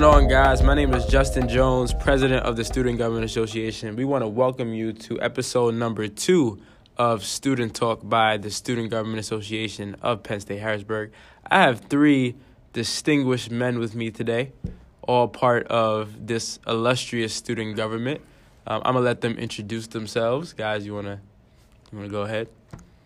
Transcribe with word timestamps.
going 0.00 0.14
on, 0.14 0.28
guys? 0.28 0.62
My 0.62 0.74
name 0.74 0.94
is 0.94 1.04
Justin 1.06 1.48
Jones, 1.48 1.92
president 1.92 2.46
of 2.46 2.54
the 2.54 2.62
Student 2.62 2.98
Government 2.98 3.24
Association. 3.24 3.96
We 3.96 4.04
want 4.04 4.22
to 4.22 4.28
welcome 4.28 4.72
you 4.72 4.92
to 4.92 5.20
episode 5.20 5.74
number 5.74 6.06
two 6.06 6.60
of 6.96 7.24
Student 7.24 7.74
Talk 7.74 8.08
by 8.08 8.36
the 8.36 8.48
Student 8.48 8.90
Government 8.90 9.18
Association 9.18 9.96
of 10.00 10.22
Penn 10.22 10.38
State 10.38 10.60
Harrisburg. 10.60 11.10
I 11.50 11.62
have 11.62 11.80
three 11.80 12.36
distinguished 12.72 13.50
men 13.50 13.80
with 13.80 13.96
me 13.96 14.12
today, 14.12 14.52
all 15.02 15.26
part 15.26 15.66
of 15.66 16.28
this 16.28 16.60
illustrious 16.64 17.34
student 17.34 17.74
government. 17.74 18.20
Um, 18.68 18.82
I'm 18.84 18.94
gonna 18.94 19.04
let 19.04 19.20
them 19.20 19.36
introduce 19.36 19.88
themselves, 19.88 20.52
guys. 20.52 20.86
You 20.86 20.94
wanna, 20.94 21.20
you 21.90 21.98
wanna 21.98 22.10
go 22.10 22.22
ahead? 22.22 22.46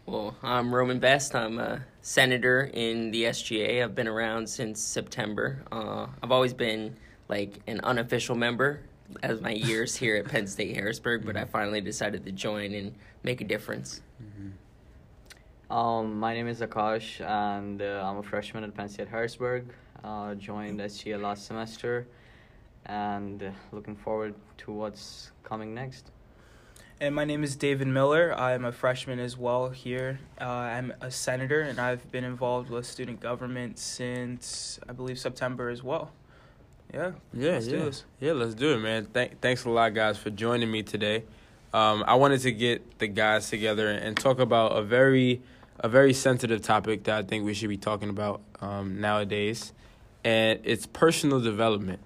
Well, 0.04 0.36
I'm 0.42 0.74
Roman 0.74 0.98
Best. 0.98 1.34
I'm 1.34 1.58
a 1.58 1.86
senator 2.02 2.68
in 2.72 3.12
the 3.12 3.24
SGA. 3.24 3.82
I've 3.82 3.94
been 3.94 4.08
around 4.08 4.48
since 4.48 4.80
September. 4.80 5.62
Uh, 5.70 6.06
I've 6.22 6.32
always 6.32 6.52
been 6.52 6.96
like 7.28 7.60
an 7.66 7.80
unofficial 7.80 8.34
member 8.34 8.80
as 9.22 9.40
my 9.40 9.52
years 9.52 9.96
here 9.96 10.16
at 10.16 10.26
Penn 10.26 10.46
State 10.46 10.74
Harrisburg, 10.74 11.24
but 11.24 11.36
I 11.36 11.44
finally 11.44 11.80
decided 11.80 12.24
to 12.26 12.32
join 12.32 12.74
and 12.74 12.94
make 13.22 13.40
a 13.40 13.44
difference. 13.44 14.00
Um, 15.70 16.18
my 16.18 16.34
name 16.34 16.48
is 16.48 16.60
Akash, 16.60 17.20
and 17.26 17.80
uh, 17.80 18.02
I'm 18.04 18.18
a 18.18 18.22
freshman 18.22 18.64
at 18.64 18.74
Penn 18.74 18.88
State 18.88 19.08
Harrisburg. 19.08 19.72
Uh, 20.04 20.34
joined 20.34 20.80
SGA 20.80 21.20
last 21.20 21.46
semester, 21.46 22.06
and 22.86 23.42
uh, 23.42 23.50
looking 23.70 23.96
forward 23.96 24.34
to 24.58 24.72
what's 24.72 25.30
coming 25.44 25.72
next. 25.72 26.10
And 27.02 27.16
my 27.16 27.24
name 27.24 27.42
is 27.42 27.56
David 27.56 27.88
Miller. 27.88 28.32
I'm 28.38 28.64
a 28.64 28.70
freshman 28.70 29.18
as 29.18 29.36
well 29.36 29.70
here. 29.70 30.20
Uh, 30.40 30.44
I'm 30.44 30.92
a 31.00 31.10
senator, 31.10 31.62
and 31.62 31.80
I've 31.80 32.08
been 32.12 32.22
involved 32.22 32.70
with 32.70 32.86
student 32.86 33.18
government 33.18 33.80
since 33.80 34.78
I 34.88 34.92
believe 34.92 35.18
September 35.18 35.68
as 35.68 35.82
well. 35.82 36.12
Yeah. 36.94 37.10
Yeah, 37.34 37.54
Let's 37.54 37.66
do 37.66 37.76
yeah, 37.76 37.84
this. 37.86 38.04
yeah. 38.20 38.32
Let's 38.34 38.54
do 38.54 38.74
it, 38.74 38.78
man. 38.78 39.06
Thank, 39.06 39.40
thanks 39.40 39.64
a 39.64 39.70
lot, 39.70 39.94
guys, 39.94 40.16
for 40.16 40.30
joining 40.30 40.70
me 40.70 40.84
today. 40.84 41.24
Um, 41.74 42.04
I 42.06 42.14
wanted 42.14 42.40
to 42.42 42.52
get 42.52 43.00
the 43.00 43.08
guys 43.08 43.50
together 43.50 43.90
and 43.90 44.16
talk 44.16 44.38
about 44.38 44.76
a 44.76 44.82
very, 44.82 45.42
a 45.80 45.88
very 45.88 46.12
sensitive 46.14 46.62
topic 46.62 47.02
that 47.02 47.18
I 47.18 47.22
think 47.26 47.44
we 47.44 47.52
should 47.52 47.68
be 47.68 47.78
talking 47.78 48.10
about 48.10 48.42
um, 48.60 49.00
nowadays, 49.00 49.72
and 50.22 50.60
it's 50.62 50.86
personal 50.86 51.40
development. 51.40 51.98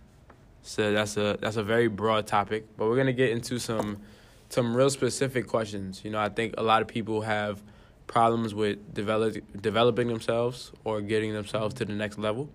So 0.62 0.90
that's 0.90 1.18
a 1.18 1.36
that's 1.38 1.56
a 1.56 1.62
very 1.62 1.88
broad 1.88 2.26
topic, 2.26 2.64
but 2.78 2.88
we're 2.88 2.96
gonna 2.96 3.12
get 3.12 3.28
into 3.28 3.58
some 3.58 3.98
some 4.48 4.76
real 4.76 4.90
specific 4.90 5.46
questions. 5.46 6.02
You 6.04 6.10
know, 6.10 6.20
I 6.20 6.28
think 6.28 6.54
a 6.58 6.62
lot 6.62 6.82
of 6.82 6.88
people 6.88 7.22
have 7.22 7.62
problems 8.06 8.54
with 8.54 8.94
develop, 8.94 9.36
developing 9.60 10.08
themselves 10.08 10.72
or 10.84 11.00
getting 11.00 11.32
themselves 11.32 11.74
to 11.74 11.84
the 11.84 11.92
next 11.92 12.18
level. 12.18 12.48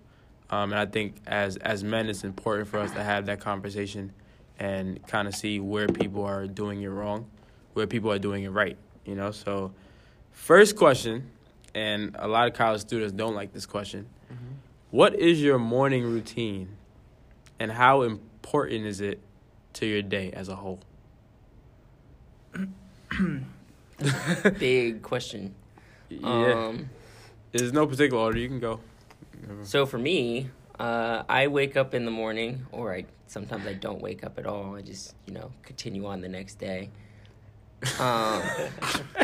Um, 0.50 0.72
and 0.72 0.80
I 0.80 0.86
think 0.86 1.16
as 1.26 1.56
as 1.56 1.82
men, 1.82 2.08
it's 2.08 2.24
important 2.24 2.68
for 2.68 2.78
us 2.78 2.90
to 2.92 3.02
have 3.02 3.26
that 3.26 3.40
conversation 3.40 4.12
and 4.58 5.04
kind 5.06 5.26
of 5.26 5.34
see 5.34 5.60
where 5.60 5.88
people 5.88 6.24
are 6.24 6.46
doing 6.46 6.82
it 6.82 6.88
wrong, 6.88 7.26
where 7.72 7.86
people 7.86 8.12
are 8.12 8.18
doing 8.18 8.44
it 8.44 8.50
right. 8.50 8.76
You 9.04 9.14
know, 9.14 9.30
so 9.30 9.72
first 10.30 10.76
question, 10.76 11.30
and 11.74 12.14
a 12.18 12.28
lot 12.28 12.48
of 12.48 12.54
college 12.54 12.82
students 12.82 13.12
don't 13.12 13.34
like 13.34 13.52
this 13.52 13.66
question. 13.66 14.06
What 14.90 15.14
is 15.14 15.40
your 15.40 15.58
morning 15.58 16.04
routine, 16.04 16.76
and 17.58 17.72
how 17.72 18.02
important 18.02 18.84
is 18.84 19.00
it 19.00 19.20
to 19.74 19.86
your 19.86 20.02
day 20.02 20.30
as 20.32 20.48
a 20.50 20.56
whole? 20.56 20.80
Big 24.58 25.02
question. 25.02 25.54
Yeah, 26.08 26.66
Um, 26.68 26.90
there's 27.52 27.72
no 27.72 27.86
particular 27.86 28.22
order. 28.22 28.38
You 28.38 28.48
can 28.48 28.60
go. 28.60 28.80
so 29.62 29.86
for 29.86 29.98
me, 29.98 30.50
uh, 30.78 31.22
I 31.28 31.46
wake 31.48 31.76
up 31.76 31.94
in 31.94 32.04
the 32.04 32.10
morning, 32.10 32.66
or 32.72 32.94
I 32.94 33.04
sometimes 33.26 33.66
I 33.66 33.74
don't 33.74 34.00
wake 34.00 34.24
up 34.24 34.38
at 34.38 34.46
all. 34.46 34.76
I 34.76 34.82
just 34.82 35.14
you 35.26 35.34
know 35.34 35.50
continue 35.62 36.06
on 36.06 36.20
the 36.20 36.28
next 36.28 36.56
day. 36.58 36.90
Um, 37.98 38.42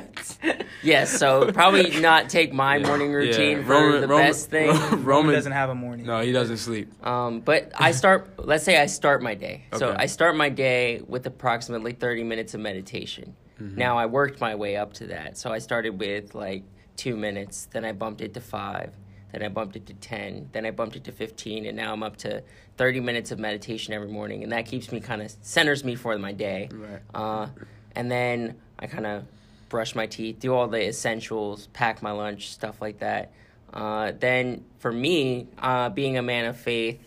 yeah, 0.83 1.05
so 1.05 1.51
probably 1.53 2.01
not 2.01 2.29
take 2.29 2.53
my 2.53 2.77
Yeah. 2.77 2.87
morning 2.87 3.11
Yeah. 3.11 3.17
routine 3.17 3.63
for 3.65 3.71
Roman- 3.73 4.01
the 4.01 4.09
Roman- 4.09 4.27
best 4.27 4.51
thing. 4.51 4.69
Roman 4.71 5.05
Roman 5.05 5.35
doesn't 5.35 5.53
have 5.53 5.71
a 5.71 5.75
morning. 5.75 6.07
No, 6.07 6.21
he 6.21 6.33
doesn't 6.33 6.59
sleep. 6.59 6.91
Um, 7.07 7.41
but 7.41 7.73
I 7.75 7.91
start. 7.93 8.29
let's 8.39 8.65
say 8.65 8.81
I 8.81 8.87
start 8.87 9.23
my 9.23 9.35
day. 9.35 9.65
So 9.77 9.89
Okay. 9.89 9.97
I 10.03 10.07
start 10.07 10.37
my 10.37 10.49
day 10.49 11.03
with 11.07 11.27
approximately 11.27 11.93
thirty 11.93 12.23
minutes 12.25 12.55
of 12.55 12.61
meditation. 12.61 13.35
Mm-hmm. 13.61 13.77
Now 13.77 13.99
I 13.99 14.07
worked 14.07 14.41
my 14.41 14.55
way 14.55 14.77
up 14.77 14.93
to 14.95 15.07
that. 15.09 15.37
So 15.37 15.53
I 15.53 15.59
started 15.59 15.99
with 15.99 16.35
like 16.35 16.63
two 16.97 17.17
minutes, 17.17 17.69
then 17.73 17.85
I 17.85 17.93
bumped 17.93 18.21
it 18.21 18.35
to 18.35 18.41
five, 18.41 18.93
then 19.33 19.43
I 19.43 19.49
bumped 19.49 19.77
it 19.77 19.87
to 19.87 19.95
ten, 19.95 20.49
then 20.53 20.65
I 20.67 20.71
bumped 20.71 20.97
it 20.97 21.05
to 21.05 21.13
fifteen, 21.13 21.67
and 21.67 21.77
now 21.77 21.93
I'm 21.93 22.03
up 22.03 22.17
to 22.19 22.43
thirty 22.77 23.01
minutes 23.01 23.31
of 23.33 23.39
meditation 23.41 23.93
every 23.95 24.09
morning, 24.09 24.43
and 24.45 24.53
that 24.53 24.67
keeps 24.67 24.93
me 24.93 25.01
kind 25.01 25.23
of 25.23 25.33
centers 25.43 25.83
me 25.85 25.95
for 25.97 26.17
my 26.19 26.33
day. 26.33 26.69
Right. 26.73 27.01
Uh, 27.15 27.49
and 27.97 28.09
then 28.11 28.57
I 28.79 28.87
kind 28.87 29.07
of 29.07 29.25
brush 29.69 29.95
my 29.95 30.07
teeth, 30.07 30.39
do 30.41 30.55
all 30.55 30.67
the 30.69 30.89
essentials, 30.89 31.67
pack 31.73 32.03
my 32.03 32.11
lunch, 32.11 32.51
stuff 32.51 32.81
like 32.81 32.99
that. 33.01 33.33
Uh, 33.73 34.13
then 34.19 34.65
for 34.79 34.91
me, 34.93 35.47
uh, 35.59 35.89
being 35.91 36.17
a 36.17 36.23
man 36.23 36.47
of 36.47 36.57
faith, 36.59 37.01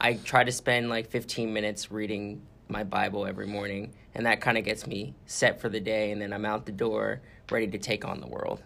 I 0.00 0.14
try 0.14 0.44
to 0.44 0.52
spend 0.52 0.88
like 0.88 1.08
15 1.10 1.52
minutes 1.52 1.90
reading 1.90 2.42
my 2.68 2.84
Bible 2.84 3.26
every 3.26 3.46
morning, 3.46 3.92
and 4.14 4.26
that 4.26 4.40
kind 4.40 4.58
of 4.58 4.64
gets 4.64 4.86
me 4.86 5.14
set 5.26 5.60
for 5.60 5.68
the 5.68 5.80
day. 5.80 6.10
And 6.10 6.20
then 6.20 6.32
I'm 6.32 6.44
out 6.44 6.66
the 6.66 6.72
door, 6.72 7.20
ready 7.50 7.66
to 7.68 7.78
take 7.78 8.04
on 8.04 8.20
the 8.20 8.26
world. 8.26 8.62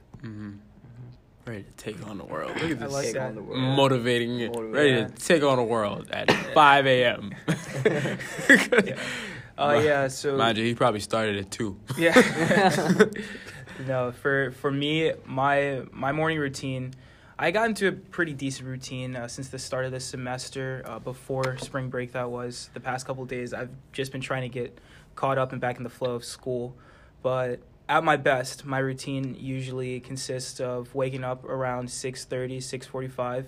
Ready 1.45 1.65
to 1.65 1.73
take 1.77 2.07
on 2.09 2.19
the 2.19 2.25
world. 2.25 2.51
Look 2.55 2.71
at 2.71 2.71
I 2.71 2.75
this. 2.75 2.93
like 2.93 3.12
that. 3.15 3.29
on 3.31 3.35
the 3.35 3.43
world. 3.43 3.61
motivating 3.61 4.41
it. 4.41 4.55
Ready 4.57 4.91
Yeah. 4.91 5.07
to 5.09 5.12
take 5.15 5.43
on 5.43 5.57
the 5.57 5.62
world 5.65 6.09
at 6.11 6.31
5 6.55 6.87
a.m. 6.87 7.35
Uh, 9.71 9.81
yeah. 9.81 10.09
So 10.09 10.37
Mind 10.37 10.59
you, 10.59 10.65
he 10.65 10.75
probably 10.75 11.00
started 11.00 11.37
at 11.37 11.50
2. 11.50 11.77
Yeah. 11.99 13.05
no, 13.87 14.12
for 14.12 14.50
for 14.53 14.71
me, 14.71 15.12
my 15.25 15.83
my 15.93 16.12
morning 16.12 16.39
routine, 16.39 16.95
I 17.39 17.50
got 17.50 17.69
into 17.69 17.89
a 17.89 17.93
pretty 17.93 18.34
decent 18.34 18.69
routine 18.69 19.17
uh, 19.17 19.28
since 19.28 19.49
the 19.49 19.59
start 19.59 19.84
of 19.84 19.93
the 19.93 20.00
semester. 20.00 20.83
Uh, 20.84 20.99
before 20.99 21.56
spring 21.59 21.89
break, 21.89 22.12
that 22.12 22.31
was 22.31 22.71
the 22.75 22.81
past 22.81 23.06
couple 23.06 23.25
days. 23.25 23.53
I've 23.55 23.71
just 23.93 24.12
been 24.12 24.21
trying 24.21 24.43
to 24.43 24.49
get 24.49 24.78
caught 25.15 25.39
up 25.39 25.53
and 25.53 25.61
back 25.61 25.77
in 25.77 25.83
the 25.83 25.91
flow 25.91 26.15
of 26.15 26.25
school, 26.25 26.75
but 27.23 27.61
at 27.89 28.05
my 28.05 28.17
best, 28.17 28.65
my 28.65 28.79
routine 28.79 29.37
usually 29.39 30.00
consists 30.00 30.61
of 30.61 30.94
waking 30.94 31.25
up 31.25 31.44
around 31.44 31.89
6.30, 31.89 32.59
6.45, 32.59 33.44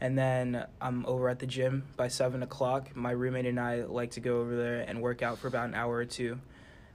and 0.00 0.16
then 0.16 0.66
I'm 0.80 1.04
over 1.06 1.28
at 1.28 1.38
the 1.38 1.46
gym 1.46 1.84
by 1.96 2.08
7 2.08 2.42
o'clock. 2.42 2.96
My 2.96 3.10
roommate 3.10 3.46
and 3.46 3.60
I 3.60 3.82
like 3.82 4.12
to 4.12 4.20
go 4.20 4.40
over 4.40 4.56
there 4.56 4.80
and 4.80 5.02
work 5.02 5.22
out 5.22 5.38
for 5.38 5.48
about 5.48 5.68
an 5.68 5.74
hour 5.74 5.94
or 5.94 6.06
two 6.06 6.40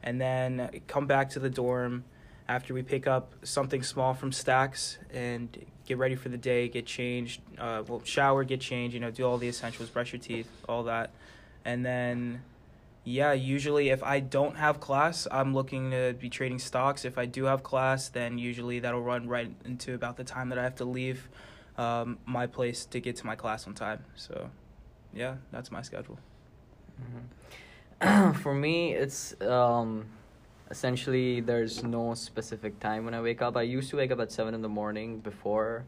and 0.02 0.20
then 0.20 0.82
come 0.88 1.06
back 1.06 1.30
to 1.32 1.40
the 1.40 1.50
dorm 1.50 2.04
after 2.48 2.74
we 2.74 2.82
pick 2.84 3.08
up 3.08 3.34
something 3.44 3.84
small 3.84 4.14
from 4.14 4.32
Stacks 4.32 4.98
and 5.12 5.66
get 5.86 5.98
ready 5.98 6.16
for 6.16 6.30
the 6.30 6.38
day, 6.38 6.68
get 6.68 6.86
changed, 6.86 7.42
uh, 7.60 7.84
well, 7.88 8.02
shower, 8.04 8.44
get 8.44 8.62
changed, 8.62 8.94
you 8.94 9.00
know, 9.00 9.12
do 9.12 9.24
all 9.24 9.38
the 9.38 9.48
essentials, 9.48 9.90
brush 9.90 10.14
your 10.14 10.20
teeth, 10.20 10.50
all 10.68 10.84
that. 10.84 11.12
And 11.64 11.84
then, 11.86 12.44
yeah, 13.04 13.34
usually 13.34 13.90
if 13.90 14.04
I 14.04 14.20
don't 14.20 14.58
have 14.58 14.80
class, 14.80 15.28
I'm 15.32 15.54
looking 15.54 15.92
to 15.92 16.16
be 16.20 16.30
trading 16.30 16.60
stocks. 16.60 17.06
If 17.06 17.18
I 17.18 17.26
do 17.26 17.46
have 17.46 17.64
class, 17.64 18.10
then 18.10 18.38
usually 18.38 18.80
that'll 18.80 19.02
run 19.02 19.28
right 19.28 19.52
into 19.64 19.94
about 19.94 20.18
the 20.18 20.24
time 20.24 20.50
that 20.50 20.60
I 20.60 20.64
have 20.64 20.76
to 20.76 20.86
leave 20.86 21.30
um, 21.78 22.18
my 22.26 22.48
place 22.48 22.86
to 22.86 23.00
get 23.00 23.16
to 23.18 23.26
my 23.26 23.36
class 23.36 23.68
on 23.68 23.74
time. 23.74 24.04
So, 24.16 24.50
yeah, 25.14 25.36
that's 25.52 25.72
my 25.72 25.82
schedule. 25.82 26.18
For 28.42 28.54
me, 28.54 28.94
it's 28.94 29.40
um, 29.42 30.06
essentially 30.70 31.42
there's 31.42 31.84
no 31.84 32.14
specific 32.14 32.80
time 32.80 33.06
when 33.06 33.14
I 33.14 33.22
wake 33.22 33.42
up. 33.42 33.58
I 33.58 33.64
used 33.64 33.90
to 33.92 33.98
wake 33.98 34.12
up 34.12 34.20
at 34.20 34.32
seven 34.32 34.54
in 34.54 34.62
the 34.62 34.70
morning 34.70 35.20
before, 35.20 35.86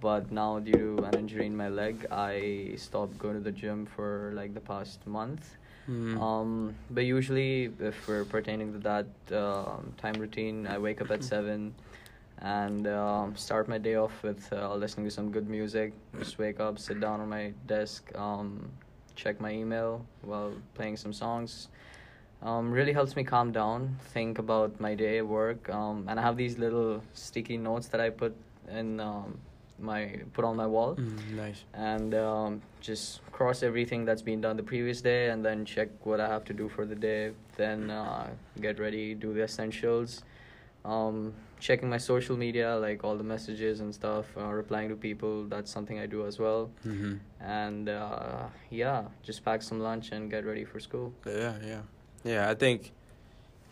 but 0.00 0.30
now 0.32 0.58
due 0.58 0.96
to 0.96 1.04
an 1.04 1.14
injury 1.14 1.46
in 1.46 1.56
my 1.56 1.68
leg, 1.68 2.06
I 2.10 2.72
stopped 2.76 3.18
going 3.18 3.34
to 3.34 3.40
the 3.40 3.52
gym 3.52 3.86
for 3.86 4.32
like 4.34 4.54
the 4.54 4.60
past 4.60 5.06
month. 5.06 5.56
Mm. 5.88 6.20
Um, 6.20 6.74
but 6.90 7.04
usually, 7.04 7.72
if 7.80 8.06
we're 8.06 8.24
pertaining 8.24 8.72
to 8.72 8.78
that 8.80 9.06
um, 9.36 9.92
time 9.98 10.14
routine, 10.14 10.66
I 10.66 10.78
wake 10.78 11.00
up 11.00 11.10
at 11.10 11.24
seven 11.24 11.74
and 12.38 12.86
um, 12.88 13.36
start 13.36 13.68
my 13.68 13.78
day 13.78 13.94
off 13.96 14.22
with 14.22 14.52
uh, 14.52 14.74
listening 14.74 15.06
to 15.06 15.10
some 15.10 15.30
good 15.30 15.48
music. 15.48 15.92
Just 16.18 16.38
wake 16.38 16.60
up, 16.60 16.78
sit 16.78 17.00
down 17.00 17.20
on 17.20 17.28
my 17.28 17.52
desk, 17.66 18.10
um, 18.16 18.68
check 19.14 19.40
my 19.40 19.50
email 19.52 20.04
while 20.22 20.52
playing 20.74 20.96
some 20.96 21.12
songs. 21.12 21.68
Um, 22.42 22.72
really 22.72 22.92
helps 22.92 23.14
me 23.14 23.22
calm 23.22 23.52
down, 23.52 23.96
think 24.12 24.38
about 24.40 24.80
my 24.80 24.96
day 24.96 25.18
at 25.18 25.26
work, 25.26 25.70
um, 25.70 26.04
and 26.08 26.18
I 26.18 26.22
have 26.22 26.36
these 26.36 26.58
little 26.58 27.00
sticky 27.14 27.56
notes 27.56 27.86
that 27.88 28.00
I 28.00 28.10
put 28.10 28.34
in 28.68 28.98
um, 28.98 29.38
my 29.78 30.18
put 30.32 30.44
on 30.44 30.56
my 30.56 30.66
wall 30.66 30.94
Mm, 30.96 31.36
nice. 31.36 31.64
and 31.74 32.14
um, 32.14 32.62
just 32.80 33.20
cross 33.32 33.62
everything 33.62 34.04
that's 34.04 34.22
been 34.22 34.40
done 34.40 34.56
the 34.56 34.62
previous 34.62 35.00
day 35.00 35.30
and 35.30 35.44
then 35.44 35.64
check 35.64 35.88
what 36.04 36.20
I 36.20 36.28
have 36.28 36.44
to 36.46 36.52
do 36.52 36.68
for 36.68 36.84
the 36.84 36.94
day. 36.94 37.30
Then 37.56 37.90
uh, 37.90 38.30
get 38.60 38.78
ready, 38.80 39.14
do 39.14 39.32
the 39.32 39.42
essentials, 39.44 40.22
um, 40.84 41.32
checking 41.60 41.88
my 41.88 41.98
social 41.98 42.36
media, 42.36 42.76
like 42.76 43.04
all 43.04 43.16
the 43.16 43.22
messages 43.24 43.80
and 43.80 43.94
stuff, 43.94 44.26
uh, 44.36 44.44
replying 44.46 44.88
to 44.88 44.96
people. 44.96 45.44
That's 45.44 45.70
something 45.70 45.98
I 45.98 46.06
do 46.06 46.26
as 46.26 46.38
well. 46.38 46.70
Mm-hmm. 46.86 47.14
And 47.40 47.88
uh, 47.88 48.44
yeah, 48.70 49.04
just 49.22 49.44
pack 49.44 49.62
some 49.62 49.80
lunch 49.80 50.10
and 50.12 50.30
get 50.30 50.44
ready 50.44 50.64
for 50.64 50.80
school. 50.80 51.12
Yeah, 51.26 51.54
yeah, 51.64 51.80
yeah. 52.24 52.50
I 52.50 52.54
think, 52.54 52.92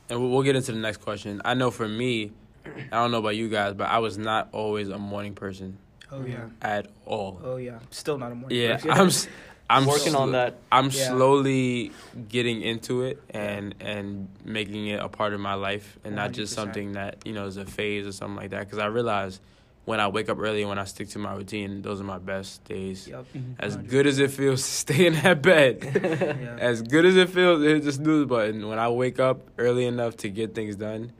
and 0.08 0.20
we'll, 0.20 0.30
we'll 0.30 0.42
get 0.42 0.56
into 0.56 0.72
the 0.72 0.78
next 0.78 0.98
question. 0.98 1.40
I 1.44 1.54
know 1.54 1.70
for 1.70 1.88
me, 1.88 2.32
I 2.64 2.96
don't 2.96 3.10
know 3.10 3.18
about 3.18 3.36
you 3.36 3.48
guys, 3.48 3.74
but 3.74 3.88
I 3.88 3.98
was 3.98 4.18
not 4.18 4.48
always 4.52 4.88
a 4.88 4.98
morning 4.98 5.34
person 5.34 5.78
Oh 6.12 6.24
yeah. 6.24 6.46
at 6.62 6.88
all. 7.06 7.40
Oh 7.42 7.56
yeah. 7.56 7.78
Still 7.90 8.18
not 8.18 8.32
a 8.32 8.34
morning. 8.34 8.58
Yeah, 8.58 8.76
person. 8.76 8.90
I'm. 8.90 9.10
s- 9.70 9.82
I'm 9.82 9.86
working 9.86 10.14
on 10.14 10.32
that. 10.32 10.58
I'm 10.72 10.86
Yeah. 10.86 11.08
slowly 11.08 11.92
getting 12.28 12.62
into 12.62 13.02
it 13.02 13.20
and 13.30 13.74
and 13.80 14.28
making 14.44 14.86
it 14.88 15.00
a 15.00 15.08
part 15.08 15.32
of 15.32 15.40
my 15.40 15.54
life 15.54 15.98
and 16.04 16.14
not 16.16 16.32
just 16.32 16.54
something 16.54 16.92
that 16.92 17.18
you 17.24 17.32
know 17.32 17.46
is 17.46 17.56
a 17.56 17.64
phase 17.66 18.06
or 18.06 18.12
something 18.12 18.36
like 18.36 18.50
that. 18.50 18.60
Because 18.60 18.78
I 18.78 18.86
realize 18.86 19.40
when 19.86 19.98
I 19.98 20.08
wake 20.08 20.28
up 20.28 20.38
early 20.38 20.60
and 20.60 20.68
when 20.68 20.78
I 20.78 20.84
stick 20.84 21.08
to 21.10 21.18
my 21.18 21.34
routine, 21.34 21.82
those 21.82 22.00
are 22.00 22.04
my 22.04 22.18
best 22.18 22.62
days. 22.64 23.08
Yep. 23.08 23.24
As 23.58 23.76
100%. 23.76 23.88
good 23.88 24.06
as 24.06 24.18
it 24.18 24.30
feels 24.30 24.62
to 24.62 24.70
stay 24.70 25.06
in 25.06 25.14
that 25.14 25.42
bed, 25.42 25.76
Yeah. 26.40 26.56
as 26.60 26.82
good 26.82 27.04
as 27.06 27.16
it 27.16 27.28
feels 27.30 27.62
to 27.62 27.68
hit 27.74 27.82
the 27.84 27.92
snooze 27.92 28.26
button, 28.26 28.68
when 28.68 28.78
I 28.78 28.88
wake 28.90 29.18
up 29.18 29.40
early 29.58 29.86
enough 29.86 30.16
to 30.18 30.28
get 30.28 30.54
things 30.54 30.76
done, 30.76 31.12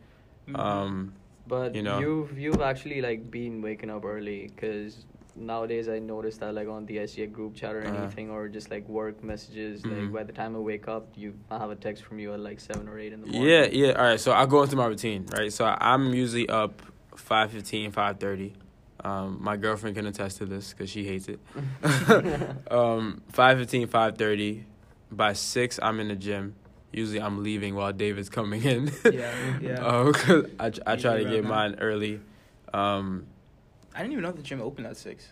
Mhm. 0.49 0.59
um, 0.59 1.13
But 1.49 1.75
You 1.75 1.83
know. 1.83 1.99
you've 1.99 2.39
you've 2.39 2.61
actually 2.61 3.01
like 3.01 3.29
been 3.29 3.61
waking 3.61 3.91
up 3.91 4.05
early 4.05 4.51
because 4.55 5.05
nowadays 5.41 5.89
I 5.89 5.99
notice 5.99 6.37
that 6.39 6.55
like 6.55 6.69
on 6.69 6.87
the 6.87 6.99
SGA 6.99 7.27
group 7.33 7.55
chat 7.55 7.75
or 7.75 7.83
Uh-huh. 7.83 7.97
anything 7.97 8.31
or 8.31 8.49
just 8.49 8.71
like 8.71 8.89
work 8.89 9.23
messages, 9.25 9.83
Mhm. 9.83 9.91
like 10.05 10.13
by 10.13 10.23
the 10.25 10.33
time 10.33 10.55
I 10.55 10.59
wake 10.61 10.87
up, 10.89 11.09
you 11.17 11.35
I 11.51 11.59
have 11.59 11.71
a 11.71 11.77
text 11.77 12.05
from 12.05 12.19
you 12.19 12.33
at 12.35 12.41
like 12.41 12.61
seven 12.61 12.89
or 12.89 12.99
eight 12.99 13.13
in 13.13 13.21
the 13.23 13.27
morning. 13.27 13.51
Yeah, 13.51 13.65
yeah. 13.73 13.93
All 13.93 14.05
right. 14.05 14.21
So 14.21 14.33
I 14.33 14.47
go 14.47 14.63
into 14.63 14.77
my 14.77 14.87
routine, 14.87 15.27
right? 15.33 15.53
So 15.53 15.65
I'm 15.65 16.13
usually 16.15 16.49
up 16.49 16.83
5.15, 17.17 17.91
5.30. 17.93 18.53
Um, 19.03 19.39
my 19.41 19.57
girlfriend 19.57 19.97
can 19.97 20.07
attest 20.07 20.39
to 20.39 20.47
this 20.47 20.73
because 20.75 20.91
she 20.91 21.05
hates 21.05 21.27
it. 21.29 21.41
um, 22.71 23.23
5.15, 23.33 23.87
5.30. 23.89 24.65
By 25.13 25.33
6, 25.33 25.81
I'm 25.83 25.99
in 26.01 26.09
the 26.09 26.17
gym. 26.17 26.55
Usually 26.93 27.21
I'm 27.21 27.43
leaving 27.43 27.75
while 27.75 27.93
David's 27.93 28.29
coming 28.29 28.63
in. 28.63 28.91
Yeah, 29.05 29.35
yeah. 29.61 29.79
Uh, 29.85 30.13
'cause 30.13 30.45
I, 30.59 30.67
I 30.87 30.97
try 30.97 31.23
to 31.23 31.25
get 31.25 31.45
mine 31.45 31.77
early. 31.81 32.21
Um, 32.75 33.27
I 33.95 33.99
didn't 33.99 34.13
even 34.13 34.23
know 34.25 34.33
the 34.33 34.43
gym 34.43 34.61
opened 34.61 34.87
at 34.87 34.97
six. 34.97 35.29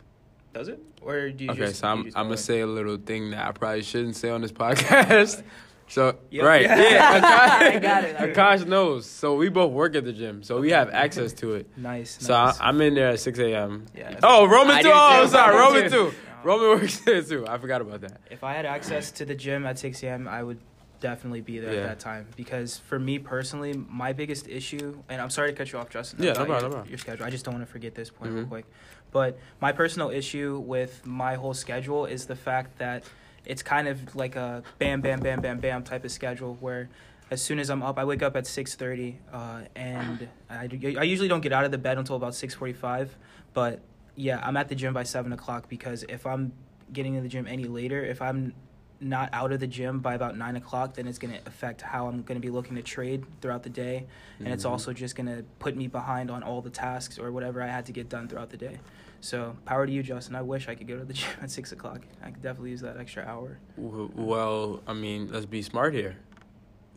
Does 0.53 0.69
it? 0.69 0.81
Or 1.03 1.31
do 1.31 1.45
you 1.45 1.51
okay, 1.51 1.67
just? 1.67 1.81
so 1.81 1.89
I'm, 1.89 2.07
I'm 2.17 2.27
going 2.27 2.31
to 2.31 2.37
say 2.37 2.61
a 2.61 2.67
little 2.67 2.97
thing 2.97 3.31
that 3.31 3.47
I 3.47 3.53
probably 3.53 3.83
shouldn't 3.83 4.17
say 4.17 4.31
on 4.31 4.41
this 4.41 4.53
podcast. 4.65 5.43
So, 5.91 6.19
Yep. 6.31 6.45
right. 6.45 6.63
Yeah. 6.65 7.19
Akash, 7.19 7.23
I 7.23 7.79
got 7.79 8.05
it, 8.05 8.17
I 8.17 8.19
got 8.19 8.29
it. 8.29 8.37
Akash 8.37 8.67
knows. 8.67 9.07
So 9.07 9.37
we 9.37 9.49
both 9.49 9.73
work 9.73 9.95
at 9.97 10.05
the 10.05 10.13
gym. 10.13 10.43
So 10.43 10.61
we 10.61 10.71
have 10.73 10.91
access 10.91 11.33
to 11.41 11.55
it. 11.55 11.67
Nice. 11.79 12.19
So 12.21 12.35
I, 12.35 12.45
nice. 12.45 12.59
I'm 12.61 12.79
in 12.83 12.93
there 12.95 13.09
at 13.09 13.21
6 13.21 13.39
a.m. 13.39 13.87
Yeah. 13.97 14.21
Oh, 14.23 14.47
Roman 14.47 14.77
I 14.77 14.83
too. 14.83 14.91
Oh. 14.93 15.23
I'm 15.23 15.29
sorry, 15.29 15.57
Roman 15.57 15.91
too. 15.91 16.13
Roman 16.45 16.69
works 16.81 16.99
there 17.01 17.23
too. 17.23 17.47
I 17.49 17.57
forgot 17.57 17.81
about 17.81 18.03
that. 18.03 18.21
If 18.31 18.45
I 18.45 18.53
had 18.53 18.67
access 18.67 19.11
to 19.13 19.25
the 19.25 19.35
gym 19.35 19.65
at 19.65 19.79
6 19.79 20.03
a.m., 20.03 20.29
I 20.29 20.43
would 20.43 20.59
definitely 21.01 21.41
be 21.41 21.59
there 21.59 21.73
Yeah. 21.73 21.81
at 21.81 21.83
that 21.85 21.99
time. 22.01 22.27
Because 22.37 22.79
for 22.79 22.99
me 22.99 23.19
personally, 23.19 23.73
my 23.73 24.13
biggest 24.13 24.49
issue, 24.49 25.03
and 25.09 25.21
I'm 25.21 25.31
sorry 25.31 25.53
to 25.53 25.57
cut 25.57 25.73
you 25.73 25.79
off, 25.79 25.91
Justin. 25.91 26.23
Yeah, 26.23 26.33
no 26.33 26.45
problem, 26.45 26.49
your, 26.49 26.61
no 26.63 26.69
problem. 26.69 26.89
Your 26.89 26.99
schedule. 26.99 27.27
I 27.27 27.31
just 27.31 27.45
don't 27.45 27.55
want 27.55 27.67
to 27.67 27.73
forget 27.73 27.95
this 27.95 28.11
point 28.11 28.33
real 28.33 28.45
Mhm. 28.45 28.49
quick. 28.49 28.67
But 29.11 29.39
my 29.61 29.73
personal 29.73 30.11
issue 30.11 30.59
with 30.65 31.07
my 31.07 31.35
whole 31.35 31.55
schedule 31.55 32.05
is 32.07 32.27
the 32.27 32.37
fact 32.37 32.79
that 32.79 33.05
it's 33.45 33.63
kind 33.63 33.89
of 33.89 34.15
like 34.15 34.37
a 34.37 34.63
bam, 34.79 35.01
bam, 35.01 35.21
bam, 35.21 35.41
bam, 35.41 35.59
bam 35.59 35.83
type 35.83 36.05
of 36.05 36.11
schedule 36.11 36.57
where 36.61 36.89
as 37.31 37.43
soon 37.43 37.59
as 37.59 37.69
I'm 37.71 37.83
up, 37.83 37.99
I 37.99 38.05
wake 38.05 38.23
up 38.23 38.37
at 38.37 38.45
6:30, 38.47 39.17
uh, 39.33 39.63
and 39.77 40.29
I, 40.49 40.67
I 40.99 41.03
usually 41.05 41.29
don't 41.29 41.43
get 41.43 41.53
out 41.53 41.65
of 41.65 41.71
the 41.71 41.79
bed 41.79 41.99
until 41.99 42.17
about 42.17 42.33
6:45. 42.35 43.11
But 43.55 43.81
yeah, 44.15 44.41
I'm 44.43 44.57
at 44.57 44.69
the 44.69 44.75
gym 44.75 44.93
by 44.95 45.03
seven 45.05 45.33
o'clock 45.33 45.69
because 45.69 46.05
if 46.09 46.27
I'm 46.27 46.53
getting 46.93 47.15
in 47.15 47.23
the 47.23 47.29
gym 47.29 47.47
any 47.47 47.65
later, 47.65 48.03
if 48.05 48.21
I'm 48.23 48.55
not 49.01 49.29
out 49.33 49.53
of 49.53 49.61
the 49.61 49.67
gym 49.67 50.01
by 50.01 50.15
about 50.15 50.37
nine 50.37 50.57
o'clock, 50.57 50.95
then 50.95 51.07
it's 51.07 51.19
going 51.19 51.33
to 51.33 51.41
affect 51.47 51.81
how 51.83 52.09
I'm 52.09 52.23
going 52.23 52.41
to 52.41 52.45
be 52.45 52.51
looking 52.51 52.75
to 52.77 52.83
trade 52.83 53.25
throughout 53.41 53.63
the 53.63 53.71
day, 53.71 54.07
and 54.39 54.49
it's 54.49 54.65
Mhm. 54.65 54.71
also 54.71 54.93
just 54.93 55.15
going 55.15 55.27
to 55.27 55.45
put 55.61 55.77
me 55.77 55.87
behind 55.87 56.31
on 56.31 56.43
all 56.43 56.61
the 56.61 56.71
tasks 56.71 57.19
or 57.19 57.31
whatever 57.31 57.63
I 57.63 57.69
had 57.69 57.87
to 57.87 57.93
get 57.93 58.09
done 58.09 58.27
throughout 58.29 58.51
the 58.51 58.57
day. 58.57 58.79
So 59.21 59.57
power 59.65 59.87
to 59.87 59.93
you, 59.93 60.03
Justin. 60.03 60.35
I 60.37 60.43
wish 60.43 60.69
I 60.69 60.75
could 60.75 60.87
go 60.89 60.99
to 60.99 61.05
the 61.05 61.13
gym 61.21 61.31
at 61.43 61.51
six 61.51 61.71
o'clock. 61.73 62.03
I 62.23 62.31
could 62.31 62.43
definitely 62.43 62.71
use 62.71 62.81
that 62.81 62.97
extra 62.97 63.25
hour. 63.25 63.59
Well, 63.77 64.83
I 64.87 64.95
mean, 64.95 65.29
let's 65.33 65.47
be 65.47 65.63
smart 65.63 65.95
here. 65.95 66.17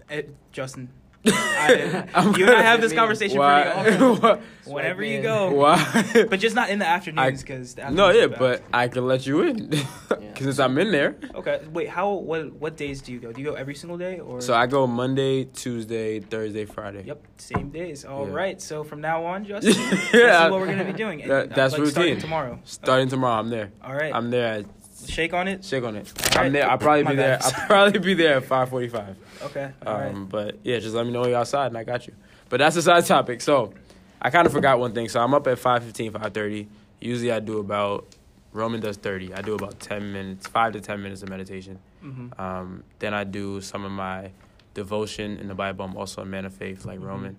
Eh, 0.09 0.23
Justin, 0.51 0.89
I, 1.25 2.33
you 2.37 2.45
and 2.47 2.55
I 2.55 2.61
have 2.63 2.81
this 2.81 2.93
conversation 2.93 3.37
Why? 3.37 3.71
pretty 3.83 3.97
often. 4.03 4.41
Whenever 4.65 5.03
you 5.03 5.21
go, 5.21 5.51
Why? 5.51 6.25
but 6.29 6.39
just 6.39 6.55
not 6.55 6.69
in 6.69 6.79
the 6.79 6.87
afternoons 6.87 7.41
because 7.41 7.75
no, 7.77 8.09
yeah, 8.11 8.27
but 8.27 8.63
I 8.73 8.87
can 8.87 9.05
let 9.07 9.25
you 9.25 9.41
in 9.41 9.71
Yeah. 10.21 10.33
since 10.37 10.59
I'm 10.59 10.77
in 10.77 10.91
there. 10.91 11.15
okay. 11.35 11.61
Wait, 11.71 11.89
how? 11.89 12.11
What? 12.13 12.53
What 12.53 12.77
days 12.77 13.01
do 13.01 13.11
you 13.11 13.19
go? 13.19 13.31
Do 13.31 13.41
you 13.41 13.47
go 13.47 13.55
every 13.55 13.75
single 13.75 13.97
day 13.97 14.19
or? 14.19 14.39
So 14.41 14.53
I 14.53 14.67
go 14.67 14.85
Monday, 14.87 15.45
Tuesday, 15.45 16.19
Thursday, 16.19 16.65
Friday. 16.65 17.03
Yep, 17.05 17.23
same 17.37 17.69
days. 17.69 18.05
All 18.05 18.27
Yeah. 18.27 18.33
right. 18.33 18.61
So 18.61 18.83
from 18.83 19.01
now 19.01 19.25
on, 19.25 19.45
Justin, 19.45 19.73
Yeah, 19.73 19.89
this 19.89 20.13
is 20.45 20.51
what 20.51 20.59
we're 20.59 20.67
gonna 20.67 20.85
be 20.85 20.93
doing. 20.93 21.27
that- 21.27 21.51
Uh, 21.51 21.55
that's 21.55 21.73
like, 21.77 21.87
starting 21.87 22.13
routine. 22.13 22.21
tomorrow. 22.21 22.59
Starting 22.63 23.09
tomorrow, 23.09 23.39
I'm 23.39 23.49
there. 23.49 23.71
All 23.83 23.93
right. 23.95 24.13
I'm 24.13 24.29
there. 24.29 24.53
At, 24.59 24.65
Shake 25.07 25.33
on 25.33 25.47
it. 25.47 25.63
shake 25.65 25.83
on 25.83 25.95
it. 25.95 26.11
All 26.17 26.37
I'm 26.37 26.43
right. 26.45 26.51
there. 26.53 26.69
I'll 26.69 26.77
probably 26.77 27.03
My 27.03 27.11
be 27.11 27.15
there. 27.17 27.39
I'll 27.41 27.67
probably 27.67 27.99
be 27.99 28.13
there 28.13 28.37
at 28.37 28.43
5:45. 28.43 29.15
Okay. 29.43 29.71
All 29.85 29.93
right. 29.93 30.13
Um, 30.13 30.25
But 30.27 30.59
yeah, 30.63 30.79
just 30.79 30.95
let 30.95 31.05
me 31.05 31.11
know 31.11 31.25
you're 31.25 31.37
outside 31.37 31.67
and 31.67 31.77
I 31.77 31.83
got 31.83 32.07
you. 32.07 32.13
But 32.49 32.57
that's 32.57 32.75
a 32.75 32.81
side 32.81 33.05
topic. 33.05 33.41
So 33.41 33.73
I 34.21 34.29
kind 34.29 34.45
of 34.45 34.53
forgot 34.53 34.79
one 34.79 34.93
thing. 34.93 35.09
So 35.09 35.19
I'm 35.19 35.33
up 35.33 35.47
at 35.47 35.57
5.15, 35.57 36.11
5.30. 36.11 36.67
Usually 36.99 37.31
I 37.31 37.39
do 37.39 37.59
about, 37.59 38.05
Roman 38.53 38.79
does 38.81 38.97
30. 38.97 39.33
I 39.33 39.41
do 39.41 39.55
about 39.55 39.79
10 39.79 40.11
minutes, 40.13 40.47
5 40.47 40.73
to 40.73 40.81
10 40.81 41.01
minutes 41.01 41.23
of 41.23 41.29
meditation. 41.29 41.79
Mm-hmm. 42.03 42.39
Um, 42.39 42.83
then 42.99 43.13
I 43.13 43.23
do 43.23 43.61
some 43.61 43.83
of 43.85 43.91
my 43.91 44.31
devotion 44.73 45.37
in 45.37 45.47
the 45.47 45.55
Bible. 45.55 45.85
I'm 45.85 45.97
also 45.97 46.21
a 46.21 46.25
man 46.25 46.45
of 46.45 46.53
faith 46.53 46.85
like 46.85 46.99
Mhm. 46.99 47.05
Roman. 47.07 47.37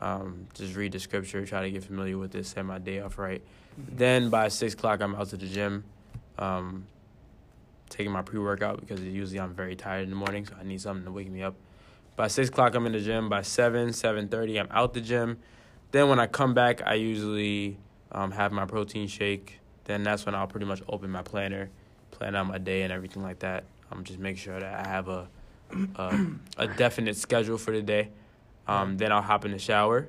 Um, 0.00 0.48
just 0.54 0.74
read 0.74 0.90
the 0.92 0.98
scripture, 0.98 1.46
try 1.46 1.62
to 1.62 1.70
get 1.70 1.84
familiar 1.84 2.18
with 2.18 2.34
it, 2.34 2.44
set 2.46 2.64
my 2.64 2.78
day 2.78 2.98
off 3.00 3.16
right. 3.18 3.42
Mm-hmm. 3.80 3.96
Then 3.96 4.30
by 4.30 4.48
6 4.48 4.74
o'clock, 4.74 5.00
I'm 5.00 5.14
out 5.14 5.28
to 5.28 5.36
the 5.36 5.46
gym. 5.46 5.84
Um, 6.38 6.86
taking 7.88 8.12
my 8.12 8.22
pre-workout 8.22 8.80
because 8.80 9.00
usually 9.00 9.40
I'm 9.40 9.54
very 9.54 9.76
tired 9.76 10.04
in 10.04 10.10
the 10.10 10.16
morning, 10.16 10.46
so 10.46 10.54
I 10.58 10.64
need 10.64 10.80
something 10.80 11.04
to 11.04 11.12
wake 11.12 11.30
me 11.30 11.42
up. 11.42 11.54
By 12.16 12.28
six 12.28 12.48
o'clock, 12.48 12.74
I'm 12.74 12.86
in 12.86 12.92
the 12.92 13.00
gym. 13.00 13.28
By 13.28 13.42
seven, 13.42 13.92
seven 13.92 14.28
thirty, 14.28 14.58
I'm 14.58 14.68
out 14.70 14.94
the 14.94 15.00
gym. 15.00 15.38
Then 15.90 16.08
when 16.08 16.18
I 16.18 16.26
come 16.26 16.54
back, 16.54 16.82
I 16.86 16.94
usually 16.94 17.78
um, 18.12 18.30
have 18.32 18.52
my 18.52 18.64
protein 18.66 19.08
shake. 19.08 19.60
Then 19.84 20.02
that's 20.02 20.24
when 20.26 20.34
I'll 20.34 20.46
pretty 20.46 20.66
much 20.66 20.82
open 20.88 21.10
my 21.10 21.22
planner, 21.22 21.70
plan 22.10 22.34
out 22.34 22.46
my 22.46 22.58
day 22.58 22.82
and 22.82 22.92
everything 22.92 23.22
like 23.22 23.40
that. 23.40 23.64
I'm 23.90 24.02
just 24.04 24.18
make 24.18 24.38
sure 24.38 24.58
that 24.58 24.86
I 24.86 24.88
have 24.88 25.08
a 25.08 25.28
a, 25.96 26.26
a 26.58 26.66
definite 26.68 27.16
schedule 27.16 27.58
for 27.58 27.72
the 27.72 27.82
day. 27.82 28.10
Um, 28.66 28.96
then 28.96 29.12
I'll 29.12 29.22
hop 29.22 29.44
in 29.44 29.50
the 29.50 29.58
shower. 29.58 30.08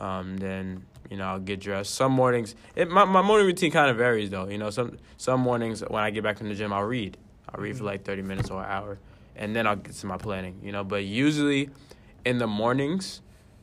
Um, 0.00 0.36
then 0.38 0.84
you 1.10 1.16
know 1.16 1.24
I'll 1.26 1.38
get 1.40 1.60
dressed. 1.60 1.94
Some 1.94 2.12
mornings, 2.12 2.54
it, 2.74 2.88
my 2.90 3.04
my 3.04 3.22
morning 3.22 3.46
routine 3.46 3.70
kind 3.70 3.90
of 3.90 3.96
varies 3.96 4.30
though. 4.30 4.48
You 4.48 4.58
know 4.58 4.70
some 4.70 4.96
some 5.16 5.40
mornings 5.40 5.82
when 5.86 6.02
I 6.02 6.10
get 6.10 6.22
back 6.24 6.40
in 6.40 6.48
the 6.48 6.54
gym, 6.54 6.72
I'll 6.72 6.84
read. 6.84 7.16
I'll 7.48 7.60
read 7.62 7.76
for 7.76 7.82
Mhm. 7.82 7.86
like 7.86 8.04
thirty 8.04 8.22
minutes 8.22 8.50
or 8.50 8.62
an 8.62 8.70
hour, 8.70 8.98
and 9.36 9.54
then 9.54 9.66
I'll 9.66 9.76
get 9.76 9.92
to 9.94 10.06
my 10.06 10.16
planning. 10.16 10.58
You 10.62 10.72
know, 10.72 10.84
but 10.84 11.04
usually 11.04 11.68
in 12.24 12.38
the 12.38 12.46
mornings, 12.46 13.20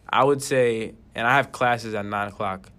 I 0.10 0.24
would 0.24 0.42
say, 0.44 0.94
and 1.16 1.26
I 1.28 1.36
have 1.36 1.52
classes 1.52 1.94
at 1.94 2.06
nine 2.06 2.28
o'clock 2.28 2.70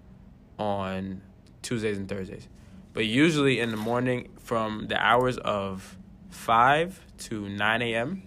on 0.57 1.21
Tuesdays 1.61 1.97
and 1.97 2.07
Thursdays, 2.07 2.47
but 2.93 3.05
usually 3.05 3.59
in 3.59 3.71
the 3.71 3.77
morning 3.77 4.29
from 4.39 4.87
the 4.87 4.97
hours 4.97 5.37
of 5.37 5.97
five 6.29 6.99
to 7.17 7.47
nine 7.49 7.81
a.m., 7.81 8.23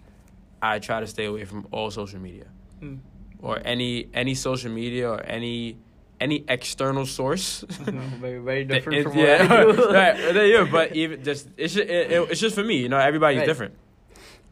I 0.60 0.78
try 0.78 1.00
to 1.00 1.06
stay 1.06 1.24
away 1.26 1.44
from 1.44 1.66
all 1.70 1.90
social 1.90 2.20
media 2.20 2.44
Mm. 2.82 2.98
Or 3.42 3.60
any 3.64 4.08
any 4.14 4.34
social 4.34 4.70
media 4.70 5.10
or 5.10 5.20
any 5.22 5.76
any 6.20 6.44
external 6.48 7.04
source. 7.04 7.64
very 8.20 8.38
very 8.38 8.64
different 8.64 8.98
it- 9.00 9.02
from 9.02 9.18
yeah, 9.18 9.42
what 9.42 9.52
I 9.52 9.72
do. 9.72 9.92
right, 9.92 10.34
right, 10.36 10.48
yeah, 10.48 10.68
but 10.70 10.94
even 10.96 11.22
just 11.24 11.48
it's 11.56 11.74
just, 11.74 11.88
it, 11.88 12.12
it- 12.12 12.30
it's 12.30 12.40
just 12.40 12.54
for 12.54 12.64
me, 12.64 12.76
you 12.78 12.88
know. 12.88 12.98
Everybody's 12.98 13.40
Right. 13.40 13.46
different. 13.46 13.74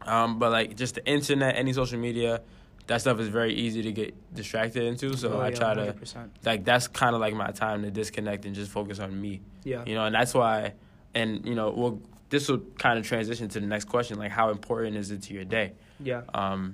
Um, 0.03 0.39
but 0.39 0.51
like 0.51 0.75
just 0.75 0.95
the 0.95 1.05
internet, 1.05 1.55
any 1.55 1.73
social 1.73 1.99
media, 1.99 2.41
that 2.87 3.01
stuff 3.01 3.19
is 3.19 3.27
very 3.27 3.53
easy 3.53 3.83
to 3.83 3.91
get 3.91 4.13
distracted 4.33 4.83
into. 4.83 5.15
So 5.15 5.33
Oh, 5.33 5.39
I 5.39 5.49
yeah, 5.49 5.55
try 5.55 5.73
to 5.75 5.93
100%. 5.93 6.29
like 6.43 6.65
that's 6.65 6.87
kind 6.87 7.13
of 7.15 7.21
like 7.21 7.35
my 7.35 7.51
time 7.51 7.83
to 7.83 7.91
disconnect 7.91 8.45
and 8.45 8.55
just 8.55 8.71
focus 8.71 8.99
on 8.99 9.19
me, 9.21 9.41
Yeah. 9.63 9.83
you 9.85 9.93
know. 9.93 10.03
And 10.05 10.15
that's 10.15 10.33
why, 10.33 10.73
and 11.13 11.45
you 11.45 11.53
know, 11.55 11.69
well, 11.69 12.01
this 12.29 12.49
will 12.49 12.61
kind 12.79 12.97
of 12.97 13.05
transition 13.05 13.47
to 13.49 13.59
the 13.59 13.67
next 13.67 13.85
question, 13.85 14.17
like 14.17 14.31
how 14.31 14.49
important 14.49 14.97
is 14.97 15.11
it 15.11 15.21
to 15.23 15.33
your 15.35 15.43
day? 15.45 15.73
Yeah. 15.99 16.23
Um, 16.33 16.73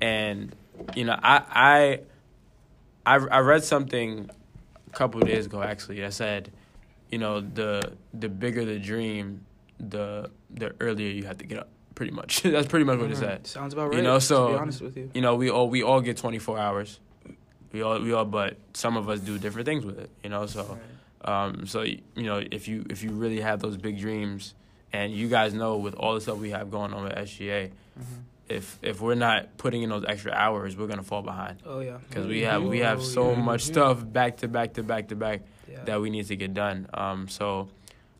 and 0.00 0.52
you 0.94 1.04
know, 1.04 1.18
I 1.22 2.00
I 3.06 3.16
I, 3.16 3.16
I 3.16 3.38
read 3.40 3.64
something 3.64 4.30
a 4.86 4.90
couple 4.90 5.20
of 5.22 5.28
days 5.28 5.46
ago 5.46 5.62
actually 5.62 6.00
that 6.00 6.12
said, 6.14 6.52
you 7.10 7.18
know, 7.18 7.40
the 7.40 7.92
the 8.12 8.28
bigger 8.28 8.64
the 8.64 8.78
dream, 8.78 9.44
the 9.78 10.30
the 10.50 10.74
earlier 10.80 11.08
you 11.10 11.24
have 11.24 11.38
to 11.38 11.46
get 11.46 11.58
up. 11.58 11.68
Pretty 11.94 12.10
much, 12.12 12.42
that's 12.42 12.66
pretty 12.66 12.84
much 12.84 12.98
what 12.98 13.10
it 13.10 13.14
Mhm. 13.16 13.20
said. 13.20 13.46
Sounds 13.46 13.72
about 13.72 13.90
right. 13.90 13.98
You 13.98 14.02
know, 14.02 14.18
so- 14.18 14.48
to 14.48 14.52
be 14.54 14.58
honest 14.58 14.80
with 14.82 14.96
you. 14.96 15.10
You 15.14 15.20
know, 15.20 15.36
we 15.36 15.48
all 15.48 15.68
we 15.68 15.82
all 15.84 16.00
get 16.00 16.16
twenty 16.16 16.40
four 16.40 16.58
hours. 16.58 16.98
We 17.72 17.82
all 17.82 18.00
we 18.00 18.12
all, 18.12 18.24
but 18.24 18.56
some 18.72 18.96
of 18.96 19.08
us 19.08 19.20
do 19.20 19.38
different 19.38 19.66
things 19.66 19.84
with 19.84 19.98
it. 20.00 20.10
You 20.24 20.30
know, 20.30 20.46
so 20.46 20.76
um, 21.24 21.66
so 21.68 21.82
you 21.82 22.00
know 22.16 22.42
if 22.50 22.66
you 22.66 22.84
if 22.90 23.04
you 23.04 23.10
really 23.10 23.40
have 23.40 23.60
those 23.60 23.76
big 23.76 23.98
dreams, 24.00 24.54
and 24.92 25.12
you 25.12 25.28
guys 25.28 25.54
know 25.54 25.76
with 25.76 25.94
all 25.94 26.14
the 26.14 26.20
stuff 26.20 26.38
we 26.38 26.50
have 26.50 26.68
going 26.70 26.92
on 26.92 27.04
with 27.04 27.12
SGA, 27.14 27.70
Mm-hmm. 27.98 28.02
If 28.48 28.78
if 28.82 29.00
we're 29.00 29.14
not 29.14 29.56
putting 29.56 29.82
in 29.82 29.90
those 29.90 30.04
extra 30.06 30.32
hours, 30.32 30.76
we're 30.76 30.86
gonna 30.86 31.02
fall 31.02 31.22
behind 31.22 31.58
Oh 31.64 31.80
yeah. 31.80 31.98
because 32.08 32.26
we 32.26 32.42
have 32.42 32.62
we 32.62 32.80
have 32.80 32.98
Oh, 33.00 33.02
so 33.02 33.30
yeah. 33.32 33.40
much 33.40 33.62
stuff 33.62 34.04
back 34.12 34.38
to 34.38 34.48
back 34.48 34.74
to 34.74 34.82
back 34.82 35.08
to 35.08 35.16
back 35.16 35.42
Yeah. 35.70 35.84
that 35.84 36.00
we 36.00 36.10
need 36.10 36.26
to 36.26 36.36
get 36.36 36.52
done. 36.54 36.86
Um, 36.92 37.28
so, 37.28 37.68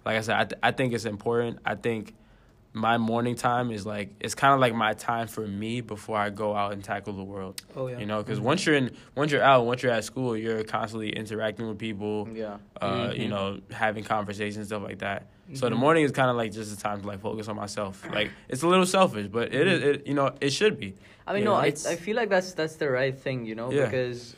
like 0.04 0.16
I 0.16 0.20
said, 0.22 0.36
I, 0.36 0.44
th- 0.44 0.58
I 0.62 0.70
think 0.72 0.92
it's 0.94 1.04
important. 1.04 1.58
I 1.64 1.74
think 1.74 2.14
my 2.76 2.98
morning 2.98 3.36
time 3.36 3.70
is 3.70 3.86
like 3.86 4.14
it's 4.18 4.34
kind 4.34 4.52
of 4.54 4.60
like 4.60 4.74
my 4.74 4.94
time 4.94 5.28
for 5.28 5.46
me 5.46 5.80
before 5.80 6.16
I 6.18 6.30
go 6.30 6.56
out 6.56 6.72
and 6.72 6.82
tackle 6.82 7.12
the 7.12 7.22
world. 7.22 7.60
oh 7.76 7.86
yeah. 7.88 7.98
You 7.98 8.06
know, 8.06 8.22
because 8.22 8.40
once 8.40 8.64
you're 8.66 8.74
in, 8.76 8.96
once 9.14 9.30
you're 9.30 9.42
out, 9.44 9.66
once 9.66 9.82
you're 9.82 9.92
at 9.92 10.04
school, 10.04 10.36
you're 10.36 10.64
constantly 10.64 11.10
interacting 11.10 11.68
with 11.68 11.78
people. 11.78 12.28
Yeah. 12.32 12.56
Uh, 12.80 13.12
you 13.14 13.26
Mhm. 13.26 13.28
know, 13.28 13.60
having 13.70 14.02
conversations, 14.04 14.68
stuff 14.68 14.82
like 14.82 14.98
that. 15.00 15.26
So 15.52 15.68
the 15.68 15.74
Mhm. 15.76 15.78
morning 15.78 16.04
is 16.04 16.10
kind 16.12 16.30
of 16.30 16.36
like 16.36 16.52
just 16.52 16.72
a 16.72 16.78
time 16.78 17.00
to 17.02 17.06
like 17.06 17.20
focus 17.20 17.48
on 17.48 17.56
myself. 17.56 18.08
Like 18.10 18.30
it's 18.48 18.62
a 18.62 18.68
little 18.68 18.86
selfish, 18.86 19.26
but 19.28 19.52
it 19.54 19.66
is. 19.68 19.82
It 19.82 20.06
you 20.06 20.14
know 20.14 20.32
it 20.40 20.50
should 20.50 20.78
be. 20.78 20.94
I 21.26 21.32
mean, 21.34 21.42
Yeah, 21.42 21.50
no, 21.50 21.54
I, 21.56 21.66
I 21.66 21.96
feel 21.96 22.16
like 22.16 22.30
that's 22.30 22.54
that's 22.54 22.76
the 22.76 22.88
right 22.90 23.16
thing, 23.16 23.44
you 23.44 23.54
know, 23.54 23.70
Yeah. 23.70 23.84
because 23.84 24.36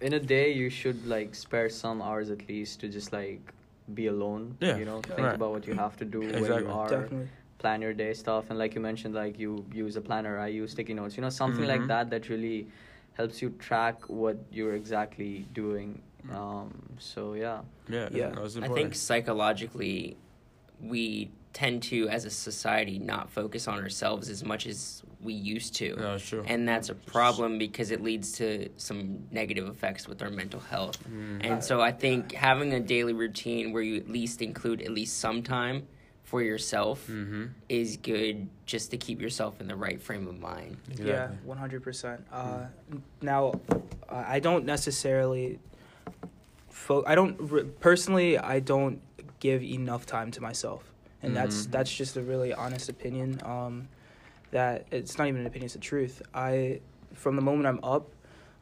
in 0.00 0.12
a 0.14 0.20
day 0.20 0.52
you 0.52 0.70
should 0.70 1.06
like 1.06 1.34
spare 1.34 1.68
some 1.68 2.02
hours 2.02 2.30
at 2.30 2.48
least 2.48 2.80
to 2.80 2.88
just 2.88 3.12
like 3.12 3.52
be 3.94 4.06
alone. 4.08 4.56
Yeah, 4.60 4.76
You 4.76 4.84
know, 4.84 5.00
think 5.00 5.18
right. 5.18 5.34
about 5.34 5.52
what 5.52 5.66
you 5.66 5.74
have 5.74 5.96
to 5.98 6.04
do 6.04 6.20
where 6.20 6.60
you 6.60 6.68
are, 6.68 6.88
Definitely. 6.88 7.28
plan 7.58 7.80
your 7.82 7.94
day 7.94 8.12
stuff, 8.12 8.50
and 8.50 8.58
like 8.58 8.74
you 8.74 8.80
mentioned, 8.80 9.14
like 9.14 9.38
you 9.38 9.64
use 9.72 9.96
a 9.96 10.00
planner. 10.00 10.38
I 10.38 10.48
use 10.48 10.72
sticky 10.72 10.94
notes. 10.94 11.16
You 11.16 11.22
know, 11.22 11.30
something 11.30 11.64
Mhm. 11.64 11.68
like 11.74 11.86
that 11.86 12.10
that 12.10 12.28
really 12.28 12.68
helps 13.14 13.40
you 13.42 13.50
track 13.58 14.08
what 14.08 14.36
you're 14.50 14.74
exactly 14.74 15.46
doing. 15.52 16.02
Um, 16.32 16.82
so 16.98 17.34
yeah. 17.34 17.60
Yeah. 17.88 18.08
Yeah. 18.12 18.30
no, 18.30 18.44
it's 18.44 18.56
I 18.56 18.68
think 18.68 18.94
psychologically, 18.94 20.16
we 20.80 21.30
tend 21.52 21.82
to, 21.82 22.08
as 22.08 22.24
a 22.24 22.30
society, 22.30 22.98
not 22.98 23.30
focus 23.30 23.66
on 23.66 23.78
ourselves 23.82 24.28
as 24.28 24.44
much 24.44 24.66
as 24.66 25.02
we 25.20 25.32
used 25.32 25.74
to. 25.76 25.96
No, 25.96 26.14
it's 26.14 26.28
true. 26.28 26.44
And 26.46 26.68
that's 26.68 26.88
a 26.90 26.94
problem 26.94 27.58
because 27.58 27.90
it 27.90 28.02
leads 28.02 28.32
to 28.32 28.68
some 28.76 29.26
negative 29.32 29.66
effects 29.68 30.06
with 30.06 30.22
our 30.22 30.30
mental 30.30 30.60
health. 30.60 30.98
Mm. 31.08 31.44
And 31.44 31.64
so 31.64 31.80
I 31.80 31.90
think 31.90 32.32
having 32.32 32.72
a 32.74 32.80
daily 32.80 33.12
routine 33.14 33.72
where 33.72 33.82
you 33.82 33.96
at 33.96 34.08
least 34.08 34.42
include 34.42 34.82
at 34.82 34.90
least 34.90 35.18
some 35.18 35.42
time 35.42 35.88
for 36.22 36.42
yourself 36.42 37.06
Mm-hmm. 37.08 37.46
is 37.70 37.96
good 37.96 38.48
just 38.66 38.90
to 38.90 38.98
keep 38.98 39.20
yourself 39.20 39.60
in 39.60 39.66
the 39.66 39.74
right 39.74 40.00
frame 40.00 40.28
of 40.28 40.38
mind. 40.38 40.76
Yeah, 41.02 41.30
one 41.42 41.56
hundred 41.58 41.82
percent. 41.82 42.24
Uh, 42.30 42.66
Now, 43.22 43.54
uh, 44.08 44.24
I 44.26 44.38
don't 44.38 44.66
necessarily. 44.66 45.58
Fo- 46.78 47.04
I 47.06 47.14
don't 47.14 47.80
personally. 47.80 48.38
I 48.38 48.60
don't 48.60 49.00
give 49.40 49.62
enough 49.62 50.06
time 50.06 50.30
to 50.30 50.40
myself, 50.40 50.82
and 51.22 51.36
that's 51.36 51.66
Mhm. 51.66 51.70
that's 51.72 51.92
just 51.94 52.16
a 52.16 52.22
really 52.22 52.52
honest 52.54 52.88
opinion. 52.88 53.40
Um, 53.44 53.88
that 54.52 54.86
it's 54.90 55.18
not 55.18 55.26
even 55.28 55.40
an 55.40 55.46
opinion; 55.46 55.66
it's 55.66 55.74
the 55.74 55.80
truth. 55.80 56.22
I, 56.32 56.80
from 57.12 57.36
the 57.36 57.42
moment 57.42 57.66
I'm 57.66 57.80
up, 57.82 58.06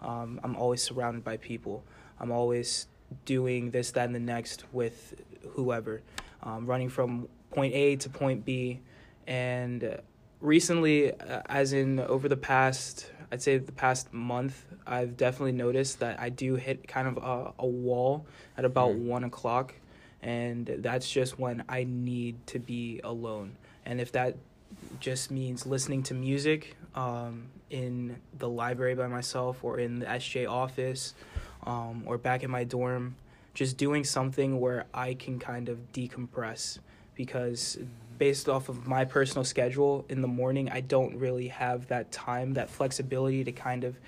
um, 0.00 0.40
I'm 0.42 0.56
always 0.56 0.82
surrounded 0.82 1.22
by 1.24 1.36
people. 1.36 1.84
I'm 2.18 2.32
always 2.32 2.88
doing 3.26 3.70
this, 3.70 3.92
that, 3.92 4.06
and 4.06 4.14
the 4.14 4.18
next 4.34 4.64
with 4.72 5.14
whoever, 5.50 6.00
um, 6.42 6.66
running 6.66 6.88
from 6.88 7.28
point 7.50 7.74
A 7.74 7.96
to 7.96 8.08
point 8.08 8.44
B, 8.44 8.80
and. 9.26 10.00
Recently 10.40 11.12
uh, 11.12 11.42
as 11.46 11.72
in 11.72 11.98
over 12.00 12.28
the 12.28 12.36
past 12.36 13.10
i'd 13.32 13.42
say 13.42 13.58
the 13.58 13.72
past 13.72 14.12
month 14.12 14.64
i've 14.86 15.16
definitely 15.16 15.50
noticed 15.50 15.98
that 15.98 16.20
i 16.20 16.28
do 16.28 16.54
hit 16.54 16.86
kind 16.86 17.08
of 17.08 17.16
a, 17.16 17.52
a 17.58 17.66
wall 17.66 18.24
at 18.56 18.64
about 18.64 18.90
Mm. 18.92 19.06
one 19.06 19.24
o'clock 19.24 19.74
and 20.22 20.66
that's 20.78 21.10
just 21.10 21.36
when 21.38 21.64
i 21.68 21.84
need 21.84 22.46
to 22.46 22.60
be 22.60 23.00
alone 23.02 23.56
and 23.84 24.00
if 24.00 24.12
that 24.12 24.36
just 25.00 25.30
means 25.32 25.66
listening 25.66 26.02
to 26.04 26.14
music 26.14 26.76
um, 26.94 27.48
in 27.70 28.16
the 28.38 28.48
library 28.48 28.94
by 28.94 29.06
myself 29.08 29.64
or 29.64 29.78
in 29.80 29.98
the 29.98 30.06
SGA 30.06 30.48
office 30.48 31.14
um, 31.64 32.02
or 32.06 32.16
back 32.18 32.42
in 32.44 32.50
my 32.50 32.62
dorm 32.62 33.16
just 33.54 33.76
doing 33.76 34.04
something 34.04 34.60
where 34.60 34.84
i 34.94 35.14
can 35.14 35.38
kind 35.40 35.68
of 35.68 35.78
decompress 35.92 36.78
because 37.16 37.78
based 38.18 38.48
off 38.48 38.68
of 38.68 38.86
my 38.86 39.04
personal 39.04 39.44
schedule 39.44 40.04
in 40.08 40.20
the 40.22 40.28
morning, 40.28 40.70
I 40.70 40.80
don't 40.80 41.16
really 41.16 41.48
have 41.48 41.88
that 41.88 42.12
time, 42.12 42.54
that 42.54 42.70
flexibility 42.70 43.44
to 43.44 43.52
kind 43.52 43.84
of 43.84 43.98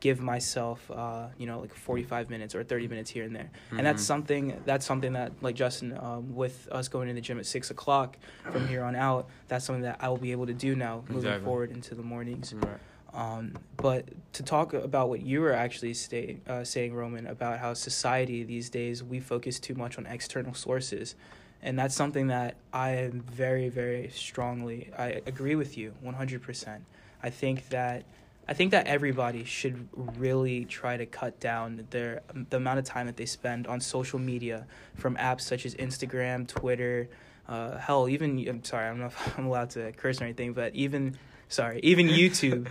give 0.00 0.20
myself, 0.20 0.90
uh, 0.90 1.28
you 1.38 1.46
know, 1.46 1.60
like 1.60 1.72
45 1.72 2.28
minutes 2.28 2.56
or 2.56 2.64
30 2.64 2.88
minutes 2.88 3.08
here 3.08 3.22
and 3.24 3.36
there. 3.36 3.50
And 3.70 3.86
that's 3.86 4.02
Mhm. 4.02 4.06
something, 4.06 4.60
that's 4.64 4.84
something 4.84 5.12
that, 5.12 5.32
like 5.42 5.54
Justin, 5.54 5.96
um, 5.96 6.34
with 6.34 6.68
us 6.72 6.88
going 6.88 7.06
to 7.06 7.14
the 7.14 7.20
gym 7.20 7.38
at 7.38 7.46
six 7.46 7.70
o'clock 7.70 8.16
from 8.50 8.66
here 8.66 8.82
on 8.82 8.96
out, 8.96 9.28
that's 9.46 9.64
something 9.64 9.82
that 9.82 9.98
I 10.00 10.08
will 10.08 10.16
be 10.16 10.32
able 10.32 10.46
to 10.46 10.54
do 10.54 10.74
now 10.74 11.04
moving 11.08 11.18
Exactly. 11.30 11.44
forward 11.44 11.70
into 11.70 11.94
the 11.94 12.02
mornings. 12.02 12.52
Right. 12.52 12.78
Um, 13.14 13.52
but 13.76 14.08
to 14.32 14.42
talk 14.42 14.72
about 14.72 15.08
what 15.08 15.20
you 15.20 15.40
were 15.42 15.52
actually 15.52 15.94
stay, 15.94 16.40
uh, 16.48 16.64
saying, 16.64 16.94
Roman, 16.94 17.26
about 17.26 17.58
how 17.60 17.74
society 17.74 18.42
these 18.42 18.70
days 18.70 19.04
we 19.04 19.20
focus 19.20 19.60
too 19.60 19.74
much 19.74 19.98
on 19.98 20.06
external 20.06 20.54
sources, 20.54 21.14
and 21.62 21.78
that's 21.78 21.94
something 21.94 22.28
that 22.28 22.56
I 22.72 22.90
am 22.90 23.20
very, 23.20 23.68
very 23.68 24.10
strongly. 24.14 24.90
I 24.98 25.22
agree 25.26 25.54
with 25.54 25.78
you 25.78 25.94
one 26.00 26.14
hundred 26.14 26.42
percent. 26.42 26.84
I 27.22 27.30
think 27.30 27.68
that 27.68 28.04
I 28.48 28.54
think 28.54 28.72
that 28.72 28.86
everybody 28.86 29.44
should 29.44 29.88
really 30.18 30.64
try 30.64 30.96
to 30.96 31.06
cut 31.06 31.38
down 31.38 31.86
their 31.90 32.22
the 32.50 32.56
amount 32.56 32.80
of 32.80 32.84
time 32.84 33.06
that 33.06 33.16
they 33.16 33.26
spend 33.26 33.66
on 33.66 33.80
social 33.80 34.18
media, 34.18 34.66
from 34.96 35.16
apps 35.16 35.42
such 35.42 35.64
as 35.64 35.74
Instagram, 35.76 36.48
Twitter, 36.48 37.08
uh, 37.48 37.76
hell, 37.78 38.08
even 38.08 38.38
I'm 38.48 38.64
sorry, 38.64 38.86
I 38.86 38.88
don't 38.90 39.00
know 39.00 39.06
if 39.06 39.38
I'm 39.38 39.46
allowed 39.46 39.70
to 39.70 39.92
curse 39.92 40.20
or 40.20 40.24
anything, 40.24 40.52
but 40.52 40.74
even 40.74 41.16
sorry, 41.48 41.80
even 41.82 42.08
YouTube. 42.08 42.66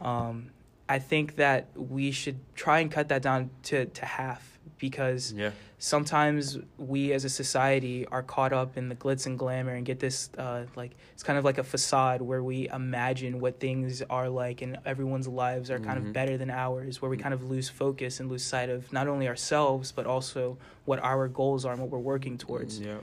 um, 0.00 0.50
I 0.88 1.00
think 1.00 1.36
that 1.36 1.68
we 1.74 2.12
should 2.12 2.38
try 2.54 2.78
and 2.78 2.90
cut 2.92 3.08
that 3.08 3.22
down 3.22 3.50
to, 3.64 3.86
to 3.86 4.06
half 4.06 4.55
because 4.78 5.32
Yeah. 5.32 5.50
sometimes 5.78 6.58
we 6.78 7.12
as 7.12 7.24
a 7.24 7.28
society 7.28 8.06
are 8.06 8.22
caught 8.22 8.52
up 8.52 8.76
in 8.76 8.88
the 8.88 8.94
glitz 8.94 9.26
and 9.26 9.38
glamour 9.38 9.72
and 9.74 9.84
get 9.86 10.00
this 10.00 10.30
uh, 10.38 10.64
like 10.74 10.92
it's 11.12 11.22
kind 11.22 11.38
of 11.38 11.44
like 11.44 11.58
a 11.58 11.62
facade 11.64 12.20
where 12.22 12.42
we 12.42 12.68
imagine 12.68 13.40
what 13.40 13.60
things 13.60 14.02
are 14.10 14.28
like 14.28 14.62
and 14.62 14.78
everyone's 14.84 15.28
lives 15.28 15.70
are 15.70 15.78
kind 15.78 15.98
Mhm. 16.00 16.06
of 16.08 16.12
better 16.12 16.36
than 16.36 16.50
ours 16.50 17.00
where 17.00 17.10
we 17.10 17.16
kind 17.16 17.32
of 17.34 17.48
lose 17.50 17.68
focus 17.68 18.20
and 18.20 18.28
lose 18.30 18.42
sight 18.44 18.68
of 18.68 18.92
not 18.92 19.06
only 19.08 19.28
ourselves 19.28 19.92
but 19.92 20.06
also 20.06 20.58
what 20.84 20.98
our 21.02 21.28
goals 21.28 21.64
are 21.64 21.72
and 21.72 21.80
what 21.80 21.90
we're 21.90 21.98
working 21.98 22.36
towards 22.38 22.80
Yeah. 22.80 22.96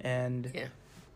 and 0.00 0.50
Yeah. 0.54 0.66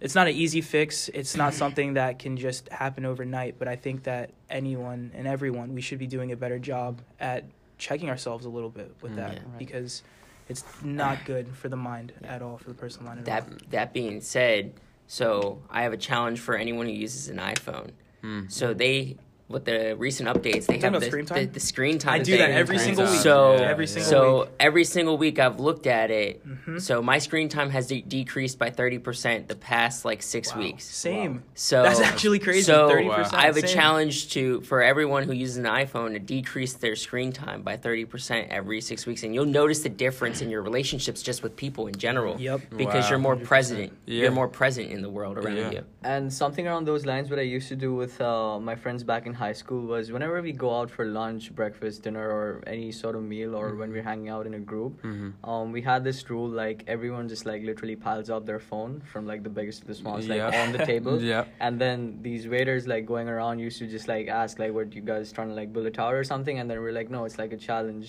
it's 0.01 0.15
not 0.15 0.27
an 0.29 0.35
easy 0.35 0.61
fix 0.61 1.09
it's 1.15 1.37
not 1.37 1.55
something 1.55 1.95
that 1.95 2.19
can 2.19 2.37
just 2.37 2.69
happen 2.71 3.05
overnight 3.05 3.57
but 3.59 3.69
i 3.69 3.77
think 3.77 4.03
that 4.05 4.31
anyone 4.51 5.11
and 5.15 5.27
everyone 5.27 5.75
we 5.75 5.81
should 5.81 5.99
be 5.99 6.07
doing 6.07 6.33
a 6.33 6.37
better 6.37 6.59
job 6.59 7.01
at 7.21 7.45
checking 7.83 8.09
ourselves 8.09 8.45
a 8.47 8.49
little 8.49 8.71
bit 8.71 8.95
with 9.03 9.13
Mm. 9.13 9.17
that 9.17 9.33
Yeah. 9.35 9.39
Right. 9.41 9.59
because 9.59 10.03
it's 10.49 10.65
not 10.83 11.25
good 11.25 11.49
for 11.55 11.69
the 11.69 11.77
mind 11.77 12.13
at 12.23 12.41
all 12.43 12.57
for 12.59 12.69
the 12.69 12.75
person 12.75 13.05
mind 13.05 13.25
That 13.25 13.43
all. 13.45 13.57
that 13.71 13.93
being 13.93 14.21
said, 14.21 14.75
so 15.07 15.61
I 15.69 15.83
have 15.83 15.93
a 15.93 15.97
challenge 15.97 16.39
for 16.41 16.55
anyone 16.55 16.87
who 16.87 16.93
uses 16.93 17.29
an 17.29 17.39
iPhone. 17.39 17.91
Mm. 18.23 18.51
So 18.51 18.73
they 18.73 19.17
with 19.49 19.65
the 19.67 19.95
recent 19.99 20.29
updates, 20.29 20.67
they 20.67 20.79
have 20.79 20.93
the, 20.95 21.01
screen 21.07 21.25
the, 21.27 21.35
time? 21.35 21.53
the 21.53 21.61
screen 21.61 21.99
time. 21.99 22.15
I 22.15 22.19
do 22.23 22.39
that 22.39 22.51
every 22.51 22.79
single 22.79 23.05
time. 23.05 23.13
week. 23.13 23.23
So 23.23 23.55
Yeah, 23.57 23.61
every 23.71 23.87
single 23.87 24.11
so 24.11 24.41
week. 24.41 24.49
every 24.61 24.85
single 24.85 25.19
week 25.19 25.39
I've 25.39 25.61
looked 25.61 25.87
at 25.87 26.11
it. 26.11 26.47
Mhm. 26.47 26.81
So 26.81 27.03
my 27.03 27.19
screen 27.19 27.49
time 27.51 27.69
has 27.71 27.87
de- 27.89 28.01
decreased 28.03 28.59
by 28.59 28.71
thirty 28.71 28.99
percent 28.99 29.49
the 29.49 29.55
past 29.57 30.05
like 30.05 30.23
six 30.23 30.55
Wow. 30.55 30.63
weeks. 30.63 30.85
Same. 30.85 31.43
So 31.55 31.83
That's 31.83 32.01
actually 32.01 32.39
crazy. 32.39 32.63
So 32.63 32.89
30%. 32.89 33.35
I 33.35 33.43
have 33.47 33.57
a 33.57 33.61
same. 33.67 33.75
challenge 33.75 34.31
to 34.33 34.61
for 34.63 34.83
everyone 34.83 35.25
who 35.25 35.33
uses 35.33 35.59
an 35.59 35.65
iPhone 35.65 36.13
to 36.13 36.19
decrease 36.19 36.73
their 36.75 36.97
screen 36.97 37.31
time 37.33 37.63
by 37.63 37.77
thirty 37.77 38.05
percent 38.07 38.49
every 38.51 38.81
six 38.81 39.05
weeks, 39.07 39.23
and 39.23 39.35
you'll 39.35 39.45
notice 39.45 39.81
the 39.81 39.89
difference 39.91 40.41
in 40.41 40.49
your 40.51 40.63
relationships 40.63 41.21
just 41.23 41.43
with 41.43 41.57
people 41.57 41.87
in 41.89 41.95
general. 41.97 42.41
Yep. 42.41 42.61
Because 42.77 43.05
Wow. 43.05 43.11
you're 43.11 43.19
more 43.19 43.37
100%. 43.37 43.45
present. 43.47 43.93
Yeah. 44.07 44.23
You're 44.23 44.31
more 44.31 44.49
present 44.49 44.91
in 44.91 45.03
the 45.03 45.11
world 45.11 45.37
around 45.37 45.57
Yeah. 45.57 45.71
you. 45.73 45.85
And 46.05 46.33
something 46.33 46.67
around 46.67 46.87
those 46.87 47.05
lines, 47.07 47.29
what 47.31 47.39
I 47.39 47.43
used 47.43 47.69
to 47.69 47.77
do 47.77 47.95
with 47.95 48.21
uh, 48.21 48.59
my 48.59 48.75
friends 48.77 49.05
back 49.05 49.27
in 49.27 49.35
high 49.43 49.57
school 49.63 49.83
was 49.93 50.11
whenever 50.17 50.41
we 50.47 50.53
go 50.65 50.71
out 50.79 50.91
for 50.97 51.05
lunch, 51.21 51.45
breakfast, 51.61 52.03
dinner, 52.07 52.27
or 52.39 52.45
any 52.75 52.91
sort 53.03 53.15
of 53.19 53.23
meal, 53.35 53.53
or 53.61 53.67
when 53.81 53.91
we're 53.95 54.07
hanging 54.11 54.29
out 54.35 54.47
in 54.51 54.55
a 54.61 54.63
group, 54.73 54.93
Mhm. 55.11 55.33
um, 55.53 55.73
we 55.77 55.83
had 55.91 56.01
this 56.11 56.19
rule 56.33 56.49
like 56.63 56.79
everyone 56.97 57.25
just 57.35 57.45
like 57.53 57.63
literally 57.71 57.97
piles 58.07 58.29
up 58.37 58.43
their 58.51 58.63
phone 58.71 58.93
from 59.13 59.23
like 59.33 59.43
the 59.49 59.55
biggest 59.59 59.83
to 59.83 59.87
the 59.93 59.97
smallest, 60.03 60.29
like 60.35 60.55
on 60.65 60.69
the 60.77 60.85
table. 60.93 61.17
Yeah. 61.33 61.45
And 61.67 61.75
then 61.85 61.99
these 62.29 62.43
waiters 62.55 62.83
like 62.95 63.05
going 63.15 63.29
around 63.35 63.59
used 63.69 63.79
to 63.85 63.87
just 63.97 64.07
like 64.15 64.27
ask 64.43 64.53
like, 64.65 64.73
"What 64.79 64.95
you 65.01 65.05
guys 65.13 65.33
trying 65.39 65.51
to 65.55 65.57
like 65.63 65.71
build 65.79 65.87
a 65.93 65.95
tower 66.03 66.17
or 66.23 66.27
something?" 66.33 66.57
And 66.61 66.67
then 66.71 66.79
we're 66.85 66.97
like, 67.01 67.11
"No, 67.17 67.25
it's 67.29 67.39
like 67.45 67.53
a 67.59 67.61
challenge." 67.69 68.07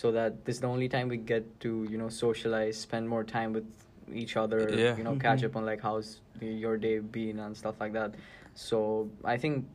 So 0.00 0.12
that 0.18 0.32
this 0.44 0.54
is 0.58 0.60
the 0.66 0.70
only 0.76 0.88
time 0.94 1.06
we 1.14 1.18
get 1.34 1.44
to 1.64 1.70
you 1.92 1.98
know 2.02 2.10
socialize, 2.24 2.76
spend 2.88 3.04
more 3.14 3.24
time 3.36 3.50
with 3.58 3.66
each 4.22 4.34
other, 4.42 4.60
Yeah. 4.82 4.96
you 4.98 5.04
know, 5.06 5.14
catch 5.26 5.40
Mhm. 5.42 5.46
up 5.48 5.56
on 5.60 5.64
like 5.70 5.80
how's 5.88 6.08
your 6.64 6.76
day 6.86 6.96
been 7.16 7.38
and 7.44 7.56
stuff 7.62 7.76
like 7.84 7.94
that. 8.00 8.10
So 8.66 8.78
I 9.34 9.36
think 9.42 9.66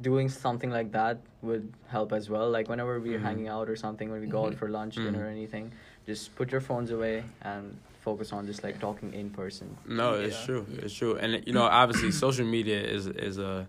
doing 0.00 0.28
something 0.28 0.70
like 0.70 0.92
that 0.92 1.18
would 1.42 1.72
help 1.88 2.12
as 2.12 2.30
well. 2.30 2.50
Like 2.50 2.68
whenever 2.68 2.98
we're 3.00 3.18
Mhm. 3.18 3.22
hanging 3.22 3.48
out 3.48 3.68
or 3.68 3.76
something, 3.76 4.10
when 4.10 4.20
we 4.20 4.26
go 4.26 4.46
out 4.46 4.52
Mhm. 4.52 4.58
for 4.58 4.68
lunch, 4.68 4.96
Mhm. 4.96 5.04
dinner, 5.04 5.24
or 5.24 5.28
anything, 5.28 5.72
just 6.06 6.34
put 6.36 6.50
your 6.52 6.60
phones 6.60 6.90
away 6.90 7.24
and 7.42 7.76
focus 8.00 8.32
on 8.32 8.46
just 8.46 8.62
like 8.64 8.80
talking 8.80 9.12
in 9.14 9.30
person. 9.30 9.76
No, 9.86 10.14
it's 10.14 10.44
true. 10.44 10.66
It's 10.82 10.94
true. 10.94 11.16
And 11.16 11.46
you 11.46 11.52
know, 11.52 11.64
obviously 11.64 12.10
social 12.12 12.46
media 12.46 12.80
is 12.80 13.06
is 13.06 13.38
a 13.38 13.66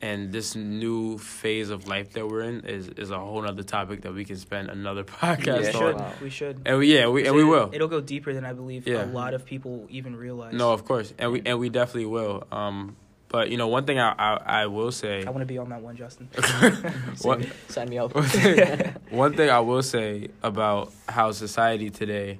and 0.00 0.32
this 0.32 0.56
new 0.56 1.16
phase 1.18 1.70
of 1.70 1.86
life 1.86 2.10
that 2.14 2.26
we're 2.26 2.42
in 2.42 2.60
is 2.66 2.88
is 2.88 3.10
a 3.12 3.18
whole 3.18 3.46
other 3.46 3.62
topic 3.62 4.02
that 4.02 4.12
we 4.12 4.24
can 4.24 4.36
spend 4.36 4.68
another 4.68 5.04
podcast 5.22 5.46
Yeah, 5.46 5.66
on. 5.68 5.72
should. 5.72 5.96
Wow. 5.96 6.12
We 6.20 6.30
should. 6.30 6.60
And 6.66 6.78
we 6.78 6.92
yeah, 6.96 7.06
we 7.08 7.24
and 7.26 7.34
we 7.36 7.44
will. 7.44 7.70
It'll 7.72 7.86
go 7.88 8.00
deeper 8.00 8.32
than 8.34 8.44
I 8.44 8.52
believe 8.52 8.86
Yeah. 8.88 9.04
a 9.04 9.06
lot 9.06 9.32
of 9.34 9.44
people 9.44 9.86
even 9.90 10.16
realize. 10.16 10.54
No, 10.54 10.72
of 10.72 10.84
course. 10.84 11.14
And 11.18 11.30
we 11.32 11.42
and 11.46 11.58
we 11.60 11.68
definitely 11.68 12.06
will. 12.06 12.44
Um 12.50 12.96
but 13.32 13.50
you 13.50 13.56
know, 13.56 13.66
one 13.66 13.84
thing 13.84 13.98
I 13.98 14.12
I, 14.16 14.62
I 14.62 14.66
will 14.66 14.92
say 14.92 15.24
I 15.24 15.30
want 15.30 15.40
to 15.40 15.46
be 15.46 15.58
on 15.58 15.70
that 15.70 15.82
one, 15.82 15.96
Justin. 15.96 16.28
What- 17.22 17.44
Sign 17.68 17.88
me 17.88 17.98
up. 17.98 18.14
one 19.10 19.34
thing 19.34 19.50
I 19.50 19.60
will 19.60 19.82
say 19.82 20.28
about 20.42 20.92
how 21.08 21.32
society 21.32 21.90
today, 21.90 22.38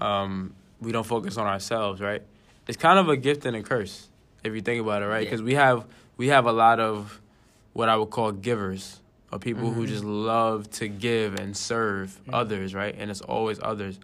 um, 0.00 0.52
we 0.80 0.92
don't 0.92 1.06
focus 1.06 1.36
on 1.38 1.46
ourselves, 1.46 2.00
right? 2.00 2.22
It's 2.66 2.76
kind 2.76 2.98
of 2.98 3.08
a 3.08 3.16
gift 3.16 3.46
and 3.46 3.56
a 3.56 3.62
curse 3.62 4.08
if 4.42 4.54
you 4.54 4.60
think 4.60 4.80
about 4.82 5.02
it, 5.02 5.06
right? 5.06 5.20
Yeah. 5.22 5.30
Because 5.30 5.42
we 5.42 5.54
have 5.54 5.86
we 6.16 6.28
have 6.28 6.46
a 6.46 6.52
lot 6.52 6.80
of 6.80 7.20
what 7.72 7.88
I 7.88 7.96
would 7.96 8.10
call 8.10 8.30
givers, 8.32 9.00
or 9.32 9.38
people 9.38 9.70
who 9.72 9.84
Mhm. 9.84 9.88
just 9.88 10.04
love 10.04 10.70
to 10.72 10.88
give 10.88 11.34
and 11.34 11.56
serve 11.56 12.20
Mhm. 12.26 12.34
others, 12.34 12.74
right? 12.74 12.94
And 12.98 13.10
it's 13.10 13.20
always 13.20 13.58
others. 13.62 13.98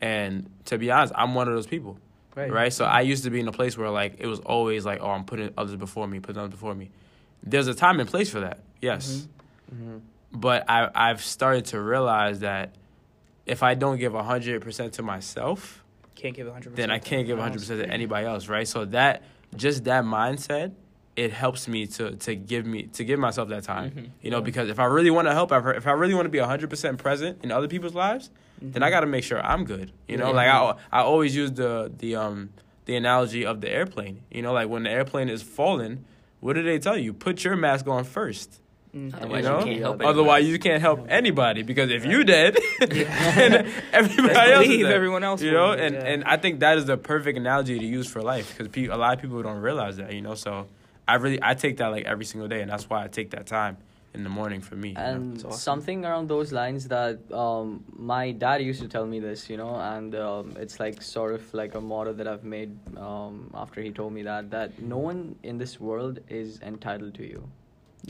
And 0.00 0.50
to 0.66 0.78
be 0.78 0.90
honest, 0.90 1.12
I'm 1.16 1.34
one 1.34 1.46
of 1.48 1.54
those 1.54 1.66
people, 1.68 1.98
right. 2.34 2.50
right? 2.52 2.72
So 2.72 2.84
I 2.84 3.00
used 3.02 3.24
to 3.24 3.30
be 3.30 3.40
in 3.40 3.48
a 3.48 3.52
place 3.52 3.76
where 3.76 3.90
like 3.90 4.16
it 4.18 4.26
was 4.26 4.40
always 4.40 4.84
like, 4.84 5.00
oh, 5.02 5.10
I'm 5.10 5.24
putting 5.24 5.52
others 5.56 5.76
before 5.76 6.06
me, 6.08 6.20
putting 6.20 6.38
others 6.40 6.50
before 6.52 6.74
me. 6.74 6.90
There's 7.42 7.66
a 7.68 7.74
time 7.74 7.98
and 8.00 8.08
place 8.08 8.30
for 8.30 8.40
that, 8.40 8.60
yes 8.80 9.26
hmm 9.70 9.98
but 10.34 10.64
I 10.68 10.88
I've 10.94 11.22
started 11.22 11.66
to 11.66 11.80
realize 11.80 12.40
that 12.40 12.74
if 13.44 13.62
I 13.62 13.74
don't 13.74 13.98
give 13.98 14.14
hundred 14.14 14.62
percent 14.62 14.94
to 14.94 15.02
myself, 15.02 15.82
Can't 16.14 16.34
give 16.34 16.46
100%. 16.46 16.74
then 16.74 16.90
I 16.90 16.98
can't 17.00 17.26
give 17.26 17.38
hundred 17.38 17.58
percent 17.60 17.82
to 17.82 17.88
anybody 17.90 18.26
else, 18.26 18.48
right? 18.48 18.66
So 18.66 18.84
that 18.86 19.22
just 19.56 19.84
that 19.84 20.04
mindset, 20.04 20.72
it 21.16 21.32
helps 21.32 21.68
me 21.68 21.86
to 21.88 22.12
to 22.16 22.34
give 22.34 22.64
me 22.64 22.84
to 22.94 23.04
give 23.04 23.18
myself 23.18 23.48
that 23.50 23.64
time, 23.64 23.90
Mhm. 23.90 24.08
you 24.22 24.30
know, 24.30 24.38
Yeah. 24.38 24.44
because 24.44 24.70
if 24.70 24.78
I 24.78 24.84
really 24.86 25.10
want 25.10 25.28
to 25.28 25.34
help, 25.34 25.52
if 25.52 25.86
I 25.86 25.92
really 25.92 26.14
want 26.14 26.24
to 26.26 26.30
be 26.30 26.38
hundred 26.38 26.70
percent 26.70 26.96
present 26.98 27.44
in 27.44 27.50
other 27.52 27.68
people's 27.68 27.94
lives, 27.94 28.30
else. 28.64 28.72
then 28.74 28.82
I 28.82 28.90
got 28.90 29.00
to 29.00 29.06
make 29.06 29.24
sure 29.24 29.40
I'm 29.44 29.64
good, 29.64 29.92
you 30.08 30.16
know. 30.16 30.28
Yeah. 30.28 30.34
Like 30.34 30.48
I 30.48 30.74
I 31.00 31.02
always 31.02 31.34
use 31.36 31.52
the 31.52 31.90
the 31.98 32.16
um 32.16 32.50
the 32.86 32.96
analogy 32.96 33.44
of 33.46 33.60
the 33.60 33.70
airplane, 33.70 34.22
you 34.30 34.42
know, 34.42 34.52
like 34.52 34.68
when 34.68 34.82
the 34.84 34.90
airplane 34.90 35.28
is 35.28 35.42
falling, 35.42 36.04
what 36.40 36.54
do 36.54 36.62
they 36.62 36.78
tell 36.78 36.98
you? 36.98 37.12
Put 37.12 37.44
your 37.44 37.56
mask 37.56 37.86
on 37.86 38.04
first. 38.04 38.58
Mhm. 38.94 39.14
Otherwise, 39.14 39.44
You 39.44 39.50
know? 39.50 39.58
you 39.60 39.64
can't 39.64 39.80
help 39.80 40.02
Otherwise, 40.04 40.44
you 40.48 40.58
can't 40.58 40.82
help 40.82 41.06
anybody 41.08 41.62
because 41.62 41.90
if 41.90 42.04
you 42.04 42.24
dead, 42.24 42.58
Yeah. 42.80 43.34
then 43.36 43.72
everybody 43.92 44.34
Best 44.34 44.50
else 44.52 44.66
is 44.66 44.82
dead. 44.82 44.92
everyone 44.92 45.24
else 45.24 45.40
You 45.42 45.52
know, 45.52 45.74
be, 45.74 45.80
and 45.82 45.94
yeah. 45.94 46.00
and 46.04 46.24
I 46.24 46.36
think 46.36 46.60
that 46.60 46.76
is 46.76 46.84
the 46.84 46.98
perfect 46.98 47.38
analogy 47.38 47.78
to 47.78 47.86
use 47.86 48.06
for 48.06 48.20
life 48.20 48.50
because 48.52 48.68
pe- 48.68 48.86
a 48.86 48.96
lot 48.96 49.14
of 49.16 49.22
people 49.22 49.40
don't 49.42 49.62
realize 49.62 49.96
that. 49.96 50.12
You 50.12 50.20
know, 50.20 50.34
so 50.34 50.66
I 51.08 51.14
really 51.14 51.38
I 51.40 51.54
take 51.54 51.78
that 51.78 51.86
like 51.88 52.04
every 52.04 52.24
single 52.26 52.48
day, 52.48 52.60
and 52.60 52.70
that's 52.70 52.90
why 52.90 53.02
I 53.04 53.08
take 53.08 53.30
that 53.30 53.46
time 53.46 53.78
in 54.14 54.22
the 54.24 54.28
morning 54.28 54.60
for 54.60 54.76
me. 54.76 54.88
you 54.90 54.94
know? 54.94 55.00
and 55.02 55.38
awesome. 55.38 55.52
something 55.52 56.04
around 56.04 56.28
those 56.28 56.52
lines 56.52 56.86
that 56.88 57.18
um, 57.32 57.82
my 57.96 58.30
dad 58.32 58.60
used 58.62 58.80
to 58.82 58.88
tell 58.88 59.06
me 59.06 59.20
this 59.20 59.48
you 59.48 59.56
know 59.56 59.74
and 59.76 60.14
um, 60.14 60.54
it's 60.58 60.78
like 60.78 61.00
sort 61.00 61.32
of 61.34 61.42
like 61.54 61.74
a 61.74 61.80
motto 61.80 62.12
that 62.12 62.26
i've 62.28 62.44
made 62.44 62.76
um, 62.98 63.50
after 63.54 63.80
he 63.80 63.90
told 63.90 64.12
me 64.12 64.22
that 64.22 64.50
that 64.50 64.78
no 64.78 64.98
one 64.98 65.34
in 65.42 65.56
this 65.58 65.80
world 65.80 66.18
is 66.28 66.60
entitled 66.62 67.14
to 67.14 67.24
you 67.34 67.42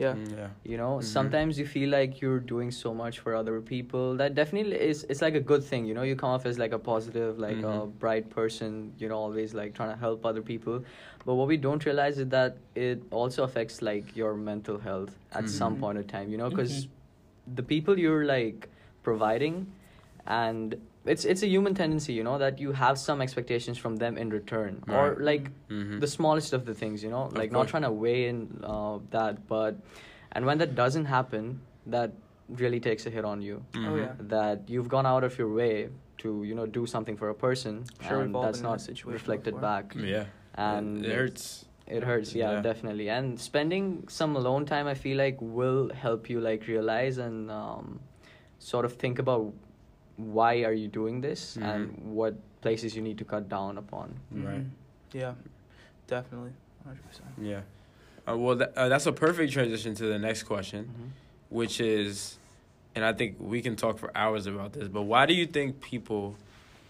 Yeah. 0.03 0.15
Mm, 0.19 0.31
yeah. 0.41 0.51
you 0.71 0.77
know 0.81 0.93
Mhm. 0.99 1.05
sometimes 1.17 1.59
you 1.61 1.67
feel 1.73 1.91
like 1.95 2.13
you're 2.23 2.43
doing 2.53 2.71
so 2.77 2.91
much 3.01 3.17
for 3.25 3.31
other 3.41 3.57
people 3.73 4.17
that 4.21 4.31
definitely 4.39 4.79
is 4.91 5.05
it's 5.15 5.21
like 5.27 5.37
a 5.41 5.45
good 5.51 5.63
thing 5.71 5.83
you 5.89 5.95
know 5.99 6.05
you 6.11 6.17
come 6.23 6.31
off 6.37 6.47
as 6.51 6.59
like 6.65 6.73
a 6.79 6.79
positive 6.93 7.33
like 7.47 7.61
a 7.73 7.75
Mhm. 7.75 7.99
bright 8.05 8.27
person 8.39 8.79
you 9.03 9.09
know 9.11 9.19
always 9.27 9.53
like 9.61 9.75
trying 9.79 9.93
to 9.97 10.01
help 10.07 10.25
other 10.31 10.45
people 10.53 10.77
but 11.25 11.35
what 11.35 11.47
we 11.49 11.57
don't 11.57 11.85
realize 11.85 12.19
is 12.19 12.29
that 12.29 12.57
it 12.75 13.03
also 13.11 13.45
affects 13.45 13.81
like 13.83 14.17
your 14.17 14.35
mental 14.35 14.79
health 14.79 15.17
at 15.33 15.49
some 15.49 15.77
Mhm. 15.77 15.81
point 15.81 15.99
in 15.99 16.05
time 16.15 16.31
you 16.31 16.39
know 16.39 16.49
because 16.51 16.89
the 17.59 17.63
people 17.63 17.99
you're 17.99 18.25
like 18.25 18.69
providing 19.03 19.67
and 20.27 20.77
it's 21.05 21.25
it's 21.25 21.43
a 21.43 21.49
human 21.49 21.75
tendency 21.75 22.13
you 22.13 22.23
know 22.23 22.39
that 22.39 22.59
you 22.65 22.73
have 22.73 22.97
some 22.99 23.21
expectations 23.21 23.77
from 23.79 23.97
them 23.97 24.17
in 24.17 24.31
return 24.31 24.83
or 24.89 25.05
Right. 25.11 25.21
like 25.31 25.51
Mhm. 25.69 26.01
the 26.01 26.07
smallest 26.07 26.53
of 26.53 26.65
the 26.71 26.75
things 26.83 27.03
you 27.03 27.11
know 27.11 27.25
Of 27.31 27.37
like 27.41 27.51
not 27.59 27.67
trying 27.73 27.83
to 27.91 27.95
weigh 28.05 28.29
in 28.29 28.61
uh, 28.63 28.99
that 29.11 29.47
but 29.49 29.75
and 30.33 30.47
when 30.47 30.59
that 30.59 30.75
doesn't 30.75 31.07
happen 31.07 31.61
that 31.87 32.13
really 32.63 32.79
takes 32.81 33.07
a 33.07 33.11
hit 33.11 33.25
on 33.25 33.43
you 33.43 33.57
Oh, 33.75 33.79
Mhm. 33.79 33.99
yeah. 34.05 34.15
that 34.37 34.69
you've 34.69 34.89
gone 34.89 35.07
out 35.07 35.25
of 35.25 35.39
your 35.39 35.51
way 35.63 35.89
to 36.23 36.29
you 36.49 36.55
know 36.55 36.67
do 36.67 36.87
something 36.87 37.17
for 37.17 37.29
a 37.31 37.35
person 37.47 37.85
Sure, 38.01 38.19
we've 38.19 38.27
and 38.27 38.37
all 38.37 38.43
that's 38.45 38.59
been 38.59 38.67
in 38.67 38.71
not 38.71 38.79
that 38.79 38.85
situation 38.91 39.13
reflected 39.19 39.55
before. 39.55 39.69
back 39.71 39.95
Yeah. 39.97 40.27
And 40.55 41.05
it 41.05 41.15
hurts. 41.15 41.65
it 41.87 42.03
hurts 42.05 42.35
yeah, 42.35 42.53
Yeah. 42.53 42.61
definitely 42.63 43.09
and 43.09 43.39
spending 43.41 44.05
some 44.09 44.37
alone 44.37 44.65
time 44.67 44.87
i 44.87 44.95
feel 44.95 45.17
like 45.17 45.37
will 45.41 45.91
help 45.95 46.29
you 46.31 46.41
like 46.41 46.67
realize 46.67 47.19
and 47.19 47.51
um, 47.51 48.01
sort 48.59 48.85
of 48.85 48.95
think 48.95 49.19
about 49.19 49.53
why 50.17 50.63
are 50.65 50.73
you 50.75 50.89
doing 50.89 51.21
this 51.21 51.57
Mhm. 51.57 51.75
and 51.75 51.99
what 52.15 52.35
places 52.61 52.95
you 52.95 53.03
need 53.03 53.19
to 53.19 53.25
cut 53.25 53.49
down 53.49 53.79
upon 53.79 54.15
Right. 54.31 54.61
Mhm. 54.61 54.71
Yeah. 55.13 55.35
Definitely. 56.07 56.53
100%. 56.85 57.23
Yeah. 57.41 57.61
Uh, 58.29 58.37
well, 58.37 58.55
that, 58.57 58.73
uh, 58.77 58.89
that's 58.89 59.07
a 59.07 59.13
perfect 59.13 59.53
transition 59.53 59.95
to 59.97 60.07
the 60.07 60.19
next 60.19 60.43
question. 60.45 60.85
Mhm. 60.87 61.11
which 61.49 61.81
is, 61.83 62.39
and 62.95 63.05
I 63.05 63.13
think 63.13 63.37
we 63.39 63.61
can 63.61 63.77
talk 63.77 63.99
for 63.99 64.11
hours 64.17 64.47
about 64.47 64.73
this, 64.73 64.89
but 64.89 65.03
why 65.03 65.27
do 65.27 65.35
you 65.35 65.45
think 65.47 65.83
people, 65.83 66.35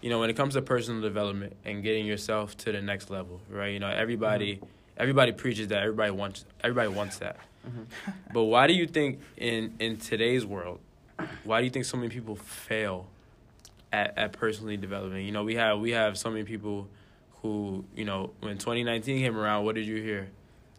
you 0.03 0.09
know, 0.09 0.19
when 0.19 0.29
it 0.29 0.35
comes 0.35 0.53
to 0.55 0.61
personal 0.61 1.01
development 1.01 1.55
and 1.63 1.81
getting 1.81 2.05
yourself 2.05 2.57
to 2.57 2.73
the 2.73 2.81
next 2.81 3.09
level, 3.09 3.39
right? 3.49 3.69
You 3.71 3.79
know, 3.79 3.87
everybody, 3.87 4.59
everybody 4.97 5.31
preaches 5.31 5.69
that, 5.69 5.81
everybody 5.81 6.11
wants, 6.11 6.43
everybody 6.61 6.89
wants 6.89 7.19
that. 7.19 7.37
Mhm. 7.65 7.85
But 8.33 8.43
why 8.43 8.67
do 8.67 8.73
you 8.73 8.85
think 8.85 9.21
in 9.37 9.73
in 9.79 9.95
today's 9.95 10.45
world, 10.45 10.81
why 11.45 11.59
do 11.61 11.63
you 11.63 11.69
think 11.71 11.85
so 11.85 11.95
many 11.95 12.09
people 12.09 12.35
fail 12.35 13.07
at 13.93 14.17
at 14.17 14.33
personally 14.33 14.75
developing? 14.75 15.25
You 15.25 15.31
know, 15.31 15.45
we 15.45 15.55
have 15.55 15.79
we 15.79 15.91
have 15.91 16.17
so 16.17 16.29
many 16.29 16.43
people 16.43 16.89
who, 17.41 17.85
you 17.95 18.03
know, 18.03 18.31
when 18.41 18.57
2019 18.57 19.19
came 19.19 19.37
around, 19.37 19.63
what 19.63 19.75
did 19.75 19.85
you 19.85 20.01
hear? 20.01 20.27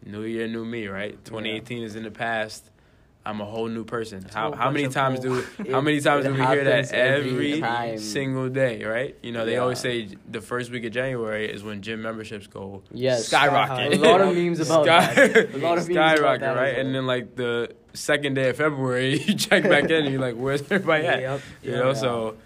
New 0.05 0.21
year, 0.21 0.47
new 0.47 0.63
me, 0.65 0.85
right? 0.87 1.17
2018 1.25 1.81
is 1.81 1.95
in 1.95 2.03
the 2.03 2.11
past. 2.11 2.69
I'm 3.25 3.41
a 3.41 3.45
whole 3.45 3.67
new 3.67 3.83
person. 3.83 4.25
A 4.29 4.33
How 4.33 4.51
how 4.63 4.69
many 4.71 4.87
times 4.87 5.19
do 5.19 5.43
how 5.71 5.81
many 5.81 5.99
times 5.99 6.25
do 6.25 6.31
we 6.33 6.37
hear 6.45 6.63
that 6.63 6.91
every 6.93 7.61
every 7.63 7.97
single 7.97 8.49
day, 8.49 8.83
right? 8.83 9.15
You 9.23 9.31
know, 9.31 9.45
they 9.45 9.57
always 9.57 9.79
say 9.79 10.09
the 10.29 10.41
first 10.41 10.69
week 10.71 10.85
of 10.85 10.91
January 10.91 11.49
is 11.51 11.63
when 11.63 11.81
gym 11.81 12.01
memberships 12.03 12.47
go 12.47 12.83
Yes. 12.91 13.25
skyrocket. 13.27 13.93
A 13.93 13.97
lot 13.99 14.21
of 14.21 14.35
memes 14.35 14.59
about 14.59 14.85
Sky- 14.85 15.13
that. 15.27 15.55
A 15.55 15.57
lot 15.57 15.77
of 15.77 15.87
memes 15.89 15.89
about 15.89 16.17
skyrocket, 16.17 16.41
that 16.41 16.55
right? 16.55 16.73
well. 16.73 16.85
And 16.85 16.93
then 16.95 17.07
like 17.07 17.35
the 17.35 17.73
second 17.93 18.35
day 18.35 18.49
of 18.49 18.57
February, 18.57 19.19
you 19.25 19.33
check 19.35 19.63
back 19.63 19.85
in 19.85 19.91
and 20.05 20.11
you're 20.11 20.21
like, 20.21 20.35
where's 20.35 20.61
everybody 20.63 21.05
at? 21.07 21.19
Yep. 21.21 21.41
You 21.63 21.71
Yeah. 21.71 21.77
know, 21.79 21.87
Yeah. 21.87 21.93
so 21.93 22.37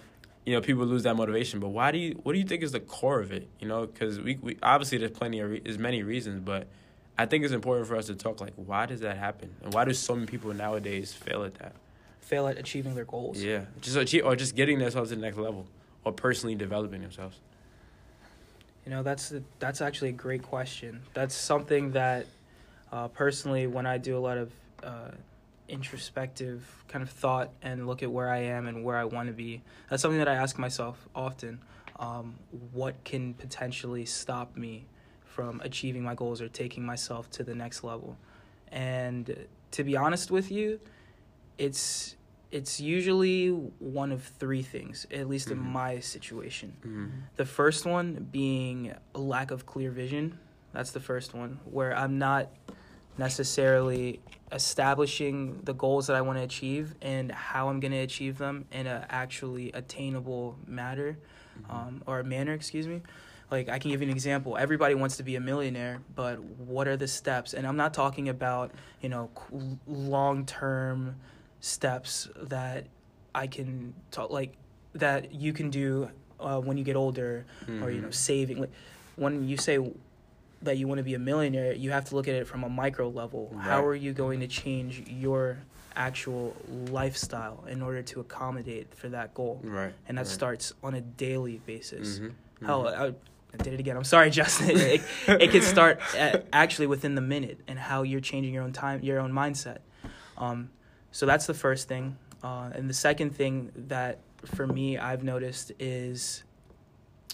you 0.45 0.53
know 0.55 0.61
people 0.61 0.85
lose 0.85 1.03
that 1.03 1.15
motivation. 1.15 1.59
But 1.59 1.69
why 1.69 1.91
do 1.91 1.97
you? 1.97 2.19
What 2.23 2.31
do 2.33 2.39
you 2.39 2.45
think 2.45 2.63
is 2.63 2.71
the 2.71 2.79
core 2.79 3.19
of 3.19 3.31
it? 3.33 3.49
You 3.59 3.67
know, 3.67 3.85
because 3.85 4.19
we, 4.19 4.37
we 4.41 4.57
obviously 4.63 4.97
there's 4.97 5.11
plenty 5.11 5.41
of 5.41 5.51
re- 5.51 5.59
there's 5.63 5.77
many 5.77 6.03
reasons, 6.03 6.39
but 6.39 6.67
I 7.19 7.25
think 7.25 7.43
it's 7.43 7.53
important 7.53 7.85
for 7.85 7.97
us 7.97 8.05
to 8.05 8.15
talk 8.15 8.39
like 8.39 8.53
why 8.55 8.85
does 8.85 9.01
that 9.01 9.17
happen 9.17 9.53
and 9.61 9.73
why 9.73 9.83
do 9.83 9.93
so 9.93 10.15
many 10.15 10.25
people 10.25 10.53
nowadays 10.53 11.11
fail 11.11 11.43
at 11.43 11.53
that? 11.55 11.73
Fail 12.21 12.47
at 12.47 12.57
achieving 12.57 12.95
their 12.95 13.03
goals. 13.03 13.43
Yeah, 13.43 13.65
just 13.81 13.97
achieve, 13.97 14.25
or 14.25 14.37
just 14.37 14.55
getting 14.55 14.79
themselves 14.79 15.09
to 15.09 15.17
the 15.17 15.21
next 15.21 15.37
level 15.37 15.67
or 16.05 16.13
personally 16.13 16.55
developing 16.55 17.01
themselves. 17.01 17.37
You 18.85 18.91
know, 18.91 19.03
that's 19.03 19.33
that's 19.59 19.81
actually 19.81 20.09
a 20.09 20.13
great 20.13 20.43
question. 20.43 21.01
That's 21.13 21.35
something 21.35 21.91
that, 21.91 22.25
uh, 22.89 23.09
personally, 23.09 23.67
when 23.67 23.85
I 23.85 23.97
do 23.97 24.17
a 24.17 24.23
lot 24.23 24.37
of 24.37 24.53
uh, 24.81 25.11
introspective 25.67 26.63
kind 26.87 27.03
of 27.03 27.09
thought 27.09 27.49
and 27.61 27.85
look 27.85 28.01
at 28.01 28.09
where 28.09 28.29
I 28.29 28.43
am 28.43 28.65
and 28.65 28.85
where 28.85 28.95
I 28.95 29.03
want 29.03 29.27
to 29.27 29.33
be, 29.33 29.61
that's 29.89 30.01
something 30.01 30.19
that 30.19 30.29
I 30.29 30.35
ask 30.35 30.57
myself 30.57 31.09
often. 31.13 31.59
Um, 31.99 32.35
what 32.71 33.03
can 33.03 33.33
potentially 33.33 34.05
stop 34.05 34.55
me 34.55 34.85
from 35.39 35.61
achieving 35.63 36.03
my 36.03 36.15
goals 36.15 36.41
or 36.41 36.49
taking 36.49 36.85
myself 36.85 37.29
to 37.31 37.43
the 37.45 37.55
next 37.55 37.81
level? 37.83 38.17
And 38.71 39.47
to 39.71 39.83
be 39.83 39.95
honest 39.95 40.31
with 40.31 40.51
you, 40.51 40.79
it's 41.57 42.15
it's 42.51 42.79
usually 42.81 43.49
one 43.49 44.11
of 44.11 44.23
three 44.23 44.63
things, 44.63 45.05
at 45.11 45.29
least 45.29 45.51
in 45.51 45.59
Mhm. 45.59 45.71
my 45.71 45.99
situation. 45.99 46.73
Mm-hmm. 46.79 47.05
The 47.35 47.45
first 47.45 47.85
one 47.85 48.27
being 48.31 48.91
a 49.13 49.19
lack 49.19 49.51
of 49.51 49.67
clear 49.67 49.91
vision. 49.91 50.39
That's 50.73 50.89
the 50.91 50.99
first 50.99 51.35
one, 51.35 51.59
where 51.65 51.95
I'm 51.95 52.17
not 52.17 52.49
necessarily 53.19 54.19
establishing 54.51 55.61
the 55.63 55.73
goals 55.73 56.07
that 56.07 56.15
I 56.15 56.21
want 56.21 56.39
to 56.39 56.43
achieve 56.43 56.95
and 57.03 57.31
how 57.31 57.69
I'm 57.69 57.79
going 57.79 57.91
to 57.91 57.99
achieve 57.99 58.39
them 58.39 58.65
in 58.71 58.87
a 58.87 59.05
actually 59.09 59.71
attainable 59.73 60.57
matter 60.65 61.17
Mm-hmm. 61.59 61.71
um, 61.75 62.03
or 62.07 62.23
manner, 62.23 62.53
excuse 62.53 62.87
me. 62.87 63.01
Like 63.51 63.69
I 63.69 63.79
can 63.79 63.91
give 63.91 64.01
you 64.01 64.07
an 64.07 64.13
example. 64.13 64.57
Everybody 64.57 64.95
wants 64.95 65.17
to 65.17 65.23
be 65.23 65.35
a 65.35 65.39
millionaire, 65.39 65.99
but 66.15 66.39
what 66.41 66.87
are 66.87 66.97
the 66.97 67.07
steps? 67.07 67.53
And 67.53 67.65
I'm 67.65 67.77
not 67.77 67.93
talking 67.93 68.29
about 68.29 68.71
you 69.01 69.09
know 69.09 69.29
long 69.87 70.45
term 70.45 71.15
steps 71.59 72.29
that 72.43 72.85
I 73.33 73.47
can 73.47 73.93
talk 74.11 74.29
like 74.29 74.53
that 74.93 75.33
you 75.33 75.53
can 75.53 75.69
do 75.69 76.09
uh, 76.39 76.59
when 76.59 76.77
you 76.77 76.83
get 76.83 76.95
older, 76.95 77.45
or 77.81 77.91
you 77.91 78.01
know 78.01 78.07
Mhm. 78.09 78.13
saving. 78.13 78.59
Like, 78.61 78.71
when 79.15 79.47
you 79.47 79.57
say 79.57 79.77
that 80.61 80.77
you 80.77 80.87
want 80.87 80.99
to 80.99 81.03
be 81.03 81.13
a 81.13 81.19
millionaire, 81.19 81.73
you 81.73 81.91
have 81.91 82.05
to 82.05 82.15
look 82.15 82.27
at 82.27 82.35
it 82.35 82.47
from 82.47 82.63
a 82.63 82.69
micro 82.69 83.09
level. 83.09 83.55
How 83.59 83.83
are 83.85 83.95
you 83.95 84.13
going 84.13 84.39
to 84.41 84.47
change 84.47 85.03
your 85.09 85.57
actual 85.95 86.55
lifestyle 86.91 87.63
in 87.67 87.81
order 87.81 88.01
to 88.03 88.19
accommodate 88.21 88.93
for 88.95 89.09
that 89.09 89.33
goal? 89.33 89.59
Right. 89.63 89.93
And 90.07 90.17
that 90.17 90.21
right. 90.21 90.27
starts 90.31 90.73
on 90.83 90.93
a 90.93 91.01
daily 91.01 91.61
basis. 91.65 92.19
Mhm, 92.19 92.33
Hell, 92.65 92.83
mhm. 92.83 92.97
I, 92.99 93.13
I 93.53 93.57
did 93.63 93.73
it 93.73 93.79
again. 93.79 93.97
I'm 93.97 94.03
sorry, 94.03 94.29
Justin. 94.39 94.69
it, 94.71 95.01
it 95.27 95.51
can 95.51 95.61
start 95.61 95.99
at, 96.15 96.45
actually 96.53 96.87
within 96.87 97.15
the 97.15 97.21
minute 97.21 97.59
and 97.67 97.79
how 97.79 98.03
you're 98.03 98.19
changing 98.21 98.53
your 98.53 98.63
own 98.63 98.73
time, 98.73 99.01
your 99.01 99.19
own 99.19 99.31
mindset. 99.31 99.79
Um, 100.37 100.69
so 101.11 101.25
that's 101.25 101.45
the 101.47 101.53
first 101.53 101.87
thing. 101.87 102.17
Uh, 102.43 102.69
and 102.73 102.89
the 102.89 102.93
second 102.93 103.35
thing 103.35 103.71
that 103.75 104.19
for 104.45 104.65
me 104.67 104.97
I've 104.97 105.23
noticed 105.23 105.71
is 105.79 106.43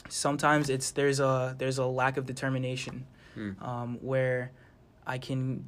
sometimes 0.09 0.69
it's 0.69 0.91
there's 0.91 1.19
a 1.19 1.55
there's 1.57 1.77
a 1.77 1.85
lack 1.85 2.17
of 2.17 2.25
determination 2.25 3.05
Mm. 3.37 3.61
um, 3.61 3.97
where 4.01 4.51
I 5.05 5.17
can 5.17 5.65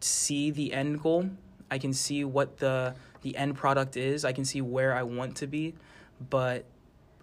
see 0.00 0.50
the 0.50 0.72
end 0.72 1.02
goal. 1.02 1.28
I 1.70 1.76
can 1.76 1.92
see 1.92 2.24
what 2.24 2.56
the 2.56 2.94
the 3.20 3.36
end 3.36 3.56
product 3.56 3.98
is. 3.98 4.24
I 4.24 4.32
can 4.32 4.46
see 4.46 4.62
where 4.62 4.94
I 4.94 5.02
want 5.02 5.36
to 5.36 5.46
be, 5.46 5.74
but 6.30 6.64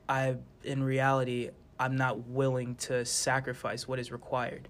I 0.08 0.36
in 0.64 0.84
reality 0.84 1.50
I'm 1.80 1.96
not 1.96 2.28
willing 2.28 2.76
to 2.76 3.06
sacrifice 3.06 3.88
what 3.88 4.00
is 4.00 4.12
required. 4.12 4.68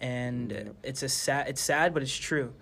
And 0.00 0.50
Yeah. 0.52 0.62
it's 0.82 1.02
a 1.02 1.08
sad 1.08 1.48
it's 1.48 1.60
sad 1.60 1.92
but 1.94 2.02
it's 2.02 2.16
true. 2.16 2.52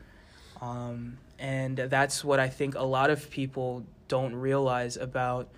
Um, 0.61 1.19
and 1.39 1.77
that's 1.77 2.25
what 2.25 2.41
I 2.41 2.49
think 2.49 2.75
a 2.75 2.83
lot 2.83 3.11
of 3.11 3.31
people 3.31 3.85
don't 4.09 4.35
realize 4.35 4.97
about 4.97 5.49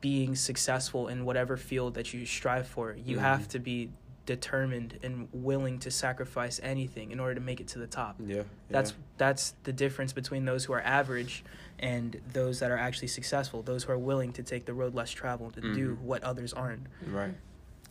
being 0.00 0.36
successful 0.36 1.08
in 1.08 1.24
whatever 1.24 1.56
field 1.56 1.94
that 1.94 2.12
you 2.12 2.24
strive 2.26 2.68
for. 2.68 2.92
You 2.94 3.16
Mhm. 3.16 3.20
have 3.20 3.48
to 3.48 3.58
be 3.58 3.90
determined 4.26 4.98
and 5.02 5.28
willing 5.32 5.78
to 5.80 5.90
sacrifice 5.90 6.60
anything 6.62 7.10
in 7.10 7.20
order 7.20 7.34
to 7.34 7.40
make 7.40 7.60
it 7.60 7.68
to 7.68 7.78
the 7.78 7.86
top. 7.86 8.16
Yeah. 8.24 8.42
That's 8.70 8.90
yeah. 8.92 8.96
that's 9.18 9.54
the 9.64 9.72
difference 9.72 10.12
between 10.12 10.44
those 10.44 10.64
who 10.66 10.72
are 10.72 10.80
average 10.82 11.44
and 11.78 12.20
those 12.32 12.60
that 12.60 12.70
are 12.70 12.78
actually 12.78 13.08
successful. 13.08 13.62
Those 13.62 13.84
who 13.84 13.92
are 13.92 13.98
willing 13.98 14.32
to 14.34 14.42
take 14.42 14.64
the 14.66 14.72
road 14.74 14.94
less 14.94 15.10
traveled 15.10 15.58
and 15.58 15.74
do 15.74 15.96
Mhm. 15.96 16.00
what 16.00 16.22
others 16.22 16.52
aren't. 16.52 16.86
right. 17.06 17.34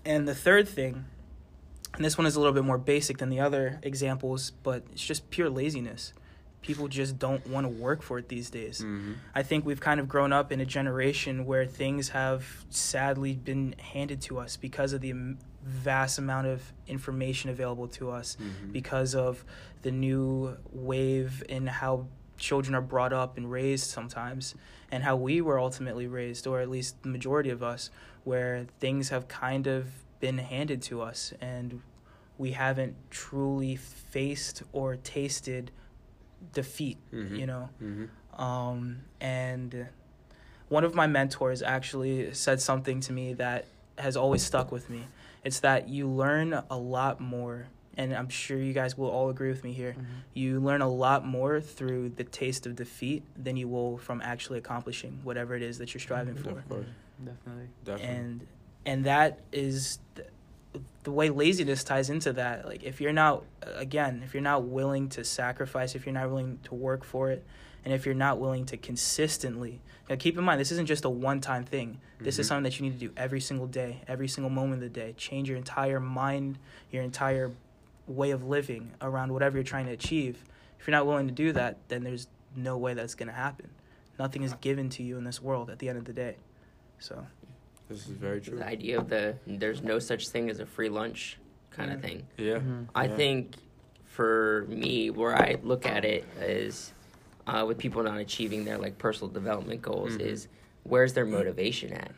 And 0.05 0.27
the 0.27 0.35
third 0.35 0.67
thing, 0.67 1.05
and 1.95 2.03
this 2.03 2.17
one 2.17 2.27
is 2.27 2.35
a 2.35 2.39
little 2.39 2.53
bit 2.53 2.63
more 2.65 2.77
basic 2.77 3.17
than 3.19 3.29
the 3.29 3.39
other 3.39 3.79
examples, 3.83 4.51
but 4.51 4.83
it's 4.91 5.05
just 5.05 5.29
pure 5.29 5.49
laziness. 5.49 6.13
People 6.61 6.87
just 6.87 7.19
don't 7.19 7.45
want 7.47 7.65
to 7.65 7.69
work 7.69 8.01
for 8.01 8.17
it 8.19 8.29
these 8.29 8.49
days. 8.49 8.81
Mhm. 8.81 9.15
I 9.35 9.43
think 9.43 9.65
we've 9.65 9.81
kind 9.81 9.99
of 9.99 10.07
grown 10.07 10.31
up 10.31 10.51
in 10.51 10.61
a 10.61 10.65
generation 10.65 11.45
where 11.45 11.65
things 11.65 12.09
have 12.09 12.65
sadly 12.69 13.33
been 13.35 13.75
handed 13.77 14.21
to 14.21 14.39
us 14.39 14.55
because 14.55 14.93
of 14.93 15.01
the 15.01 15.13
vast 15.63 16.17
amount 16.19 16.47
of 16.47 16.73
information 16.87 17.49
available 17.49 17.87
to 17.89 18.11
us, 18.11 18.37
Mhm. 18.39 18.71
because 18.71 19.13
of 19.13 19.43
the 19.81 19.91
new 19.91 20.57
wave 20.71 21.43
in 21.49 21.67
how 21.67 22.07
children 22.37 22.75
are 22.75 22.81
brought 22.81 23.13
up 23.13 23.37
and 23.37 23.49
raised 23.51 23.85
sometimes, 23.89 24.55
and 24.91 25.03
how 25.03 25.15
we 25.15 25.39
were 25.41 25.59
ultimately 25.59 26.07
raised, 26.07 26.47
or 26.47 26.59
at 26.59 26.69
least 26.69 27.01
the 27.03 27.09
majority 27.09 27.49
of 27.49 27.61
us, 27.63 27.89
where 28.23 28.65
things 28.79 29.09
have 29.09 29.27
kind 29.27 29.67
of 29.67 29.87
been 30.19 30.37
handed 30.37 30.81
to 30.83 31.01
us 31.01 31.33
and 31.41 31.81
we 32.37 32.51
haven't 32.51 32.95
truly 33.11 33.75
faced 33.75 34.63
or 34.71 34.95
tasted 34.95 35.71
defeat, 36.53 36.97
Mhm. 37.11 37.37
you 37.39 37.45
know? 37.45 37.69
Mhm. 37.81 38.09
Um, 38.39 39.01
and 39.21 39.87
one 40.69 40.83
of 40.83 40.95
my 40.95 41.07
mentors 41.07 41.61
actually 41.61 42.33
said 42.33 42.59
something 42.61 42.99
to 43.01 43.13
me 43.13 43.33
that 43.33 43.65
has 43.97 44.17
always 44.17 44.41
stuck 44.43 44.71
with 44.71 44.89
me. 44.89 45.07
It's 45.43 45.59
that 45.59 45.89
you 45.89 46.07
learn 46.07 46.53
a 46.69 46.77
lot 46.77 47.19
more, 47.19 47.67
and 47.95 48.13
I'm 48.13 48.29
sure 48.29 48.57
you 48.57 48.73
guys 48.73 48.97
will 48.97 49.09
all 49.09 49.29
agree 49.29 49.49
with 49.49 49.63
me 49.63 49.73
here. 49.73 49.95
You 50.33 50.59
learn 50.59 50.81
a 50.81 50.89
lot 50.89 51.25
more 51.25 51.61
through 51.61 52.09
the 52.09 52.23
taste 52.23 52.65
of 52.65 52.75
defeat 52.75 53.23
than 53.41 53.55
you 53.57 53.67
will 53.67 53.97
from 53.97 54.21
actually 54.21 54.57
accomplishing 54.57 55.19
whatever 55.23 55.53
it 55.55 55.61
is 55.61 55.77
that 55.77 55.93
you're 55.93 56.01
striving 56.01 56.35
for. 56.35 56.63
Definitely. 57.25 57.67
Definitely. 57.85 58.15
And 58.15 58.47
and 58.85 59.05
that 59.05 59.39
is 59.51 59.99
th- 60.15 60.27
the 61.03 61.11
way 61.11 61.29
laziness 61.29 61.83
ties 61.83 62.09
into 62.09 62.33
that. 62.33 62.65
Like 62.65 62.83
if 62.83 62.99
you're 63.01 63.13
not 63.13 63.43
again, 63.75 64.21
if 64.25 64.33
you're 64.33 64.43
not 64.43 64.63
willing 64.65 65.09
to 65.09 65.23
sacrifice, 65.23 65.95
if 65.95 66.05
you're 66.05 66.13
not 66.13 66.29
willing 66.29 66.59
to 66.63 66.75
work 66.75 67.03
for 67.03 67.31
it, 67.31 67.45
and 67.85 67.93
if 67.93 68.05
you're 68.05 68.15
not 68.15 68.39
willing 68.39 68.65
to 68.67 68.77
consistently 68.77 69.81
now 70.09 70.15
keep 70.17 70.37
in 70.37 70.43
mind 70.43 70.59
this 70.59 70.71
isn't 70.71 70.85
just 70.85 71.05
a 71.05 71.09
one-time 71.09 71.63
thing. 71.63 71.99
This 72.19 72.37
is 72.39 72.45
Mhm. 72.45 72.49
something 72.49 72.63
that 72.63 72.79
you 72.79 72.85
need 72.89 72.99
to 72.99 73.07
do 73.07 73.13
every 73.15 73.39
single 73.39 73.67
day, 73.67 74.01
every 74.07 74.27
single 74.27 74.49
moment 74.49 74.75
of 74.75 74.81
the 74.81 74.89
day. 74.99 75.13
Change 75.15 75.47
your 75.47 75.57
entire 75.57 75.99
mind, 75.99 76.57
your 76.91 77.03
entire 77.03 77.51
way 78.05 78.31
of 78.31 78.43
living 78.43 78.91
around 79.01 79.31
whatever 79.31 79.57
you're 79.57 79.63
trying 79.63 79.85
to 79.85 79.93
achieve. 79.93 80.43
If 80.79 80.87
you're 80.87 80.91
not 80.91 81.07
willing 81.07 81.27
to 81.27 81.33
do 81.33 81.53
that, 81.53 81.77
then 81.87 82.03
there's 82.03 82.27
no 82.55 82.77
way 82.77 82.93
that's 82.93 83.15
going 83.15 83.27
to 83.29 83.33
happen. 83.33 83.69
Nothing 84.19 84.43
is 84.43 84.53
given 84.55 84.89
to 84.89 85.03
you 85.03 85.17
in 85.17 85.23
this 85.23 85.41
world 85.41 85.69
at 85.69 85.79
the 85.79 85.87
end 85.87 85.97
of 85.97 86.05
the 86.05 86.13
day. 86.13 86.35
So, 87.03 87.27
this 87.89 88.07
is 88.07 88.15
very 88.15 88.39
true. 88.39 88.57
The 88.57 88.65
idea 88.65 88.97
of 88.97 89.09
the 89.09 89.35
there's 89.45 89.81
no 89.83 89.99
such 89.99 90.29
thing 90.29 90.49
as 90.49 90.61
a 90.61 90.65
free 90.65 90.87
lunch 90.87 91.37
kind 91.69 91.91
of 91.91 92.01
thing. 92.01 92.25
Yeah. 92.37 92.59
Mhm. 92.59 92.87
I 92.95 93.07
Yeah. 93.07 93.15
think 93.17 93.55
for 94.05 94.65
me, 94.69 95.09
where 95.09 95.35
I 95.35 95.57
look 95.63 95.85
at 95.85 96.05
it 96.05 96.23
is 96.39 96.93
uh, 97.45 97.65
with 97.67 97.77
people 97.77 98.01
not 98.03 98.19
achieving 98.19 98.63
their 98.63 98.77
like 98.77 98.97
personal 98.97 99.29
development 99.29 99.81
goals 99.81 100.13
Mhm. 100.15 100.21
is 100.21 100.47
where's 100.83 101.11
their 101.11 101.25
motivation 101.25 101.91
at? 101.91 102.11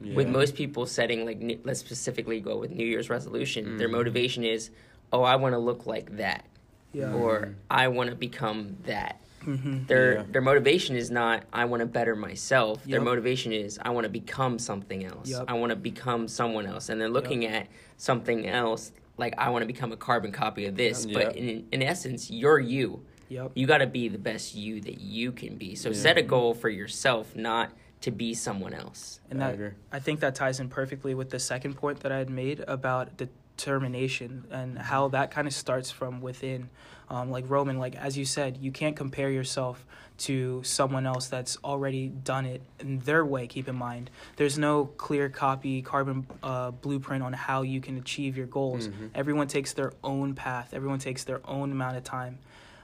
Yeah. 0.00 0.14
With 0.14 0.28
most 0.28 0.54
people 0.54 0.86
setting 0.86 1.26
like 1.26 1.38
ne- 1.38 1.60
let's 1.64 1.80
specifically 1.80 2.40
go 2.40 2.56
with 2.56 2.70
New 2.70 2.86
Year's 2.86 3.10
resolution, 3.10 3.76
their 3.76 3.88
Mhm. 3.90 3.92
motivation 4.00 4.42
is, 4.42 4.70
oh, 5.12 5.22
I 5.22 5.36
want 5.36 5.52
to 5.52 5.58
look 5.58 5.84
like 5.84 6.16
that, 6.16 6.46
yeah. 6.94 7.12
or 7.12 7.40
Mhm. 7.40 7.54
I 7.70 7.88
want 7.88 8.08
to 8.08 8.16
become 8.16 8.78
that. 8.86 9.20
Hmm 9.44 9.84
Their 9.86 10.14
Yeah. 10.14 10.22
their 10.30 10.42
motivation 10.42 10.96
is 10.96 11.10
not 11.10 11.44
I 11.52 11.64
want 11.64 11.80
to 11.80 11.86
better 11.86 12.14
myself. 12.16 12.84
Their 12.84 13.00
motivation 13.00 13.52
is 13.52 13.78
I 13.82 13.90
want 13.90 14.04
to 14.04 14.10
become 14.10 14.58
something 14.58 15.04
else. 15.04 15.28
Yep. 15.30 15.44
I 15.48 15.54
want 15.54 15.70
to 15.70 15.76
become 15.76 16.28
someone 16.28 16.66
else. 16.66 16.88
And 16.88 17.00
they're 17.00 17.08
looking 17.08 17.46
at 17.46 17.66
something 17.96 18.46
else 18.46 18.92
like 19.16 19.34
I 19.38 19.50
want 19.50 19.62
to 19.62 19.66
become 19.66 19.92
a 19.92 19.96
carbon 19.96 20.32
copy 20.32 20.66
of 20.66 20.76
this. 20.76 21.06
Yep. 21.06 21.14
But 21.14 21.36
in 21.36 21.66
in 21.72 21.82
essence, 21.82 22.30
you're 22.30 22.58
you. 22.58 23.04
Yep. 23.28 23.52
You 23.54 23.66
got 23.66 23.78
to 23.78 23.86
be 23.86 24.08
the 24.08 24.18
best 24.18 24.54
you 24.54 24.80
that 24.80 25.00
you 25.00 25.30
can 25.32 25.56
be. 25.56 25.74
So 25.74 25.90
Yeah. 25.90 25.94
set 25.96 26.18
a 26.18 26.22
goal 26.22 26.52
for 26.54 26.68
yourself, 26.68 27.36
not 27.36 27.70
to 28.00 28.10
be 28.10 28.34
someone 28.34 28.72
else. 28.74 29.20
And 29.30 29.42
I 29.42 29.48
that 29.48 29.54
agree. 29.54 29.70
I 29.92 29.98
think 30.00 30.20
that 30.20 30.34
ties 30.34 30.58
in 30.58 30.68
perfectly 30.68 31.14
with 31.14 31.30
the 31.30 31.38
second 31.38 31.74
point 31.74 32.00
that 32.00 32.10
I 32.10 32.18
had 32.18 32.30
made 32.30 32.60
about 32.66 33.16
determination 33.16 34.44
and 34.50 34.78
how 34.78 35.08
that 35.08 35.30
kind 35.30 35.46
of 35.46 35.52
starts 35.54 35.90
from 35.90 36.20
within. 36.20 36.70
Um, 37.10 37.30
like 37.30 37.44
Roman, 37.50 37.78
like 37.78 37.96
as 37.96 38.16
you 38.16 38.24
said, 38.24 38.56
you 38.58 38.70
can't 38.70 38.94
compare 38.96 39.30
yourself 39.30 39.84
to 40.18 40.62
someone 40.62 41.06
else 41.06 41.26
that's 41.28 41.56
already 41.64 42.08
done 42.08 42.44
it 42.46 42.62
in 42.78 42.98
their 43.00 43.24
way. 43.24 43.46
Keep 43.46 43.68
in 43.68 43.74
mind, 43.74 44.10
there's 44.36 44.58
no 44.58 44.84
clear 44.84 45.28
copy, 45.28 45.82
carbon 45.82 46.26
uh, 46.42 46.70
blueprint 46.70 47.24
on 47.24 47.32
how 47.32 47.62
you 47.62 47.80
can 47.80 47.96
achieve 47.96 48.36
your 48.36 48.46
goals. 48.46 48.88
Mhm. 48.88 49.10
Everyone 49.14 49.48
takes 49.48 49.72
their 49.72 49.92
own 50.04 50.34
path. 50.34 50.72
Everyone 50.72 50.98
takes 50.98 51.24
their 51.24 51.40
own 51.48 51.72
amount 51.72 51.96
of 51.96 52.04
time. 52.04 52.38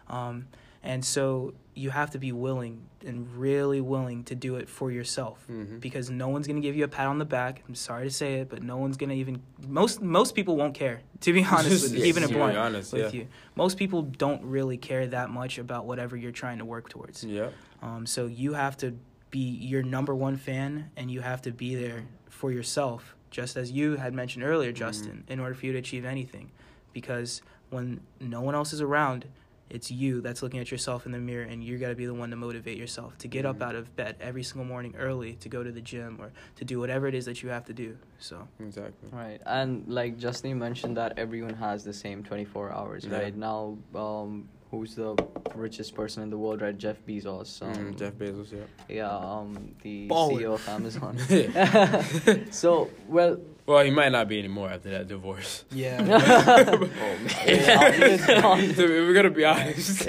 Um, 0.08 0.46
and 0.82 1.04
so 1.04 1.54
you 1.76 1.90
have 1.90 2.10
to 2.10 2.18
be 2.18 2.32
willing 2.32 2.80
and 3.04 3.28
really 3.36 3.80
willing 3.82 4.24
to 4.24 4.34
do 4.34 4.56
it 4.56 4.66
for 4.68 4.90
yourself 4.90 5.44
Mhm. 5.48 5.78
because 5.78 6.08
no 6.10 6.28
one's 6.28 6.46
going 6.46 6.56
to 6.60 6.66
give 6.66 6.74
you 6.74 6.84
a 6.84 6.88
pat 6.88 7.06
on 7.06 7.18
the 7.18 7.26
back. 7.26 7.62
I'm 7.68 7.74
sorry 7.74 8.04
to 8.04 8.10
say 8.10 8.40
it, 8.40 8.48
but 8.48 8.62
no 8.62 8.78
one's 8.78 8.96
going 8.96 9.10
to 9.10 9.14
even 9.16 9.42
most 9.68 10.00
most 10.00 10.34
people 10.34 10.56
won't 10.56 10.74
care. 10.74 11.02
To 11.20 11.32
be 11.32 11.44
honest 11.44 11.82
with 11.84 11.92
you, 11.94 12.00
Yeah, 12.00 12.06
even 12.06 12.22
it 12.22 12.28
to 12.28 12.32
be 12.32 12.38
blunt 12.38 12.56
honest, 12.56 12.92
with 12.94 13.12
yeah. 13.14 13.20
you. 13.20 13.28
Most 13.54 13.76
people 13.78 14.02
don't 14.02 14.42
really 14.44 14.76
care 14.78 15.06
that 15.06 15.28
much 15.30 15.58
about 15.58 15.84
whatever 15.86 16.16
you're 16.16 16.32
trying 16.32 16.58
to 16.58 16.64
work 16.64 16.88
towards. 16.88 17.22
Yeah. 17.24 17.50
Um, 17.82 18.06
so 18.06 18.26
you 18.26 18.54
have 18.54 18.76
to 18.78 18.98
be 19.30 19.38
your 19.72 19.82
number 19.82 20.14
one 20.14 20.36
fan 20.36 20.90
and 20.96 21.10
you 21.10 21.20
have 21.20 21.42
to 21.42 21.52
be 21.52 21.74
there 21.74 22.04
for 22.28 22.50
yourself, 22.52 23.14
just 23.30 23.56
as 23.56 23.70
you 23.70 23.96
had 23.96 24.14
mentioned 24.14 24.44
earlier, 24.44 24.72
Justin, 24.72 25.24
in 25.28 25.40
order 25.40 25.54
for 25.54 25.66
you 25.66 25.72
to 25.72 25.78
achieve 25.78 26.04
anything. 26.06 26.50
Because 26.94 27.42
when 27.70 28.00
no 28.20 28.40
one 28.40 28.54
else 28.54 28.72
is 28.72 28.80
around, 28.80 29.26
it's 29.68 29.90
you 29.90 30.20
that's 30.20 30.42
looking 30.42 30.60
at 30.60 30.70
yourself 30.70 31.06
in 31.06 31.12
the 31.12 31.18
mirror 31.18 31.44
and 31.44 31.62
you 31.64 31.76
got 31.78 31.88
to 31.88 31.94
be 31.96 32.06
the 32.06 32.14
one 32.14 32.30
to 32.30 32.36
motivate 32.36 32.78
yourself 32.78 33.18
to 33.18 33.28
get 33.28 33.44
up 33.44 33.58
Mhm. 33.58 33.62
out 33.62 33.74
of 33.74 33.94
bed 33.96 34.16
every 34.20 34.42
single 34.42 34.64
morning 34.64 34.94
early 34.96 35.34
to 35.36 35.48
go 35.48 35.64
to 35.64 35.72
the 35.72 35.80
gym 35.80 36.18
or 36.20 36.30
to 36.56 36.64
do 36.64 36.78
whatever 36.78 37.06
it 37.08 37.14
is 37.14 37.24
that 37.24 37.42
you 37.42 37.48
have 37.48 37.64
to 37.66 37.72
do. 37.72 37.96
So, 38.18 38.46
Exactly. 38.60 39.08
Right, 39.10 39.40
and 39.44 39.84
like 39.88 40.18
Justin 40.18 40.58
mentioned 40.58 40.96
that 40.96 41.18
everyone 41.18 41.54
has 41.54 41.82
the 41.84 41.92
same 41.92 42.22
24 42.22 42.72
hours, 42.72 43.04
Yeah. 43.04 43.18
right? 43.18 43.36
Now, 43.36 43.76
um, 43.94 44.48
who's 44.70 44.94
the 44.96 45.14
richest 45.54 45.94
person 45.94 46.22
in 46.22 46.30
the 46.30 46.36
world, 46.38 46.60
right? 46.60 46.76
Jeff 46.76 46.96
Bezos. 47.06 47.62
Um, 47.62 47.72
Mm, 47.94 47.98
Jeff 47.98 48.12
Bezos, 48.14 48.52
yeah. 48.52 48.58
Yeah, 48.88 49.16
um, 49.16 49.74
the 49.82 50.08
Baller. 50.08 50.40
CEO 50.40 50.54
of 50.54 50.68
Amazon. 50.68 51.16
so, 52.52 52.90
well, 53.08 53.38
Well, 53.66 53.84
he 53.84 53.90
might 53.90 54.10
not 54.12 54.28
be 54.28 54.38
anymore 54.38 54.70
after 54.70 54.90
that 54.90 55.08
divorce. 55.08 55.64
Yeah. 55.70 55.98
oh, 56.00 56.76
man. 56.78 57.30
It's. 57.46 58.78
We're 58.78 59.14
gonna 59.14 59.30
be 59.30 59.44
honest. 59.44 60.08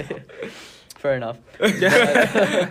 Fair 0.98 1.14
enough. 1.16 1.38
But, 1.58 2.70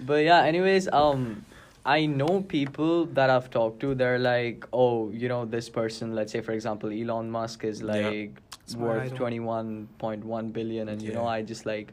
but 0.00 0.24
yeah, 0.24 0.42
anyways, 0.44 0.88
um, 0.88 1.44
I 1.84 2.06
know 2.06 2.42
people 2.42 3.06
that 3.06 3.30
I've 3.30 3.50
talked 3.50 3.80
to. 3.80 3.94
They're 3.94 4.18
like, 4.18 4.66
oh, 4.72 5.10
you 5.10 5.28
know, 5.28 5.44
this 5.44 5.68
person. 5.68 6.14
Let's 6.14 6.32
say, 6.32 6.40
for 6.40 6.52
example, 6.52 6.90
Elon 6.90 7.30
Musk 7.30 7.64
is 7.64 7.82
like 7.82 8.32
my 8.76 8.86
worth 8.86 9.14
twenty 9.14 9.40
one 9.40 9.88
point 9.98 10.24
one 10.24 10.50
billion, 10.50 10.88
and 10.88 11.00
you 11.00 11.12
know, 11.12 11.26
I 11.26 11.42
just 11.42 11.64
like 11.64 11.92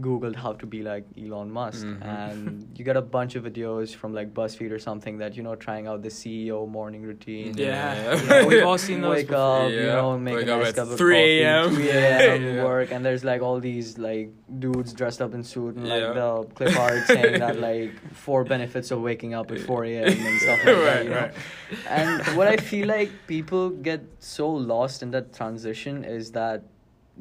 googled 0.00 0.34
how 0.34 0.52
to 0.54 0.66
be 0.66 0.82
like 0.82 1.04
Elon 1.16 1.50
Musk, 1.52 1.86
Mhm. 1.86 2.02
and 2.04 2.66
you 2.76 2.84
get 2.84 2.96
a 2.96 3.00
bunch 3.02 3.36
of 3.36 3.44
videos 3.44 3.94
from 3.94 4.12
like 4.12 4.34
BuzzFeed 4.34 4.72
or 4.72 4.78
something 4.80 5.18
that 5.18 5.36
you 5.36 5.42
know 5.44 5.54
trying 5.54 5.86
out 5.86 6.02
the 6.02 6.10
CEO 6.10 6.66
morning 6.68 7.02
routine. 7.02 7.54
Yeah. 7.56 7.66
Yeah. 7.66 8.22
yeah. 8.24 8.46
We've 8.50 8.64
all 8.64 8.76
seen 8.78 9.00
those. 9.02 9.14
Wake 9.16 9.28
before. 9.28 9.66
up, 9.66 9.70
you 9.70 9.76
Yeah. 9.78 9.94
know, 9.94 10.18
make 10.18 10.34
Wake 10.34 10.48
a 10.48 10.54
up 10.54 10.58
nice 10.60 10.68
at 10.70 10.74
cup 10.76 10.90
of 10.90 10.98
3 10.98 11.14
coffee, 11.14 11.42
a.m. 11.42 11.74
3 11.74 11.88
a.m. 11.90 12.42
Yeah. 12.56 12.64
work, 12.64 12.90
and 12.90 13.04
there's 13.06 13.22
like 13.24 13.40
all 13.40 13.60
these 13.60 13.96
like 13.98 14.30
dudes 14.58 14.92
dressed 14.92 15.22
up 15.22 15.32
in 15.32 15.44
suit 15.44 15.76
and 15.76 15.88
like 15.88 16.00
Yeah. 16.02 16.12
the 16.12 16.44
clip 16.56 16.76
art 16.76 17.06
saying 17.06 17.38
that 17.38 17.60
like 17.70 17.92
four 18.12 18.42
benefits 18.44 18.90
of 18.90 19.00
waking 19.00 19.32
up 19.34 19.50
at 19.52 19.60
4 19.60 19.84
a.m. 19.84 20.08
and 20.08 20.40
stuff 20.40 20.58
like 20.64 20.64
that. 20.74 20.86
right, 20.90 21.04
You 21.04 21.10
know? 21.10 21.16
right. 21.16 21.32
And 21.88 22.36
what 22.36 22.48
I 22.48 22.56
feel 22.56 22.88
like 22.88 23.10
people 23.28 23.70
get 23.70 24.00
so 24.18 24.50
lost 24.50 25.02
in 25.04 25.10
that 25.12 25.32
transition 25.32 26.02
is 26.04 26.32
that, 26.32 26.62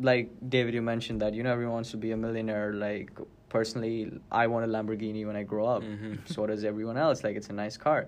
like 0.02 0.30
David, 0.50 0.74
you 0.74 0.82
mentioned 0.82 1.22
that 1.22 1.34
you 1.34 1.44
know 1.44 1.52
everyone 1.52 1.74
wants 1.76 1.92
to 1.92 1.98
be 1.98 2.12
a 2.12 2.18
millionaire. 2.18 2.74
Like 2.74 3.12
personally, 3.50 4.12
I 4.32 4.48
want 4.48 4.66
a 4.66 4.68
Lamborghini 4.68 5.26
when 5.26 5.36
I 5.36 5.44
grow 5.44 5.66
up. 5.66 5.84
Mhm. 5.84 6.28
So 6.28 6.46
does 6.48 6.64
everyone 6.64 6.98
else. 6.98 7.24
Like 7.24 7.36
it's 7.36 7.50
a 7.50 7.54
nice 7.54 7.78
car, 7.78 8.08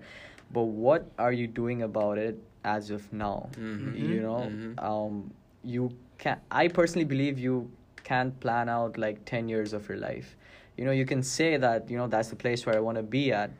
but 0.52 0.64
what 0.64 1.06
are 1.18 1.32
you 1.32 1.46
doing 1.46 1.82
about 1.82 2.18
it 2.18 2.38
as 2.64 2.90
of 2.90 3.12
now? 3.12 3.48
Mhm. 3.56 3.98
You 3.98 4.22
know, 4.22 4.50
Mhm. 4.52 4.82
um, 4.82 5.30
you 5.62 5.90
can. 6.18 6.38
I 6.50 6.68
personally 6.68 7.04
believe 7.04 7.38
you 7.38 7.70
can't 8.02 8.38
plan 8.40 8.68
out 8.68 8.98
like 8.98 9.24
ten 9.24 9.48
years 9.48 9.72
of 9.72 9.88
your 9.88 9.98
life. 9.98 10.36
You 10.76 10.84
know, 10.84 10.92
you 10.92 11.06
can 11.06 11.22
say 11.22 11.56
that 11.56 11.90
you 11.90 11.96
know 11.96 12.06
that's 12.08 12.28
the 12.30 12.36
place 12.36 12.66
where 12.66 12.76
I 12.76 12.80
want 12.80 12.96
to 12.98 13.02
be 13.02 13.32
at, 13.32 13.50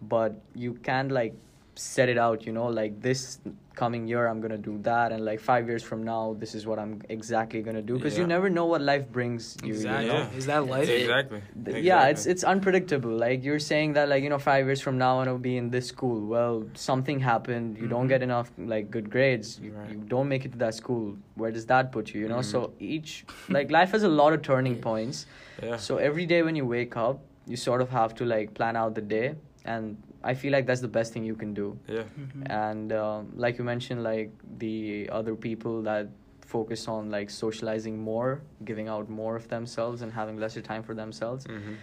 but 0.00 0.40
you 0.54 0.74
can't 0.74 1.10
like 1.10 1.34
set 1.74 2.08
it 2.08 2.18
out. 2.18 2.46
You 2.46 2.52
know, 2.52 2.66
like 2.66 3.00
this 3.00 3.40
coming 3.74 4.06
year 4.06 4.26
I'm 4.26 4.40
gonna 4.40 4.58
do 4.58 4.78
that, 4.82 5.12
and 5.12 5.24
like 5.24 5.40
five 5.40 5.66
years 5.68 5.82
from 5.82 6.02
now 6.04 6.36
this 6.38 6.54
is 6.54 6.66
what 6.66 6.78
I'm 6.78 7.02
exactly 7.08 7.60
gonna 7.62 7.82
do 7.82 7.94
because 7.96 8.16
you 8.16 8.26
never 8.26 8.48
know 8.50 8.66
what 8.66 8.80
life 8.80 9.06
brings 9.10 9.56
you. 9.64 9.74
Exactly. 9.74 10.06
You 10.06 10.12
know? 10.12 10.18
Yeah. 10.18 10.38
Is 10.38 10.46
that 10.46 10.66
life? 10.66 10.88
Exactly. 10.88 11.40
Th- 11.64 11.84
yeah 11.84 12.06
it's 12.12 12.26
it's 12.26 12.44
unpredictable 12.44 13.10
like 13.26 13.42
you're 13.44 13.58
saying 13.58 13.94
that 13.94 14.08
like 14.08 14.22
you 14.22 14.30
know 14.30 14.38
five 14.38 14.66
years 14.66 14.80
from 14.80 14.96
now 14.98 15.12
i'll 15.20 15.38
be 15.38 15.56
in 15.56 15.70
this 15.70 15.86
school 15.88 16.18
well 16.34 16.64
something 16.74 17.18
happened 17.20 17.78
you 17.78 17.88
don't 17.94 18.06
Mhm. 18.06 18.14
get 18.14 18.22
enough 18.22 18.50
like 18.74 18.90
good 18.96 19.08
grades 19.10 19.58
you, 19.64 19.72
Right. 19.72 19.90
you 19.90 19.96
don't 20.14 20.28
make 20.28 20.44
it 20.44 20.52
to 20.52 20.58
that 20.58 20.74
school 20.74 21.16
where 21.34 21.50
does 21.50 21.66
that 21.66 21.90
put 21.96 22.14
you 22.14 22.20
you 22.22 22.28
know 22.28 22.42
Mhm. 22.42 22.52
so 22.54 22.72
each 22.78 23.24
like 23.58 23.70
life 23.78 23.90
has 23.96 24.02
a 24.10 24.12
lot 24.22 24.32
of 24.36 24.42
turning 24.50 24.76
points 24.90 25.26
Yeah. 25.62 25.76
so 25.76 25.96
every 26.10 26.26
day 26.34 26.42
when 26.42 26.56
you 26.60 26.66
wake 26.76 26.96
up 26.96 27.20
you 27.46 27.56
sort 27.56 27.80
of 27.86 27.90
have 27.90 28.14
to 28.20 28.24
like 28.34 28.54
plan 28.54 28.76
out 28.82 28.94
the 29.00 29.06
day 29.16 29.34
and 29.64 29.96
i 30.22 30.34
feel 30.34 30.52
like 30.52 30.66
that's 30.66 30.80
the 30.80 30.88
best 30.88 31.12
thing 31.12 31.24
you 31.24 31.34
can 31.34 31.54
do 31.54 31.78
Yeah. 31.88 32.02
Mhm. 32.18 32.50
and 32.50 32.92
um, 32.92 33.32
like 33.36 33.58
you 33.58 33.64
mentioned 33.64 34.02
like 34.02 34.30
the 34.58 35.08
other 35.10 35.34
people 35.34 35.82
that 35.82 36.08
focus 36.54 36.86
on 36.88 37.10
like 37.10 37.30
socializing 37.30 37.98
more 37.98 38.42
giving 38.64 38.88
out 38.88 39.08
more 39.08 39.36
of 39.36 39.48
themselves 39.48 40.02
and 40.02 40.12
having 40.12 40.36
lesser 40.36 40.60
time 40.60 40.82
for 40.82 40.94
themselves 40.94 41.46
Mhm. 41.46 41.76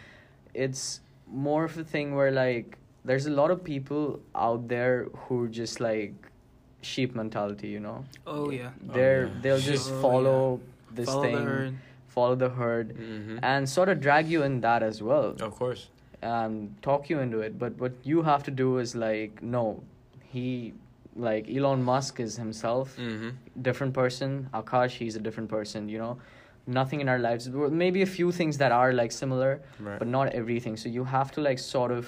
it's 0.54 1.02
more 1.28 1.64
of 1.66 1.78
a 1.78 1.84
thing 1.84 2.16
where 2.16 2.32
like 2.32 2.78
there's 3.04 3.26
a 3.26 3.32
lot 3.32 3.50
of 3.52 3.64
people 3.64 4.20
out 4.36 4.68
there 4.68 5.06
who 5.24 5.48
just 5.48 5.80
like 5.80 6.14
sheep 6.82 7.16
mentality 7.16 7.68
you 7.68 7.80
know 7.80 8.04
Oh 8.28 8.50
yeah. 8.52 8.72
they're 8.82 9.26
yeah. 9.28 9.34
they'll 9.42 9.60
just 9.60 9.90
Oh, 9.92 9.96
yeah. 9.96 10.02
follow 10.02 10.60
this 10.92 11.08
Follow 11.10 11.24
thing 11.24 11.36
the 11.36 11.42
herd. 11.52 11.74
follow 12.08 12.36
the 12.36 12.50
herd 12.50 12.94
Mhm. 12.98 13.40
and 13.42 13.68
sort 13.70 13.90
of 13.90 14.00
drag 14.02 14.28
you 14.28 14.44
in 14.44 14.62
that 14.62 14.84
as 14.84 15.02
well 15.02 15.36
Of 15.50 15.56
course. 15.56 15.90
And 16.22 16.76
talk 16.82 17.10
you 17.10 17.20
into 17.20 17.40
it 17.42 17.58
but 17.58 17.78
what 17.78 17.92
you 18.04 18.22
have 18.22 18.44
to 18.44 18.52
do 18.52 18.78
is 18.78 18.96
like 18.96 19.42
no 19.42 19.82
he 20.34 20.74
like 21.16 21.50
elon 21.50 21.84
musk 21.84 22.20
is 22.20 22.36
himself 22.38 22.96
Mm-hmm. 22.98 23.30
different 23.62 23.94
person 23.94 24.50
akash 24.54 24.92
he's 24.92 25.16
a 25.16 25.20
different 25.20 25.50
person 25.50 25.90
you 25.90 25.98
know 25.98 26.18
nothing 26.68 27.02
in 27.02 27.10
our 27.10 27.20
lives 27.20 27.50
maybe 27.50 28.02
a 28.04 28.06
few 28.06 28.32
things 28.32 28.58
that 28.60 28.72
are 28.72 28.94
like 28.94 29.12
similar 29.12 29.62
Right. 29.80 29.98
but 30.00 30.08
not 30.08 30.30
everything 30.42 30.78
so 30.78 30.90
you 30.90 31.04
have 31.04 31.32
to 31.32 31.42
like 31.42 31.60
sort 31.60 31.92
of 31.92 32.08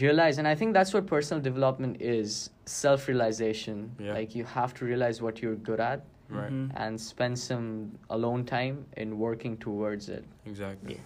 realize 0.00 0.38
and 0.38 0.48
i 0.48 0.54
think 0.54 0.72
that's 0.72 0.94
what 0.94 1.06
personal 1.06 1.42
development 1.42 2.00
is 2.00 2.50
self 2.64 3.06
realization 3.08 3.90
Yeah. 3.98 4.14
like 4.14 4.34
you 4.34 4.44
have 4.44 4.72
to 4.74 4.84
realize 4.84 5.20
what 5.20 5.42
you're 5.42 5.56
good 5.70 5.80
at 5.80 6.00
Right. 6.30 6.52
Mhm. 6.52 6.70
and 6.76 7.00
spend 7.00 7.36
some 7.38 7.90
alone 8.08 8.44
time 8.44 8.86
in 8.96 9.18
working 9.18 9.56
towards 9.56 10.08
it 10.08 10.24
Exactly. 10.46 10.94
Yeah. 10.94 11.00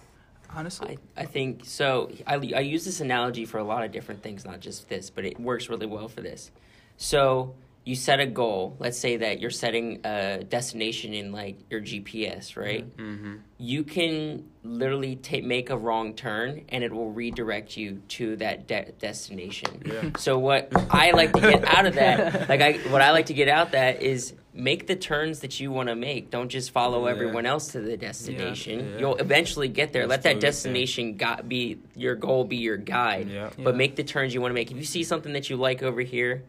Honestly. 0.53 0.99
I, 1.17 1.21
I 1.21 1.25
think 1.25 1.65
so. 1.65 2.11
I, 2.25 2.35
I 2.35 2.59
use 2.61 2.85
this 2.85 3.01
analogy 3.01 3.45
for 3.45 3.57
a 3.57 3.63
lot 3.63 3.83
of 3.83 3.91
different 3.91 4.23
things, 4.23 4.45
not 4.45 4.59
just 4.59 4.89
this, 4.89 5.09
but 5.09 5.25
it 5.25 5.39
works 5.39 5.69
really 5.69 5.85
well 5.85 6.07
for 6.07 6.21
this. 6.21 6.51
So 6.97 7.55
you 7.85 7.95
set 7.95 8.19
a 8.19 8.25
goal. 8.25 8.75
Let's 8.79 8.97
say 8.97 9.17
that 9.17 9.39
you're 9.39 9.51
setting 9.51 10.01
a 10.03 10.43
destination 10.43 11.13
in 11.13 11.31
like 11.31 11.57
your 11.69 11.81
GPS, 11.81 12.57
right? 12.57 12.85
Mm-hmm. 12.97 13.35
You 13.59 13.83
can 13.83 14.49
literally 14.63 15.15
take 15.15 15.43
make 15.43 15.69
a 15.69 15.77
wrong 15.77 16.15
turn, 16.15 16.65
and 16.69 16.83
it 16.83 16.91
will 16.91 17.11
redirect 17.11 17.77
you 17.77 18.01
to 18.09 18.37
that 18.37 18.65
de- 18.65 18.91
destination. 18.99 19.83
Yeah. 19.85 20.09
So 20.17 20.39
what 20.39 20.69
I 20.89 21.11
like 21.11 21.33
to 21.33 21.41
get 21.41 21.63
out 21.63 21.85
of 21.85 21.93
that, 21.95 22.49
like 22.49 22.61
I 22.61 22.73
what 22.89 23.01
I 23.01 23.11
like 23.11 23.27
to 23.27 23.35
get 23.35 23.47
out 23.47 23.73
that 23.73 24.01
is 24.01 24.33
make 24.55 24.87
the 24.87 24.95
turns 24.95 25.41
that 25.41 25.59
you 25.59 25.69
want 25.71 25.89
to 25.89 25.95
make. 25.95 26.29
Don't 26.31 26.49
just 26.49 26.71
follow 26.71 27.05
Yeah. 27.05 27.11
everyone 27.11 27.45
else 27.45 27.67
to 27.73 27.81
the 27.81 27.97
destination. 27.97 28.91
Yeah. 28.93 28.99
You'll 28.99 29.15
eventually 29.17 29.67
get 29.67 29.91
there. 29.91 30.07
That's 30.07 30.23
Let 30.25 30.33
that 30.35 30.39
destination 30.41 31.17
got 31.17 31.49
be 31.49 31.77
your 31.95 32.15
goal, 32.15 32.45
be 32.45 32.55
your 32.57 32.77
guide. 32.77 33.29
Yeah. 33.29 33.49
But 33.57 33.71
Yeah. 33.71 33.77
make 33.77 33.95
the 33.95 34.03
turns 34.03 34.33
you 34.33 34.41
want 34.41 34.51
to 34.51 34.55
make. 34.55 34.71
If 34.71 34.77
you 34.77 34.83
see 34.85 35.03
something 35.03 35.33
that 35.33 35.49
you 35.49 35.57
like 35.57 35.83
over 35.83 36.01
here, 36.01 36.43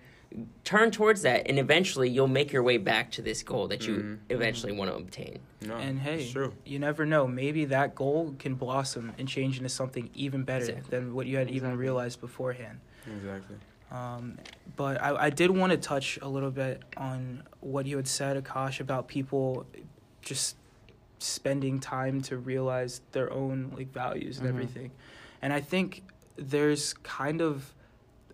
turn 0.65 0.91
towards 0.91 1.23
that, 1.23 1.49
and 1.49 1.59
eventually 1.59 2.09
you'll 2.09 2.27
make 2.29 2.53
your 2.53 2.63
way 2.63 2.77
back 2.79 3.11
to 3.13 3.23
this 3.23 3.43
goal 3.43 3.69
that 3.69 3.87
you 3.87 3.95
Mhm. 3.95 4.19
eventually 4.29 4.73
want 4.73 4.91
to 4.91 4.97
obtain. 4.97 5.39
No. 5.63 5.77
and 5.77 5.99
hey, 6.01 6.21
it's 6.23 6.31
true. 6.33 6.53
you 6.65 6.79
never 6.79 7.05
know. 7.07 7.27
Maybe 7.27 7.65
that 7.65 7.95
goal 7.97 8.37
can 8.39 8.55
blossom 8.55 9.13
and 9.19 9.27
change 9.27 9.57
into 9.57 9.69
something 9.69 10.11
even 10.15 10.45
better 10.45 10.67
Exactly. 10.67 10.91
than 10.91 11.15
what 11.15 11.27
you 11.27 11.39
had 11.39 11.51
even 11.51 11.77
realized 11.77 12.21
beforehand. 12.21 12.79
Exactly. 13.07 13.57
Um, 13.91 14.39
but 14.77 15.01
I, 15.01 15.27
I 15.27 15.31
did 15.31 15.51
want 15.51 15.71
to 15.73 15.79
touch 15.79 16.19
a 16.21 16.29
little 16.29 16.51
bit 16.51 16.83
on 16.97 17.43
what 17.61 17.87
you 17.87 17.97
had 17.97 18.09
said, 18.09 18.43
Akash, 18.43 18.81
about 18.81 19.07
people 19.09 19.67
just 20.23 20.57
spending 21.19 21.79
time 21.81 22.21
to 22.23 22.37
realize 22.37 23.01
their 23.13 23.33
own 23.33 23.73
like 23.77 23.93
values 23.93 24.39
and 24.39 24.47
Mhm. 24.47 24.51
everything. 24.51 24.91
And 25.41 25.53
I 25.53 25.61
think 25.61 26.03
there's 26.37 26.95
kind 27.03 27.41
of 27.41 27.73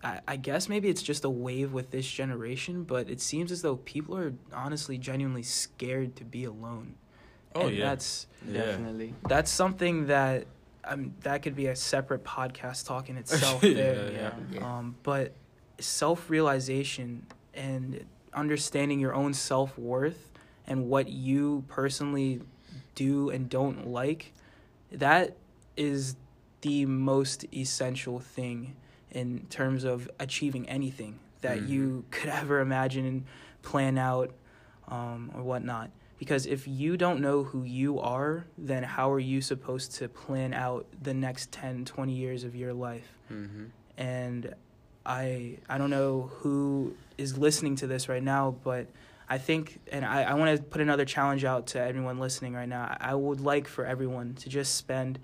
I, 0.04 0.18
I 0.26 0.36
guess 0.36 0.68
maybe 0.68 0.88
it's 0.88 1.02
just 1.02 1.24
a 1.24 1.30
wave 1.30 1.72
with 1.72 1.92
this 1.92 2.10
generation, 2.10 2.82
but 2.82 3.08
it 3.08 3.20
seems 3.20 3.52
as 3.52 3.62
though 3.62 3.76
people 3.76 4.16
are 4.18 4.32
honestly 4.52 4.98
genuinely 4.98 5.44
scared 5.44 6.16
to 6.16 6.24
be 6.24 6.42
alone. 6.44 6.96
Oh 7.54 7.68
and 7.68 7.76
yeah. 7.76 7.84
that's 7.90 8.26
yeah. 8.48 8.64
definitely 8.64 9.14
that's 9.28 9.50
something 9.50 10.06
that 10.06 10.46
um 10.84 11.12
that 11.20 11.42
could 11.42 11.54
be 11.54 11.66
a 11.66 11.76
separate 11.76 12.24
podcast 12.24 12.86
talk 12.86 13.10
in 13.10 13.16
itself 13.22 13.62
Yeah, 13.62 13.74
there. 13.74 14.10
yeah. 14.12 14.32
Yeah. 14.50 14.78
Um, 14.78 14.96
but 15.04 15.34
self 15.82 16.30
realization 16.30 17.26
and 17.54 18.04
understanding 18.32 18.98
your 19.00 19.14
own 19.14 19.34
self 19.34 19.76
worth 19.78 20.30
and 20.66 20.88
what 20.88 21.08
you 21.08 21.64
personally 21.68 22.40
do 22.94 23.30
and 23.30 23.48
don't 23.48 23.88
like, 23.88 24.32
that 24.90 25.36
is 25.76 26.16
the 26.60 26.86
most 26.86 27.44
essential 27.54 28.20
thing 28.20 28.76
in 29.10 29.46
terms 29.50 29.84
of 29.84 30.08
achieving 30.20 30.68
anything 30.68 31.18
that 31.40 31.58
Mhm. 31.58 31.68
you 31.68 32.04
could 32.10 32.30
ever 32.42 32.60
imagine 32.60 33.04
and 33.04 33.24
plan 33.62 33.98
out 33.98 34.30
um, 34.88 35.30
or 35.34 35.42
whatnot. 35.42 35.90
Because 36.18 36.46
if 36.46 36.68
you 36.68 36.96
don't 36.96 37.20
know 37.20 37.42
who 37.42 37.64
you 37.64 37.98
are, 37.98 38.44
then 38.56 38.84
how 38.84 39.10
are 39.10 39.18
you 39.18 39.40
supposed 39.40 39.92
to 39.96 40.08
plan 40.08 40.54
out 40.54 40.86
the 41.02 41.12
next 41.14 41.50
10, 41.50 41.84
20 41.84 42.12
years 42.14 42.44
of 42.44 42.54
your 42.54 42.72
life? 42.72 43.08
Mm-hmm. 43.32 43.64
and 43.96 44.54
I 45.04 45.58
I 45.68 45.78
don't 45.78 45.90
know 45.90 46.30
who 46.40 46.96
is 47.18 47.36
listening 47.38 47.76
to 47.76 47.86
this 47.86 48.08
right 48.08 48.22
now, 48.22 48.56
but 48.64 48.88
I 49.28 49.38
think 49.38 49.80
and 49.90 50.04
I, 50.04 50.22
I 50.22 50.34
want 50.34 50.56
to 50.56 50.62
put 50.62 50.80
another 50.80 51.04
challenge 51.04 51.44
out 51.44 51.66
to 51.68 51.80
everyone 51.80 52.18
listening 52.18 52.54
right 52.54 52.68
now. 52.68 52.96
I 53.00 53.14
would 53.14 53.40
like 53.40 53.68
for 53.68 53.84
everyone 53.86 54.34
to 54.36 54.48
just 54.48 54.74
spend 54.76 55.18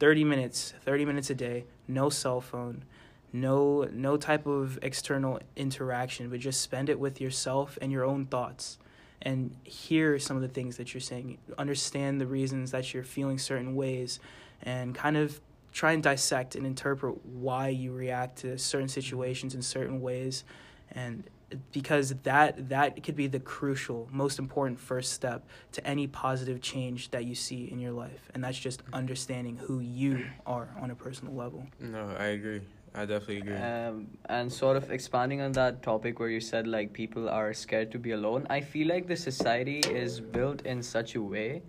30 0.00 0.24
minutes, 0.24 0.74
30 0.84 1.04
minutes 1.04 1.30
a 1.30 1.34
day, 1.34 1.66
no 1.88 2.08
cell 2.10 2.40
phone, 2.40 2.84
no 3.32 3.82
no 3.92 4.16
type 4.16 4.46
of 4.46 4.78
external 4.82 5.40
interaction, 5.56 6.30
but 6.30 6.40
just 6.40 6.60
spend 6.60 6.88
it 6.88 6.98
with 6.98 7.20
yourself 7.20 7.78
and 7.82 7.92
your 7.92 8.04
own 8.04 8.26
thoughts. 8.26 8.78
and 9.20 9.56
hear 9.64 10.18
some 10.18 10.36
of 10.36 10.42
the 10.42 10.48
things 10.48 10.76
that 10.76 10.94
you're 10.94 11.00
saying, 11.00 11.38
understand 11.58 12.20
the 12.20 12.26
reasons 12.26 12.70
that 12.70 12.94
you're 12.94 13.02
feeling 13.04 13.36
certain 13.38 13.74
ways, 13.74 14.20
and 14.62 14.94
kind 14.94 15.16
of 15.16 15.40
try 15.72 15.92
and 15.92 16.02
dissect 16.02 16.56
and 16.56 16.66
interpret 16.66 17.24
why 17.24 17.68
you 17.68 17.92
react 17.92 18.38
to 18.38 18.58
certain 18.58 18.88
situations 18.88 19.54
in 19.54 19.62
certain 19.62 20.00
ways 20.00 20.44
and 20.92 21.24
because 21.72 22.14
that 22.24 22.68
that 22.68 23.02
could 23.02 23.16
be 23.16 23.26
the 23.26 23.40
crucial 23.40 24.06
most 24.10 24.38
important 24.38 24.78
first 24.78 25.12
step 25.12 25.46
to 25.72 25.86
any 25.86 26.06
positive 26.06 26.60
change 26.60 27.10
that 27.10 27.24
you 27.24 27.34
see 27.34 27.70
in 27.70 27.78
your 27.78 27.92
life 27.92 28.30
and 28.34 28.44
that's 28.44 28.58
just 28.58 28.82
understanding 28.92 29.56
who 29.56 29.80
you 29.80 30.24
are 30.46 30.68
on 30.80 30.90
a 30.90 30.94
personal 30.94 31.34
level 31.34 31.66
No, 31.80 32.14
I 32.18 32.26
agree. 32.26 32.60
I 32.94 33.04
definitely 33.04 33.38
agree. 33.38 33.56
Um, 33.56 34.08
and 34.28 34.50
sort 34.50 34.76
of 34.76 34.90
expanding 34.90 35.40
on 35.40 35.52
that 35.52 35.82
topic 35.82 36.18
where 36.18 36.30
you 36.30 36.40
said 36.40 36.66
like 36.66 36.92
people 36.92 37.28
are 37.28 37.52
scared 37.54 37.92
to 37.92 37.98
be 37.98 38.12
alone, 38.12 38.46
I 38.50 38.60
feel 38.60 38.88
like 38.88 39.06
the 39.06 39.16
society 39.16 39.80
is 39.80 40.20
built 40.20 40.62
in 40.62 40.82
such 40.82 41.14
a 41.14 41.22
way 41.22 41.62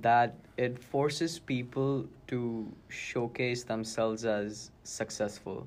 that 0.00 0.34
it 0.56 0.78
forces 0.78 1.38
people 1.38 2.06
to 2.28 2.66
showcase 2.88 3.64
themselves 3.64 4.24
as 4.24 4.70
successful. 4.84 5.66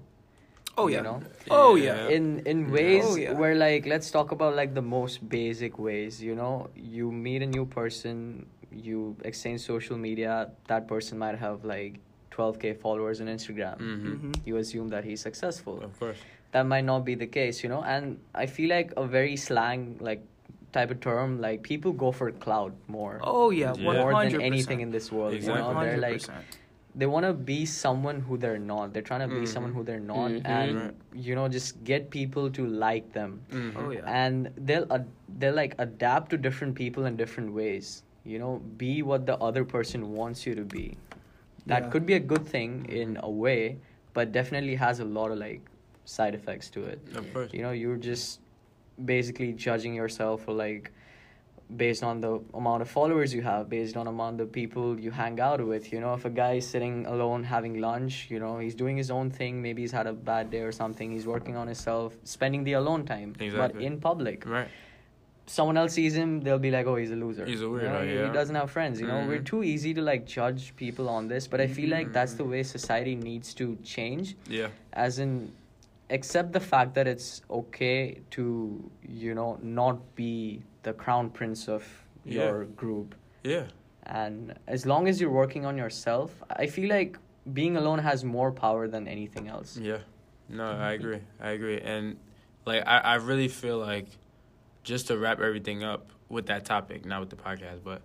oh 0.77 0.87
you 0.87 0.95
yeah 0.95 1.01
know? 1.01 1.19
oh 1.49 1.75
yeah, 1.75 2.07
in 2.15 2.25
in 2.51 2.69
ways 2.71 3.03
Oh, 3.05 3.15
yeah. 3.17 3.33
where 3.39 3.55
like 3.55 3.85
let's 3.93 4.09
talk 4.11 4.31
about 4.31 4.55
like 4.55 4.73
the 4.73 4.81
most 4.97 5.15
basic 5.29 5.79
ways 5.79 6.21
you 6.21 6.35
know 6.41 6.69
you 6.75 7.11
meet 7.11 7.41
a 7.41 7.49
new 7.57 7.65
person 7.65 8.45
you 8.71 9.15
exchange 9.25 9.61
social 9.61 9.97
media 9.97 10.33
that 10.71 10.87
person 10.87 11.17
might 11.17 11.37
have 11.45 11.65
like 11.65 11.93
12k 12.35 12.77
followers 12.85 13.21
on 13.21 13.27
instagram 13.37 13.77
hmm 13.81 14.15
hmm 14.21 14.31
you 14.45 14.57
assume 14.57 14.87
that 14.95 15.03
he's 15.09 15.21
successful 15.29 15.81
Of 15.89 15.97
course. 15.99 16.19
that 16.53 16.65
might 16.73 16.85
not 16.85 17.01
be 17.09 17.15
the 17.15 17.29
case 17.39 17.63
you 17.63 17.69
know 17.73 17.81
and 17.95 18.19
i 18.35 18.45
feel 18.45 18.69
like 18.69 18.93
a 18.97 19.05
very 19.17 19.35
slang 19.47 19.97
like 20.09 20.21
type 20.77 20.91
of 20.95 20.99
term 21.07 21.39
like 21.47 21.63
people 21.71 21.91
go 22.05 22.11
for 22.19 22.27
cloud 22.45 22.73
more 22.99 23.15
oh 23.23 23.49
yeah, 23.49 23.73
Yeah. 23.77 23.89
100%. 23.93 24.01
more 24.03 24.13
than 24.25 24.41
anything 24.51 24.81
in 24.85 24.91
this 24.99 25.11
world 25.17 25.33
Exactly. 25.33 25.61
you 25.67 25.73
know 25.73 25.83
they're 25.83 26.03
like 26.11 26.23
they 27.01 27.05
want 27.13 27.25
to 27.29 27.33
be 27.47 27.57
someone 27.71 28.19
who 28.27 28.37
they're 28.43 28.61
not 28.67 28.93
they're 28.93 29.07
trying 29.09 29.23
to 29.23 29.27
be 29.33 29.41
Mhm. 29.41 29.49
someone 29.55 29.73
who 29.77 29.83
they're 29.89 30.05
not 30.13 30.31
Mhm. 30.35 30.47
and 30.59 30.75
Right. 30.83 31.25
you 31.27 31.35
know 31.39 31.47
just 31.57 31.83
get 31.89 32.09
people 32.15 32.47
to 32.57 32.63
like 32.85 33.11
them 33.17 33.35
Mhm. 33.57 33.71
oh 33.81 33.89
yeah 33.97 34.07
and 34.21 34.49
they'll 34.69 34.87
ad- 34.97 35.11
they'll 35.43 35.59
like 35.63 35.75
adapt 35.87 36.31
to 36.35 36.39
different 36.47 36.73
people 36.81 37.09
in 37.11 37.19
different 37.23 37.53
ways 37.59 37.91
you 38.33 38.39
know 38.45 38.53
be 38.83 38.93
what 39.11 39.27
the 39.31 39.37
other 39.49 39.63
person 39.75 40.07
wants 40.21 40.45
you 40.49 40.55
to 40.61 40.65
be 40.77 40.85
that 41.73 41.83
Yeah. 41.83 41.91
could 41.95 42.05
be 42.11 42.15
a 42.21 42.23
good 42.33 42.45
thing 42.55 42.73
in 43.03 43.19
a 43.29 43.31
way 43.45 43.61
but 44.19 44.31
definitely 44.41 44.75
has 44.87 44.99
a 45.07 45.07
lot 45.19 45.31
of 45.37 45.39
like 45.45 45.61
side 46.17 46.33
effects 46.41 46.69
to 46.79 46.85
it 46.95 46.99
Of 47.21 47.31
course. 47.37 47.53
you 47.59 47.61
know 47.67 47.73
you're 47.83 48.01
just 48.11 48.41
basically 49.03 49.53
judging 49.53 49.93
yourself 49.93 50.43
for 50.43 50.53
like 50.53 50.91
based 51.75 52.01
on 52.01 52.21
the 52.21 52.39
amount 52.53 52.81
of 52.81 52.89
followers 52.89 53.33
you 53.33 53.41
have 53.41 53.67
based 53.69 53.97
on 53.97 54.07
amount 54.07 54.39
of 54.39 54.49
people 54.51 54.97
you 54.99 55.11
hang 55.11 55.37
out 55.39 55.63
with 55.65 55.91
you 55.91 55.99
know 55.99 56.13
if 56.13 56.23
a 56.23 56.29
guy 56.29 56.53
is 56.53 56.65
sitting 56.65 57.05
alone 57.05 57.43
having 57.43 57.81
lunch 57.81 58.27
you 58.29 58.39
know 58.39 58.57
he's 58.57 58.73
doing 58.73 58.95
his 58.95 59.11
own 59.11 59.29
thing 59.29 59.61
maybe 59.61 59.81
he's 59.81 59.91
had 59.91 60.07
a 60.07 60.13
bad 60.13 60.49
day 60.49 60.61
or 60.61 60.71
something 60.71 61.11
he's 61.11 61.27
working 61.27 61.57
on 61.57 61.67
himself 61.67 62.15
spending 62.23 62.63
the 62.63 62.73
alone 62.73 63.05
time 63.05 63.35
exactly. 63.39 63.79
but 63.79 63.85
in 63.85 63.99
public 63.99 64.45
Right. 64.45 64.69
someone 65.45 65.75
else 65.75 65.91
sees 65.93 66.15
him 66.15 66.39
they'll 66.39 66.57
be 66.57 66.71
like 66.71 66.85
oh 66.87 66.95
he's 66.95 67.11
a 67.11 67.17
loser 67.17 67.45
He's 67.45 67.59
a 67.61 67.65
You 67.65 67.81
know, 67.81 68.01
he- 68.01 68.13
yeah. 68.13 68.27
he 68.27 68.31
doesn't 68.33 68.55
have 68.55 68.71
friends 68.71 69.01
you 69.01 69.07
know 69.07 69.25
we're 69.27 69.39
Mhm. 69.39 69.45
too 69.45 69.63
easy 69.63 69.93
to 69.93 70.01
like 70.01 70.25
judge 70.25 70.73
people 70.77 71.09
on 71.09 71.27
this 71.27 71.47
but 71.49 71.59
i 71.59 71.67
feel 71.67 71.89
like 71.89 72.13
that's 72.13 72.35
the 72.35 72.43
Mhm. 72.45 72.51
way 72.51 72.63
society 72.63 73.15
needs 73.15 73.53
to 73.55 73.75
change 73.83 74.37
Yeah. 74.49 74.69
as 74.93 75.19
in 75.19 75.51
accept 76.09 76.53
the 76.53 76.59
fact 76.59 76.93
that 76.95 77.07
it's 77.07 77.41
okay 77.49 78.19
to 78.31 78.89
you 79.07 79.33
know 79.35 79.57
not 79.61 80.15
be 80.15 80.63
the 80.83 80.93
crown 80.93 81.29
prince 81.29 81.67
of 81.67 81.83
Yeah. 82.25 82.43
your 82.45 82.65
group 82.65 83.15
Yeah. 83.43 83.65
and 84.05 84.53
as 84.67 84.85
long 84.85 85.07
as 85.07 85.19
you're 85.21 85.31
working 85.43 85.65
on 85.65 85.77
yourself 85.77 86.29
i 86.63 86.65
feel 86.67 86.89
like 86.89 87.17
being 87.53 87.75
alone 87.77 87.99
has 87.99 88.23
more 88.23 88.51
power 88.51 88.87
than 88.87 89.07
anything 89.07 89.47
else 89.47 89.77
Yeah. 89.77 89.99
No, 90.49 90.63
I 90.63 90.93
agree. 90.93 91.19
I 91.41 91.49
agree. 91.49 91.79
And 91.81 92.15
like 92.65 92.81
I, 92.87 92.97
I 92.99 93.15
really 93.15 93.49
feel 93.49 93.79
like 93.79 94.07
just 94.83 95.07
to 95.07 95.17
wrap 95.17 95.41
everything 95.41 95.83
up 95.83 96.09
with 96.29 96.45
that 96.45 96.63
topic, 96.63 97.05
not 97.05 97.19
with 97.19 97.29
the 97.29 97.35
podcast, 97.35 97.79
but 97.83 98.01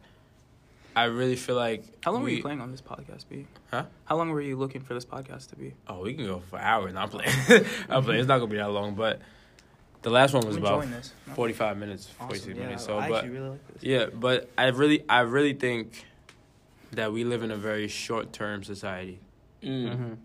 I 0.94 1.04
really 1.04 1.36
feel 1.36 1.56
like 1.56 1.84
how 2.04 2.12
long 2.12 2.22
were 2.22 2.28
you 2.28 2.42
playing 2.42 2.60
on 2.60 2.70
this 2.70 2.82
podcast 2.82 3.28
be 3.28 3.46
Huh? 3.70 3.84
how 4.04 4.16
long 4.16 4.30
were 4.30 4.40
you 4.42 4.56
looking 4.56 4.80
for 4.82 4.94
this 4.94 5.04
podcast 5.04 5.48
to 5.50 5.56
be 5.56 5.72
Oh, 5.88 6.00
we 6.02 6.14
can 6.14 6.26
go 6.26 6.40
for 6.50 6.58
hours. 6.58 6.92
Not 6.92 7.10
playing. 7.10 7.30
I'm 7.88 8.04
playing. 8.04 8.20
It's 8.20 8.28
not 8.28 8.38
gonna 8.38 8.50
be 8.50 8.56
that 8.58 8.70
long, 8.70 8.94
but 8.94 9.20
the 10.02 10.10
last 10.10 10.34
one 10.34 10.46
was 10.46 10.56
I'm 10.56 10.62
about 10.64 10.82
enjoying 10.82 10.90
this 11.00 11.12
45 11.34 11.76
minutes, 11.78 12.08
Awesome. 12.16 12.26
46 12.28 12.58
Yeah, 12.58 12.64
minutes. 12.64 12.84
So, 12.84 12.98
I 12.98 13.08
but 13.08 13.28
really 13.28 13.48
like 13.50 13.66
this 13.72 13.82
yeah, 13.82 14.06
but 14.12 14.50
I 14.58 14.66
really, 14.68 15.04
I 15.08 15.20
really 15.20 15.54
think 15.54 16.04
that 16.92 17.12
we 17.12 17.24
live 17.24 17.42
in 17.42 17.50
a 17.50 17.56
very 17.56 17.88
short-term 17.88 18.64
society, 18.64 19.20
Mm. 19.62 19.96
Mhm. 19.96 20.16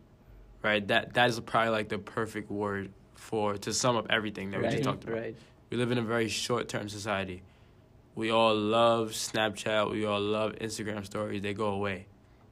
right? 0.64 0.86
That 0.88 1.14
that 1.14 1.30
is 1.30 1.40
probably 1.40 1.70
like 1.72 1.90
the 1.90 2.00
perfect 2.00 2.50
word 2.52 2.92
for 3.16 3.56
to 3.58 3.72
sum 3.74 3.96
up 3.96 4.08
everything 4.10 4.52
that 4.52 4.62
we 4.62 4.68
just 4.70 4.84
talked 4.84 5.04
about. 5.04 5.16
right 5.16 5.36
We 5.70 5.78
live 5.78 5.92
in 5.92 5.98
a 5.98 6.02
very 6.02 6.28
short-term 6.28 6.90
society. 6.90 7.42
We 8.18 8.32
all 8.32 8.56
love 8.56 9.12
Snapchat. 9.12 9.92
We 9.92 10.04
all 10.06 10.20
love 10.20 10.54
Instagram 10.56 11.06
stories. 11.06 11.42
They 11.44 11.54
go 11.54 11.68
away 11.68 12.08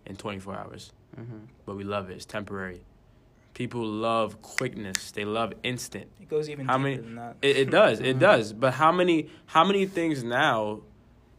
in 0.06 0.16
24 0.16 0.56
hours, 0.56 0.94
Mhm. 1.20 1.48
but 1.66 1.76
we 1.76 1.84
love 1.84 2.10
it. 2.12 2.14
It's 2.18 2.26
temporary. 2.26 2.82
People 3.56 3.84
love 3.86 4.42
quickness. 4.44 5.10
They 5.12 5.26
love 5.26 5.54
instant. 5.64 6.08
it 6.22 6.30
goes 6.30 6.50
even 6.50 6.66
How 6.68 6.78
many- 6.78 6.98
than 6.98 7.16
that 7.16 7.38
It, 7.42 7.58
it 7.58 7.70
does. 7.72 8.00
It 8.00 8.18
Mhm. 8.18 8.20
does. 8.20 8.54
But 8.54 8.74
how 8.76 8.92
many 8.92 9.30
how 9.48 9.64
many 9.64 9.86
things 9.86 10.24
now 10.24 10.82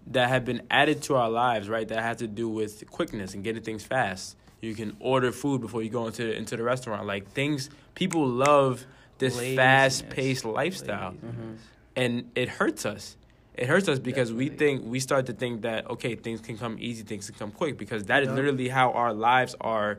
that 0.09 0.29
have 0.29 0.45
been 0.45 0.62
added 0.71 1.03
to 1.03 1.15
our 1.17 1.29
lives, 1.31 1.69
right? 1.69 1.87
That 1.89 2.01
have 2.03 2.17
to 2.19 2.27
do 2.29 2.49
with 2.49 2.89
quickness 2.91 3.33
and 3.35 3.43
getting 3.45 3.62
things 3.62 3.85
fast. 3.85 4.37
You 4.61 4.75
can 4.75 4.97
order 5.01 5.31
food 5.33 5.61
before 5.61 5.83
you 5.83 5.91
go 5.91 6.07
into 6.07 6.25
into 6.35 6.57
the 6.57 6.62
restaurant. 6.65 7.07
Like 7.07 7.29
things 7.33 7.71
people 7.95 8.27
love 8.27 8.87
this 9.19 9.39
fast 9.55 10.09
paced 10.09 10.45
lifestyle, 10.45 11.15
Laziness. 11.23 11.61
and 11.95 12.31
it 12.35 12.49
hurts 12.49 12.85
us. 12.87 13.17
It 13.57 13.66
hurts 13.69 13.88
us 13.88 13.99
because 13.99 14.33
we 14.33 14.49
think 14.51 14.85
we 14.85 15.01
start 15.01 15.27
to 15.27 15.33
think 15.33 15.62
that 15.62 15.88
okay, 15.90 16.14
things 16.14 16.40
can 16.40 16.59
come 16.59 16.77
easy, 16.79 17.03
things 17.03 17.29
can 17.31 17.38
come 17.38 17.51
quick 17.53 17.79
because 17.79 18.05
that 18.05 18.23
is 18.23 18.29
literally 18.29 18.69
how 18.69 18.92
our 18.92 19.14
lives 19.14 19.55
are 19.61 19.99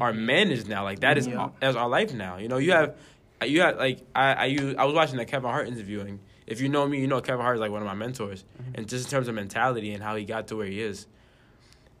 are 0.00 0.12
Mhm. 0.12 0.18
managed 0.24 0.68
now. 0.68 0.82
Like 0.82 1.00
that 1.00 1.16
is 1.16 1.28
Yeah. 1.28 1.50
that's 1.60 1.76
our 1.76 1.88
life 1.88 2.12
now. 2.12 2.38
You 2.38 2.48
know, 2.48 2.56
you 2.58 2.72
have 2.72 2.96
you 3.44 3.60
have 3.60 3.76
like 3.76 4.00
I 4.14 4.32
I 4.32 4.44
use, 4.46 4.74
I 4.76 4.84
was 4.84 4.94
watching 4.94 5.16
that 5.18 5.28
Kevin 5.28 5.48
Hart 5.50 5.68
interviewing. 5.68 6.18
If 6.48 6.60
you 6.60 6.68
know 6.68 6.86
me, 6.88 7.00
you 7.00 7.06
know 7.06 7.20
Kevin 7.20 7.42
Hart 7.42 7.56
is 7.56 7.60
like 7.60 7.70
one 7.70 7.80
of 7.82 7.86
my 7.86 7.94
mentors, 7.94 8.44
Mhm. 8.60 8.74
and 8.78 8.88
just 8.88 9.04
in 9.06 9.10
terms 9.10 9.28
of 9.28 9.34
mentality 9.36 9.92
and 9.92 10.02
how 10.02 10.16
he 10.16 10.24
got 10.24 10.48
to 10.48 10.56
where 10.56 10.66
he 10.66 10.80
is. 10.80 11.06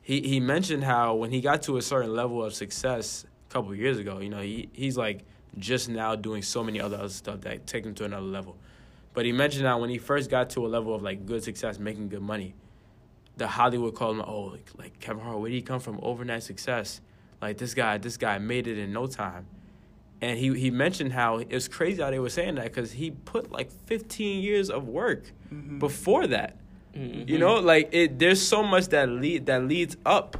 He 0.02 0.20
he 0.22 0.40
mentioned 0.40 0.82
how 0.84 1.14
when 1.14 1.30
he 1.30 1.40
got 1.40 1.62
to 1.62 1.76
a 1.76 1.82
certain 1.82 2.12
level 2.14 2.44
of 2.44 2.52
success 2.52 3.24
a 3.48 3.52
couple 3.52 3.70
of 3.70 3.78
years 3.78 3.98
ago, 3.98 4.18
you 4.18 4.28
know, 4.28 4.40
he 4.40 4.68
he's 4.72 4.96
like 4.96 5.24
just 5.58 5.88
now 5.88 6.16
doing 6.16 6.42
so 6.42 6.64
many 6.64 6.80
other 6.80 6.96
other 6.96 7.08
stuff 7.08 7.40
that 7.42 7.66
take 7.66 7.84
him 7.86 7.94
to 7.94 8.04
another 8.04 8.26
level. 8.26 8.56
But 9.16 9.24
he 9.24 9.32
mentioned 9.32 9.64
how 9.66 9.80
when 9.80 9.88
he 9.88 9.96
first 9.96 10.28
got 10.28 10.50
to 10.50 10.66
a 10.66 10.68
level 10.68 10.94
of 10.94 11.02
like 11.02 11.24
good 11.24 11.42
success, 11.42 11.78
making 11.78 12.10
good 12.10 12.20
money, 12.20 12.54
the 13.38 13.46
Hollywood 13.46 13.94
called 13.94 14.16
him, 14.16 14.22
oh, 14.26 14.42
like, 14.52 14.70
like 14.76 15.00
Kevin 15.00 15.22
Hart, 15.24 15.38
where 15.38 15.48
did 15.48 15.56
he 15.56 15.62
come 15.62 15.80
from? 15.80 15.98
Overnight 16.02 16.42
success. 16.42 17.00
Like 17.40 17.56
this 17.56 17.72
guy, 17.72 17.96
this 17.96 18.18
guy 18.18 18.36
made 18.36 18.66
it 18.66 18.76
in 18.76 18.92
no 18.92 19.06
time. 19.06 19.46
And 20.20 20.38
he, 20.38 20.52
he 20.60 20.70
mentioned 20.70 21.14
how 21.14 21.38
it 21.38 21.50
was 21.50 21.66
crazy 21.66 22.02
how 22.02 22.10
they 22.10 22.18
were 22.18 22.28
saying 22.28 22.56
that 22.56 22.64
because 22.64 22.92
he 22.92 23.10
put 23.10 23.50
like 23.50 23.70
15 23.86 24.42
years 24.42 24.68
of 24.68 24.86
work 24.86 25.32
Mhm. 25.50 25.78
before 25.78 26.26
that. 26.26 26.58
Mhm. 26.94 27.26
You 27.26 27.38
know, 27.38 27.54
like 27.54 27.88
it. 27.92 28.18
There's 28.18 28.42
so 28.42 28.62
much 28.62 28.88
that 28.88 29.08
lead 29.08 29.46
that 29.46 29.64
leads 29.64 29.96
up 30.04 30.32
to 30.32 30.38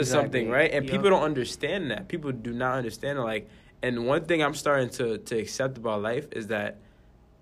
Exactly. 0.00 0.04
something, 0.04 0.50
right? 0.50 0.72
And 0.72 0.84
Yup. 0.86 0.90
people 0.92 1.10
don't 1.10 1.22
understand 1.22 1.92
that. 1.92 2.08
People 2.08 2.32
do 2.32 2.52
not 2.52 2.78
understand 2.78 3.18
it. 3.20 3.22
Like, 3.22 3.48
and 3.80 4.06
one 4.08 4.24
thing 4.24 4.42
I'm 4.42 4.54
starting 4.54 4.90
to 4.90 5.18
to 5.18 5.38
accept 5.38 5.78
about 5.78 6.02
life 6.02 6.26
is 6.32 6.48
that 6.48 6.78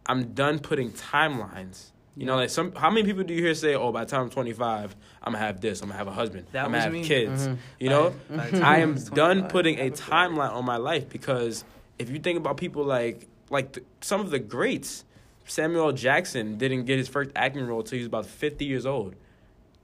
I'm 0.06 0.32
done 0.34 0.58
putting 0.58 0.90
timelines. 0.92 1.90
You 2.16 2.26
know, 2.26 2.36
like 2.36 2.50
some. 2.50 2.72
How 2.74 2.90
many 2.90 3.04
people 3.06 3.22
do 3.22 3.32
you 3.32 3.42
hear 3.42 3.54
say, 3.54 3.74
"Oh, 3.74 3.92
by 3.92 4.04
the 4.04 4.10
time 4.10 4.22
I'm 4.22 4.30
25, 4.30 4.96
I'm 5.22 5.32
gonna 5.32 5.44
have 5.44 5.60
this. 5.60 5.80
I'm 5.80 5.88
gonna 5.88 5.98
have 5.98 6.08
a 6.08 6.12
husband. 6.12 6.46
That 6.52 6.64
I'm 6.64 6.72
gonna 6.72 6.82
have 6.82 6.92
me. 6.92 7.04
kids." 7.04 7.46
Mhm. 7.48 7.56
You 7.78 7.88
know, 7.90 8.14
By- 8.28 8.50
by 8.50 8.58
I 8.58 8.74
I 8.74 8.78
am 8.78 8.94
done 8.96 9.48
putting 9.48 9.78
a 9.78 9.90
timeline 9.90 10.52
on 10.52 10.64
my 10.64 10.76
life 10.76 11.08
because 11.08 11.64
if 11.98 12.10
you 12.10 12.18
think 12.18 12.36
about 12.38 12.56
people 12.56 12.84
like 12.84 13.28
like 13.48 13.72
the, 13.72 13.82
some 14.00 14.20
of 14.20 14.30
the 14.30 14.38
greats, 14.38 15.04
Samuel 15.46 15.92
Jackson 15.92 16.58
didn't 16.58 16.84
get 16.84 16.98
his 16.98 17.08
first 17.08 17.30
acting 17.36 17.66
role 17.66 17.82
till 17.82 17.96
he 17.96 18.00
was 18.02 18.06
about 18.08 18.26
50 18.26 18.64
years 18.64 18.86
old. 18.86 19.14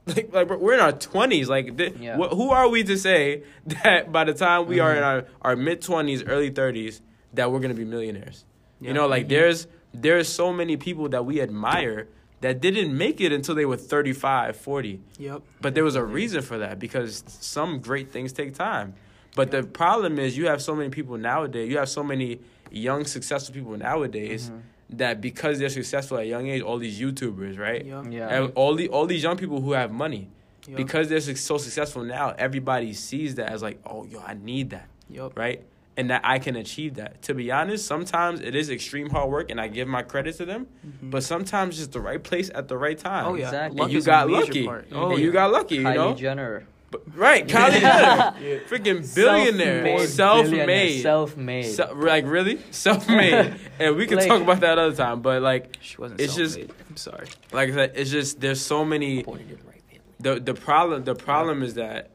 Like, 0.06 0.32
like 0.32 0.48
we're 0.60 0.74
in 0.74 0.78
our 0.80 0.92
20s. 0.92 1.48
Like, 1.48 1.76
th- 1.76 1.94
Yeah. 1.98 2.16
wh- 2.16 2.30
who 2.30 2.50
are 2.50 2.68
we 2.68 2.84
to 2.84 2.96
say 2.96 3.42
that 3.82 4.12
by 4.12 4.22
the 4.22 4.34
time 4.34 4.66
we 4.66 4.78
are 4.78 4.92
in 4.94 5.02
Mhm. 5.02 5.04
our, 5.06 5.24
our 5.42 5.56
mid 5.56 5.80
20s, 5.80 6.22
early 6.28 6.50
30s, 6.52 7.00
that 7.34 7.50
we're 7.50 7.58
gonna 7.58 7.74
be 7.74 7.84
millionaires? 7.84 8.44
Yeah. 8.80 8.88
You 8.88 8.94
know, 8.94 9.08
like 9.08 9.26
Mhm. 9.26 9.30
there's 9.30 9.66
there's 10.02 10.28
so 10.28 10.52
many 10.52 10.76
people 10.76 11.08
that 11.10 11.24
we 11.24 11.40
admire 11.40 12.08
that 12.40 12.60
didn't 12.60 12.96
make 12.96 13.20
it 13.20 13.32
until 13.32 13.54
they 13.54 13.64
were 13.64 13.76
35, 13.76 14.56
40. 14.56 15.00
Yep. 15.18 15.42
But 15.60 15.74
there 15.74 15.84
was 15.84 15.96
a 15.96 16.04
reason 16.04 16.42
for 16.42 16.58
that 16.58 16.78
because 16.78 17.24
some 17.26 17.80
great 17.80 18.10
things 18.12 18.32
take 18.32 18.54
time. 18.54 18.94
But 19.34 19.50
the 19.50 19.62
problem 19.62 20.18
is 20.18 20.36
you 20.36 20.46
have 20.46 20.62
so 20.62 20.74
many 20.74 20.90
people 20.90 21.16
nowadays, 21.18 21.70
you 21.70 21.78
have 21.78 21.88
so 21.88 22.02
many 22.02 22.40
young 22.70 23.04
successful 23.04 23.54
people 23.54 23.76
nowadays 23.76 24.50
Mhm. 24.50 24.60
that 24.98 25.20
because 25.20 25.58
they're 25.58 25.68
successful 25.68 26.18
at 26.18 26.24
a 26.24 26.26
young 26.26 26.46
age, 26.48 26.62
all 26.62 26.78
these 26.78 27.00
YouTubers, 27.00 27.58
right? 27.58 27.84
Yup. 27.84 28.06
Yeah. 28.10 28.28
And 28.28 28.52
all 28.54 28.74
the 28.74 28.88
all 28.88 29.06
these 29.06 29.22
young 29.22 29.36
people 29.36 29.60
who 29.60 29.72
have 29.72 29.90
money, 29.92 30.28
Yup. 30.68 30.76
because 30.76 31.08
they're 31.08 31.20
so 31.20 31.58
successful 31.58 32.02
now, 32.04 32.34
everybody 32.38 32.92
sees 32.92 33.34
that 33.36 33.50
as 33.50 33.62
like, 33.62 33.78
oh, 33.86 34.04
yo, 34.04 34.20
I 34.26 34.34
need 34.34 34.70
that, 34.70 34.88
Yup. 35.10 35.36
right? 35.38 35.62
And 35.98 36.10
that 36.10 36.20
I 36.24 36.38
can 36.38 36.56
achieve 36.56 36.96
that. 36.96 37.22
To 37.22 37.32
be 37.34 37.50
honest, 37.50 37.86
sometimes 37.86 38.40
it 38.40 38.54
is 38.54 38.68
extreme 38.68 39.08
hard 39.08 39.30
work, 39.30 39.50
and 39.50 39.58
I 39.58 39.68
give 39.68 39.88
my 39.88 40.02
credit 40.02 40.36
to 40.36 40.44
them. 40.44 40.66
Mhm. 40.86 41.10
But 41.10 41.22
sometimes 41.24 41.80
it's 41.80 41.88
the 41.92 42.00
right 42.00 42.22
place 42.22 42.50
at 42.54 42.68
the 42.68 42.76
right 42.76 42.98
time. 42.98 43.24
oh 43.26 43.34
yeah, 43.34 43.46
Exactly. 43.46 43.80
And 43.82 43.92
you 43.92 44.02
got 44.02 44.28
lucky. 44.28 44.66
part. 44.66 44.84
and 44.90 44.96
Oh 44.96 45.16
you 45.16 45.32
got 45.32 45.50
lucky, 45.52 45.76
you 45.76 45.82
Kylie 45.84 45.94
know. 45.94 46.14
Jenner. 46.14 46.66
But, 46.90 47.00
right, 47.16 47.46
Kylie 47.52 47.80
Jenner, 47.80 48.60
freaking 48.68 49.14
billionaire, 49.14 50.06
self-made, 50.06 51.00
Self-made. 51.02 51.62
Se- 51.64 51.92
like 51.94 52.26
really, 52.26 52.60
self-made, 52.70 53.54
and 53.80 53.96
we 53.96 54.06
can 54.06 54.18
Like- 54.18 54.28
talk 54.28 54.42
about 54.42 54.60
that 54.60 54.78
other 54.78 54.94
time. 54.94 55.20
But 55.22 55.42
like, 55.42 55.78
She 55.80 55.96
wasn't. 55.96 56.20
It's 56.20 56.36
just- 56.36 56.54
self-made. 56.56 56.76
I'm 56.90 56.96
sorry. 56.96 57.26
like 57.52 57.70
I 57.70 57.72
said, 57.72 57.92
it's 57.96 58.10
just 58.10 58.40
there's 58.40 58.60
so 58.60 58.84
many. 58.84 59.22
Born 59.22 59.40
into 59.40 59.56
the 59.56 59.64
right 59.64 59.82
family. 59.88 60.00
The 60.20 60.40
the 60.40 60.54
problem 60.54 61.04
the 61.04 61.14
problem 61.14 61.62
is 61.62 61.74
that 61.74 62.10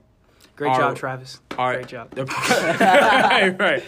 Great 0.61 0.73
Our- 0.73 0.79
job, 0.79 0.95
Travis. 0.95 1.39
our 1.57 1.73
Great 1.73 1.87
job. 1.87 2.11
the 2.11 2.23
right 2.79 3.59
right. 3.59 3.83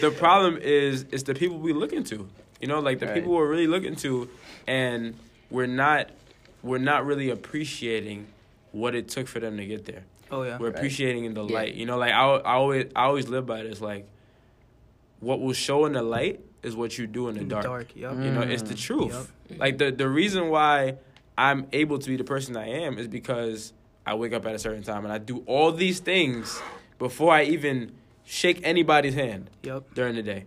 The 0.00 0.10
problem 0.10 0.56
is 0.56 1.06
it's 1.12 1.22
the 1.22 1.34
people 1.34 1.56
we 1.58 1.72
look 1.72 1.92
into. 1.92 2.28
You 2.60 2.66
know, 2.66 2.80
like 2.80 2.98
the 2.98 3.06
Right. 3.06 3.14
people 3.14 3.32
we're 3.32 3.48
really 3.48 3.68
looking 3.68 3.94
to, 3.96 4.28
and 4.66 5.14
we're 5.50 5.68
not 5.68 6.10
we're 6.64 6.78
not 6.78 7.06
really 7.06 7.30
appreciating 7.30 8.26
what 8.72 8.96
it 8.96 9.06
took 9.08 9.28
for 9.28 9.38
them 9.38 9.56
to 9.56 9.64
get 9.66 9.84
there. 9.84 10.02
Oh 10.32 10.42
yeah. 10.42 10.58
We're 10.58 10.66
Right. 10.70 10.76
appreciating 10.76 11.26
in 11.26 11.34
the 11.34 11.44
Yeah. 11.44 11.54
light. 11.54 11.74
You 11.74 11.86
know, 11.86 11.96
like 11.96 12.10
I, 12.12 12.24
I 12.24 12.54
always 12.54 12.86
I 12.96 13.04
always 13.04 13.28
live 13.28 13.46
by 13.46 13.62
this. 13.62 13.80
Like, 13.80 14.08
what 15.20 15.40
will 15.40 15.52
show 15.52 15.84
in 15.86 15.92
the 15.92 16.02
light 16.02 16.40
is 16.64 16.74
what 16.74 16.98
you 16.98 17.06
do 17.06 17.28
in 17.28 17.36
the 17.36 17.40
In 17.42 17.48
the 17.48 17.54
dark. 17.54 17.64
dark. 17.66 17.86
Yup. 17.96 18.14
Mm. 18.14 18.24
You 18.24 18.30
know, 18.32 18.40
it's 18.40 18.62
the 18.62 18.74
truth. 18.74 19.12
Yup. 19.48 19.58
Like 19.60 19.78
the 19.78 19.92
the 19.92 20.08
reason 20.08 20.48
why 20.48 20.96
I'm 21.38 21.68
able 21.72 22.00
to 22.00 22.08
be 22.08 22.16
the 22.16 22.24
person 22.24 22.56
I 22.56 22.66
am 22.66 22.98
is 22.98 23.06
because 23.06 23.72
I 24.06 24.14
wake 24.14 24.32
up 24.32 24.46
at 24.46 24.54
a 24.54 24.58
certain 24.58 24.82
time 24.84 25.04
and 25.04 25.12
I 25.12 25.18
do 25.18 25.42
all 25.46 25.72
these 25.72 25.98
things 25.98 26.60
before 26.98 27.32
I 27.32 27.42
even 27.42 27.92
shake 28.24 28.60
anybody's 28.62 29.14
hand 29.14 29.50
Yup. 29.64 29.92
during 29.94 30.14
the 30.14 30.22
day. 30.22 30.44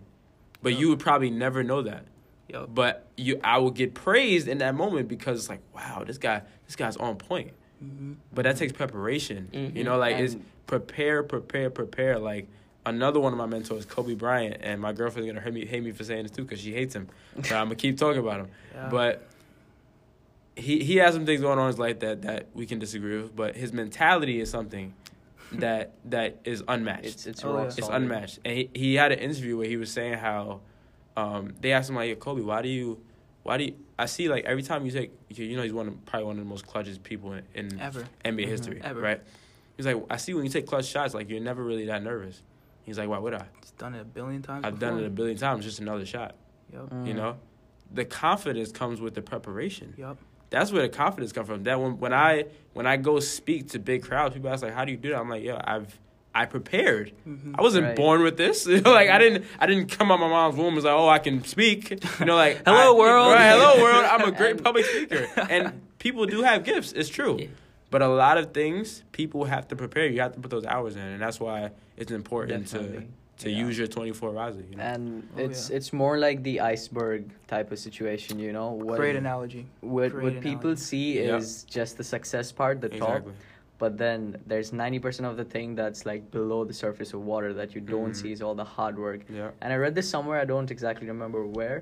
But 0.62 0.72
Yep. 0.72 0.80
you 0.80 0.88
would 0.88 0.98
probably 0.98 1.30
never 1.30 1.62
know 1.62 1.82
that. 1.82 2.04
Yup. 2.48 2.74
But 2.74 3.06
you 3.16 3.38
I 3.44 3.58
will 3.58 3.70
get 3.70 3.94
praised 3.94 4.48
in 4.48 4.58
that 4.58 4.74
moment 4.74 5.08
because 5.08 5.38
it's 5.38 5.48
like, 5.48 5.60
wow, 5.74 6.02
this 6.06 6.18
guy 6.18 6.42
this 6.66 6.74
guy's 6.76 6.96
on 6.96 7.16
point. 7.16 7.52
Mhm. 7.84 8.16
But 8.32 8.42
that 8.42 8.56
takes 8.56 8.72
preparation. 8.72 9.48
You 9.52 9.60
Mhm. 9.68 9.84
know, 9.84 9.98
like 9.98 10.16
it's 10.16 10.36
prepare, 10.66 11.22
prepare, 11.22 11.68
prepare. 11.70 12.18
Like 12.18 12.48
another 12.86 13.20
one 13.20 13.32
of 13.32 13.38
my 13.38 13.46
mentors, 13.46 13.84
Kobe 13.84 14.14
Bryant, 14.14 14.56
and 14.62 14.80
my 14.80 14.92
girlfriend's 14.92 15.30
gonna 15.30 15.40
hate 15.44 15.52
me, 15.54 15.66
hate 15.66 15.82
me 15.84 15.92
for 15.92 16.02
saying 16.04 16.22
this 16.24 16.32
too 16.32 16.42
because 16.42 16.60
she 16.60 16.72
hates 16.72 16.94
him. 16.94 17.08
But 17.36 17.52
I'm 17.52 17.66
gonna 17.66 17.74
keep 17.76 17.98
talking 17.98 18.20
about 18.20 18.40
him. 18.40 18.48
Yeah. 18.74 18.88
But 18.88 19.26
he 20.56 20.82
he 20.84 20.96
has 20.96 21.14
some 21.14 21.26
things 21.26 21.40
going 21.40 21.58
on 21.58 21.64
in 21.64 21.68
his 21.68 21.78
life 21.78 22.00
that 22.00 22.22
that 22.22 22.48
we 22.54 22.66
can 22.66 22.78
disagree 22.78 23.20
with. 23.22 23.34
But 23.34 23.56
his 23.56 23.72
mentality 23.72 24.40
is 24.40 24.50
something 24.50 24.94
that 25.52 25.94
that 26.06 26.40
is 26.44 26.62
unmatched. 26.68 27.04
It's 27.06 27.26
it's 27.26 27.44
Oh, 27.44 27.56
yeah. 27.58 27.64
It's 27.66 27.88
unmatched. 27.88 28.38
And 28.44 28.56
he, 28.56 28.70
he 28.74 28.94
had 28.94 29.12
an 29.12 29.18
interview 29.18 29.56
where 29.56 29.66
he 29.68 29.76
was 29.76 29.90
saying 29.90 30.14
how 30.14 30.60
um, 31.16 31.54
they 31.60 31.72
asked 31.72 31.90
him 31.90 31.96
like, 31.96 32.18
Kobe, 32.20 32.42
why 32.42 32.62
do 32.62 32.68
you, 32.68 33.00
why 33.42 33.58
do 33.58 33.64
you? 33.64 33.74
I 33.98 34.06
see 34.06 34.28
like 34.28 34.44
every 34.44 34.62
time 34.62 34.86
you 34.86 34.92
take, 34.92 35.12
you 35.28 35.44
you 35.44 35.56
know, 35.56 35.62
he's 35.62 35.72
one 35.72 35.88
of, 35.88 36.04
probably 36.06 36.26
one 36.26 36.38
of 36.38 36.44
the 36.44 36.48
most 36.48 36.66
clutchest 36.66 37.02
people 37.02 37.32
in, 37.32 37.42
in 37.54 37.80
Ever. 37.80 38.06
NBA 38.24 38.44
Mhm. 38.44 38.48
history, 38.48 38.80
Ever. 38.82 39.00
right? 39.00 39.20
He's 39.76 39.86
like, 39.86 39.96
I 40.10 40.16
see 40.18 40.34
when 40.34 40.44
you 40.44 40.50
take 40.50 40.66
clutch 40.66 40.86
shots, 40.86 41.14
like 41.14 41.28
you're 41.28 41.40
never 41.40 41.62
really 41.62 41.86
that 41.86 42.02
nervous. 42.02 42.42
He's 42.84 42.98
like, 42.98 43.08
why 43.08 43.18
would 43.18 43.34
I? 43.34 43.46
He's 43.60 43.70
done 43.72 43.94
it 43.94 44.00
a 44.00 44.04
billion 44.04 44.42
times. 44.42 44.64
I've 44.64 44.78
done 44.78 44.98
it 44.98 45.06
a 45.06 45.10
billion 45.10 45.36
times, 45.36 45.64
just 45.64 45.80
another 45.80 46.06
shot. 46.06 46.34
Yup. 46.72 46.90
Mm. 46.90 47.06
You 47.08 47.14
know, 47.14 47.36
the 47.92 48.04
confidence 48.04 48.70
comes 48.72 49.00
with 49.00 49.14
the 49.14 49.22
preparation. 49.22 49.94
Yup. 49.98 50.18
That's 50.50 50.72
where 50.72 50.82
the 50.82 50.88
confidence 50.88 51.32
comes 51.32 51.48
from. 51.48 51.62
That 51.64 51.80
when 51.80 51.98
when 51.98 52.12
I 52.12 52.44
when 52.74 52.86
I 52.86 52.96
go 52.96 53.20
speak 53.20 53.70
to 53.70 53.78
big 53.78 54.02
crowds, 54.02 54.34
people 54.34 54.50
ask 54.50 54.62
like, 54.62 54.74
how 54.74 54.84
do 54.84 54.92
you 54.92 54.98
do 54.98 55.10
that? 55.10 55.18
I'm 55.18 55.28
like, 55.28 55.42
yo, 55.44 55.58
I've 55.62 55.98
I 56.34 56.46
prepared. 56.46 57.12
Mhm. 57.26 57.54
I 57.58 57.62
wasn't 57.62 57.86
Right. 57.86 57.96
born 57.96 58.22
with 58.22 58.36
this. 58.36 58.66
Like 58.84 59.10
I 59.10 59.18
didn't 59.18 59.44
I 59.58 59.66
didn't 59.66 59.88
come 59.96 60.12
out 60.12 60.20
my 60.20 60.28
mom's 60.28 60.56
womb 60.56 60.68
and 60.68 60.76
was 60.76 60.84
like, 60.84 60.94
oh, 60.94 61.08
I 61.08 61.18
can 61.18 61.42
speak. 61.44 61.90
You 62.20 62.26
know, 62.26 62.36
like 62.36 62.62
Hello, 62.66 62.94
I- 62.94 62.98
world. 62.98 63.32
Right, 63.32 63.50
hello 63.50 63.82
world. 63.82 64.04
I'm 64.04 64.22
a 64.28 64.32
great 64.36 64.62
public 64.62 64.84
speaker, 64.86 65.26
and 65.48 65.80
people 65.98 66.26
do 66.26 66.42
have 66.42 66.64
gifts. 66.64 66.92
It's 66.92 67.08
true, 67.08 67.36
Yeah. 67.40 67.46
but 67.90 68.02
a 68.02 68.08
lot 68.08 68.38
of 68.38 68.52
things 68.52 69.02
people 69.12 69.44
have 69.44 69.68
to 69.68 69.76
prepare. 69.76 70.06
You 70.06 70.20
have 70.20 70.34
to 70.34 70.40
put 70.40 70.50
those 70.50 70.64
hours 70.66 70.94
in, 70.96 71.02
and 71.02 71.20
that's 71.22 71.40
why 71.40 71.70
it's 71.96 72.12
important 72.12 72.64
Definitely. 72.70 72.98
to 72.98 73.04
to 73.40 73.50
Yeah. 73.50 73.64
use 73.66 73.78
your 73.78 73.86
24 73.86 74.30
wisely. 74.30 74.64
You 74.70 74.76
know? 74.76 74.82
And 74.82 75.28
Oh, 75.36 75.40
it's 75.44 75.70
yeah. 75.70 75.76
it's 75.76 75.92
more 75.92 76.18
like 76.18 76.42
the 76.42 76.60
iceberg 76.60 77.30
type 77.48 77.72
of 77.72 77.78
situation, 77.78 78.38
you 78.38 78.52
know. 78.52 78.70
What, 78.72 78.96
Great 78.98 79.16
analogy. 79.16 79.66
What 79.80 80.12
Great 80.12 80.24
what 80.24 80.34
people 80.42 80.70
analogy. 80.76 80.82
see 80.90 81.06
Yeah. 81.24 81.36
is 81.36 81.64
just 81.64 81.96
the 81.96 82.04
success 82.04 82.52
part, 82.52 82.80
the 82.80 82.88
top, 82.88 83.08
exactly. 83.08 83.32
but 83.78 83.96
then 83.96 84.36
there's 84.46 84.70
90% 84.72 85.24
of 85.30 85.36
the 85.40 85.44
thing 85.54 85.74
that's 85.74 86.04
like 86.10 86.30
below 86.30 86.64
the 86.64 86.74
surface 86.84 87.10
of 87.14 87.20
water 87.32 87.50
that 87.60 87.74
you 87.74 87.80
don't 87.80 88.12
Mhm. 88.12 88.16
see 88.22 88.30
is 88.36 88.42
all 88.42 88.54
the 88.54 88.68
hard 88.76 88.96
work. 88.98 89.20
Yeah. 89.28 89.50
And 89.62 89.72
I 89.72 89.76
read 89.76 89.94
this 89.94 90.08
somewhere, 90.08 90.38
I 90.38 90.44
don't 90.44 90.70
exactly 90.70 91.06
remember 91.08 91.46
where, 91.46 91.78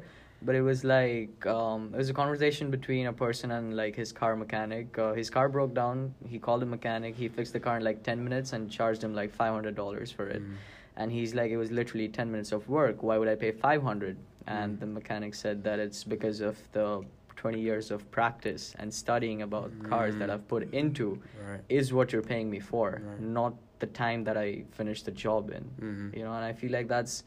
but 0.46 0.54
it 0.54 0.62
was 0.62 0.84
like 0.84 1.34
um, 1.46 1.90
it 1.94 1.98
was 2.02 2.08
a 2.08 2.18
conversation 2.22 2.70
between 2.70 3.04
a 3.08 3.12
person 3.24 3.50
and 3.50 3.64
like 3.82 3.94
his 3.96 4.12
car 4.12 4.36
mechanic. 4.36 4.96
Uh, 4.96 5.12
his 5.12 5.28
car 5.36 5.48
broke 5.48 5.74
down. 5.74 6.14
He 6.32 6.38
called 6.38 6.62
a 6.62 6.66
mechanic. 6.76 7.16
He 7.16 7.26
fixed 7.26 7.52
the 7.52 7.58
car 7.66 7.76
in 7.78 7.82
like 7.90 8.04
10 8.04 8.22
minutes 8.22 8.52
and 8.52 8.70
charged 8.70 9.02
him 9.02 9.12
like 9.20 9.30
$500 9.36 10.12
for 10.12 10.28
it. 10.28 10.40
Mhm. 10.40 10.54
And 10.98 11.12
he's 11.12 11.32
like, 11.34 11.50
it 11.50 11.56
was 11.56 11.70
literally 11.70 12.08
10 12.08 12.30
minutes 12.30 12.50
of 12.52 12.68
work. 12.68 13.02
Why 13.04 13.16
would 13.18 13.28
I 13.28 13.36
pay 13.36 13.52
500? 13.52 14.16
And 14.48 14.76
Mm. 14.76 14.80
the 14.80 14.86
mechanic 14.86 15.34
said 15.34 15.62
that 15.64 15.78
it's 15.78 16.02
because 16.04 16.40
of 16.40 16.56
the 16.72 17.02
20 17.36 17.60
years 17.60 17.92
of 17.92 18.10
practice 18.10 18.74
and 18.80 18.92
studying 18.92 19.42
about 19.42 19.70
cars 19.90 20.16
that 20.16 20.28
Mm. 20.28 20.34
I've 20.34 20.48
put 20.48 20.64
into 20.74 21.06
Right. 21.48 21.60
is 21.68 21.92
what 21.92 22.12
you're 22.12 22.28
paying 22.34 22.50
me 22.50 22.58
for, 22.58 23.00
Right. 23.10 23.20
not 23.20 23.54
the 23.78 23.86
time 23.86 24.24
that 24.24 24.36
I 24.36 24.64
finished 24.72 25.04
the 25.04 25.12
job 25.12 25.50
in. 25.58 25.64
Mhm. 25.80 26.16
You 26.16 26.24
know, 26.24 26.32
and 26.38 26.44
I 26.44 26.52
feel 26.52 26.72
like 26.72 26.88
that's 26.88 27.22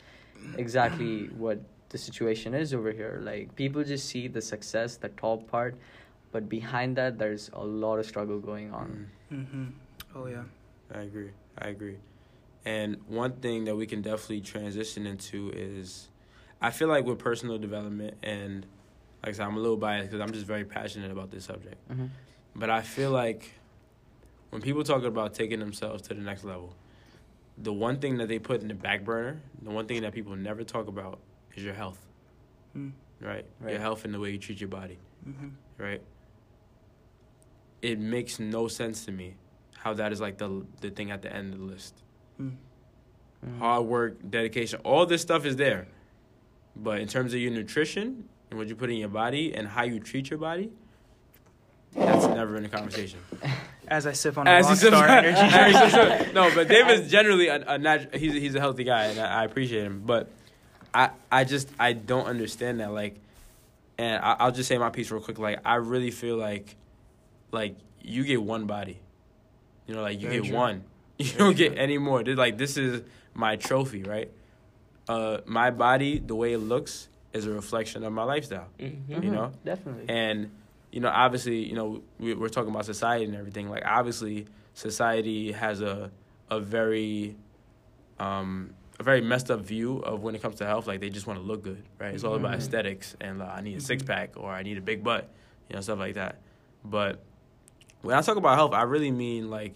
exactly 0.58 1.28
what 1.44 1.60
the 1.90 1.98
situation 1.98 2.54
is 2.54 2.74
over 2.74 2.92
here. 2.92 3.20
Like 3.24 3.56
people 3.56 3.84
just 3.86 4.06
see 4.10 4.28
the 4.28 4.42
success, 4.42 4.98
the 4.98 5.10
top 5.10 5.48
part, 5.48 5.76
but 6.34 6.50
behind 6.50 6.98
that 6.98 7.18
there's 7.18 7.50
a 7.54 7.64
lot 7.64 8.00
of 8.00 8.06
struggle 8.06 8.40
going 8.40 8.72
on. 8.74 8.90
Mhm. 9.32 9.38
Mm-hmm. 9.38 9.68
Oh 10.18 10.26
yeah. 10.28 10.44
I 10.94 11.02
agree. 11.04 11.32
I 11.58 11.68
agree. 11.70 11.98
And 12.66 12.98
one 13.08 13.34
thing 13.34 13.66
that 13.66 13.76
we 13.76 13.88
can 13.88 14.02
definitely 14.02 14.42
transition 14.42 15.08
into 15.08 15.50
is, 15.54 16.10
I 16.62 16.70
feel 16.72 16.88
like 16.88 17.06
with 17.06 17.18
personal 17.20 17.58
development, 17.58 18.16
and 18.22 18.66
like 19.24 19.30
I 19.30 19.38
said, 19.38 19.48
I'm 19.48 19.56
a 19.58 19.60
little 19.60 19.78
biased 19.78 20.12
because 20.12 20.22
I'm 20.22 20.32
just 20.34 20.46
very 20.46 20.64
passionate 20.66 21.12
about 21.12 21.32
this 21.32 21.46
subject. 21.46 21.78
Mm-hmm. 21.90 22.06
But 22.56 22.70
I 22.70 22.82
feel 22.82 23.10
like 23.12 23.52
when 24.52 24.62
people 24.62 24.84
talk 24.84 25.04
about 25.04 25.34
taking 25.34 25.60
themselves 25.60 26.04
to 26.04 26.14
the 26.14 26.22
next 26.22 26.44
level, 26.44 26.76
the 27.58 27.74
one 27.74 28.00
thing 28.00 28.18
that 28.18 28.28
they 28.28 28.38
put 28.40 28.62
in 28.62 28.68
the 28.68 28.74
back 28.76 29.04
burner, 29.06 29.42
the 29.62 29.72
one 29.72 29.88
thing 29.88 30.02
that 30.04 30.14
people 30.14 30.36
never 30.36 30.64
talk 30.64 30.88
about 30.88 31.20
is 31.56 31.64
your 31.64 31.74
health, 31.74 32.00
Mm. 32.78 32.92
right? 33.20 33.46
Right. 33.60 33.72
Your 33.72 33.82
health 33.82 34.06
and 34.06 34.14
the 34.14 34.20
way 34.20 34.32
you 34.32 34.38
treat 34.38 34.60
your 34.62 34.70
body, 34.70 34.98
Mm-hmm. 35.28 35.50
right? 35.78 36.02
It 37.82 38.00
makes 38.00 38.40
no 38.40 38.68
sense 38.68 39.06
to 39.06 39.12
me 39.12 39.36
how 39.78 39.94
that 39.96 40.12
is 40.12 40.22
like 40.22 40.38
the 40.38 40.64
the 40.82 40.92
thing 40.92 41.10
at 41.12 41.22
the 41.24 41.34
end 41.36 41.54
of 41.54 41.60
the 41.60 41.66
list. 41.66 41.96
Mm. 42.42 42.52
Mm-hmm. 43.46 43.60
hard 43.60 43.86
work, 43.86 44.18
dedication, 44.30 44.80
all 44.84 45.06
this 45.08 45.22
stuff 45.22 45.46
is 45.46 45.56
there. 45.56 45.88
But 46.76 47.00
in 47.02 47.08
terms 47.08 47.34
of 47.34 47.40
your 47.40 47.52
nutrition 47.52 48.26
and 48.50 48.60
what 48.60 48.68
you 48.68 48.76
put 48.76 48.90
in 48.92 48.98
your 48.98 49.10
body 49.10 49.54
and 49.56 49.68
how 49.68 49.84
you 49.84 50.00
treat 50.00 50.30
your 50.30 50.38
body, 50.40 50.70
that's 51.96 52.26
never 52.28 52.56
in 52.56 52.64
the 52.64 52.70
conversation. 52.70 53.20
As 53.88 54.06
I 54.08 54.14
sip 54.14 54.38
on 54.38 54.48
a 54.48 54.52
As 54.52 54.70
he 54.70 54.76
sips- 54.76 54.96
Rockstar 54.96 55.24
energy 55.24 56.32
no, 56.34 56.50
but 56.56 56.68
David's 56.70 57.10
generally 57.18 57.48
a, 57.48 57.56
a 57.58 57.78
natu- 57.80 58.16
he's 58.16 58.34
he's 58.34 58.56
a 58.56 58.60
healthy 58.62 58.84
guy 58.86 59.06
and 59.06 59.20
I, 59.20 59.42
I 59.42 59.44
appreciate 59.44 59.84
him. 59.84 60.04
But 60.06 60.30
I 60.94 61.10
I 61.32 61.44
just 61.44 61.68
I 61.80 61.92
don't 61.94 62.26
understand 62.28 62.80
that 62.80 62.92
like, 62.94 63.20
and 63.98 64.24
I, 64.24 64.38
I'll 64.40 64.52
just 64.54 64.70
say 64.70 64.78
my 64.78 64.92
piece 64.92 65.12
real 65.12 65.20
quick. 65.22 65.40
Like 65.40 65.60
I 65.66 65.76
really 65.76 66.12
feel 66.12 66.38
like, 66.38 66.76
like 67.52 67.76
you 68.02 68.24
get 68.24 68.42
one 68.42 68.66
body, 68.66 68.98
you 69.88 69.96
know, 69.96 70.02
like 70.04 70.22
you 70.22 70.28
Very 70.30 70.42
get 70.42 70.50
true. 70.50 70.58
one. 70.58 70.84
You 71.24 71.38
don't 71.38 71.58
get 71.58 71.78
any 71.78 71.98
more. 71.98 72.24
They're 72.24 72.36
like 72.36 72.58
this 72.58 72.78
is 72.78 73.02
my 73.34 73.56
trophy, 73.56 74.04
right? 74.04 74.30
Uh, 75.08 75.40
my 75.46 75.72
body, 75.72 76.20
the 76.20 76.36
way 76.36 76.54
it 76.54 76.60
looks, 76.60 77.08
is 77.34 77.46
a 77.46 77.52
reflection 77.52 78.04
of 78.04 78.14
my 78.14 78.24
lifestyle 78.24 78.68
Mm-hmm. 78.80 79.24
you 79.24 79.32
know? 79.32 79.52
definitely. 79.66 80.06
and 80.10 80.52
you 80.92 81.00
know 81.00 81.08
obviously 81.10 81.64
you 81.64 81.76
know 81.76 82.02
we, 82.20 82.34
we're 82.34 82.50
talking 82.50 82.70
about 82.70 82.84
society 82.86 83.24
and 83.26 83.36
everything 83.36 83.70
like 83.70 83.84
obviously 83.86 84.46
society 84.74 85.52
has 85.54 85.80
a 85.82 86.12
a 86.50 86.60
very 86.60 87.36
um 88.20 88.72
a 89.00 89.04
very 89.04 89.22
messed 89.22 89.50
up 89.50 89.62
view 89.62 90.00
of 90.00 90.22
when 90.22 90.36
it 90.36 90.42
comes 90.42 90.56
to 90.56 90.66
health 90.66 90.88
like 90.88 91.00
they 91.00 91.10
just 91.10 91.26
want 91.28 91.40
to 91.40 91.46
look 91.46 91.64
good 91.64 91.82
right 92.00 92.14
it's 92.14 92.26
all 92.26 92.36
about 92.36 92.52
Mhm. 92.52 92.58
aesthetics 92.58 93.16
and 93.22 93.40
like, 93.40 93.50
i 93.58 93.62
need 93.62 93.76
a 93.76 93.78
Mhm. 93.78 93.82
six-pack 93.84 94.32
or 94.36 94.52
i 94.52 94.62
need 94.64 94.78
a 94.78 94.82
big 94.82 95.02
butt 95.04 95.30
you 95.70 95.76
know 95.76 95.82
stuff 95.82 95.98
like 96.00 96.16
that 96.16 96.40
but 96.84 97.24
when 98.02 98.18
i 98.18 98.22
talk 98.22 98.36
about 98.36 98.56
health 98.56 98.74
i 98.74 98.84
really 98.84 99.12
mean 99.12 99.50
like 99.50 99.74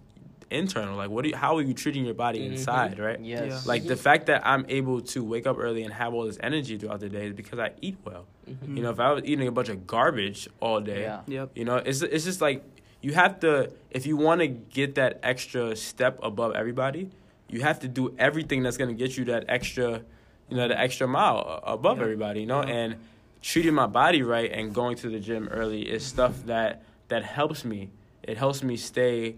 internal. 0.52 0.96
Like, 0.96 1.10
what? 1.10 1.24
Do 1.24 1.30
you, 1.30 1.36
how 1.36 1.58
are 1.58 1.62
you 1.62 1.74
treating 1.74 2.06
your 2.06 2.14
body 2.14 2.40
Mhm. 2.40 2.52
inside, 2.54 3.00
right? 3.00 3.20
Yes. 3.20 3.44
Yeah. 3.50 3.60
Like 3.66 3.86
the 3.86 3.96
fact 3.96 4.28
that 4.28 4.46
I'm 4.46 4.66
able 4.70 5.02
to 5.02 5.24
wake 5.24 5.48
up 5.48 5.58
early 5.60 5.84
and 5.84 5.94
have 5.94 6.14
all 6.14 6.26
this 6.26 6.38
energy 6.42 6.78
throughout 6.78 7.00
the 7.00 7.10
day 7.10 7.28
is 7.28 7.34
because 7.34 7.60
I 7.60 7.72
eat 7.82 7.98
well. 8.06 8.26
Mhm. 8.50 8.78
You 8.78 8.84
know, 8.84 8.92
if 8.92 9.00
I 9.00 9.12
was 9.12 9.24
eating 9.26 9.48
a 9.48 9.52
bunch 9.52 9.70
of 9.70 9.88
garbage 9.88 10.48
all 10.60 10.80
day, 10.82 11.02
Yeah. 11.02 11.22
Yep. 11.28 11.52
you 11.56 11.66
know, 11.66 11.78
it's 11.78 12.02
it's 12.02 12.26
just 12.26 12.42
like 12.42 12.64
you 13.02 13.14
have 13.14 13.40
to 13.42 13.72
if 13.92 14.06
you 14.06 14.18
want 14.18 14.42
to 14.42 14.48
get 14.48 14.96
that 14.96 15.20
extra 15.24 15.76
step 15.76 16.20
above 16.24 16.54
everybody, 16.56 17.10
you 17.50 17.62
have 17.62 17.80
to 17.82 17.88
do 17.88 18.14
everything 18.18 18.64
that's 18.64 18.78
gonna 18.78 18.94
get 18.94 19.18
you 19.18 19.26
that 19.26 19.46
extra, 19.48 20.02
you 20.50 20.58
know, 20.58 20.68
the 20.68 20.80
extra 20.80 21.08
mile 21.08 21.60
above 21.64 21.98
Yeah. 21.98 22.04
everybody. 22.04 22.42
You 22.42 22.48
know, 22.48 22.64
Yeah. 22.64 22.74
and 22.74 22.96
treating 23.42 23.74
my 23.76 23.86
body 23.88 24.22
right 24.24 24.52
and 24.52 24.74
going 24.74 24.96
to 24.98 25.10
the 25.10 25.20
gym 25.20 25.48
early 25.50 25.82
is 25.84 26.04
stuff 26.04 26.46
that 26.46 26.84
that 27.10 27.24
helps 27.24 27.64
me. 27.66 27.90
It 28.24 28.38
helps 28.38 28.64
me 28.64 28.76
stay 28.78 29.36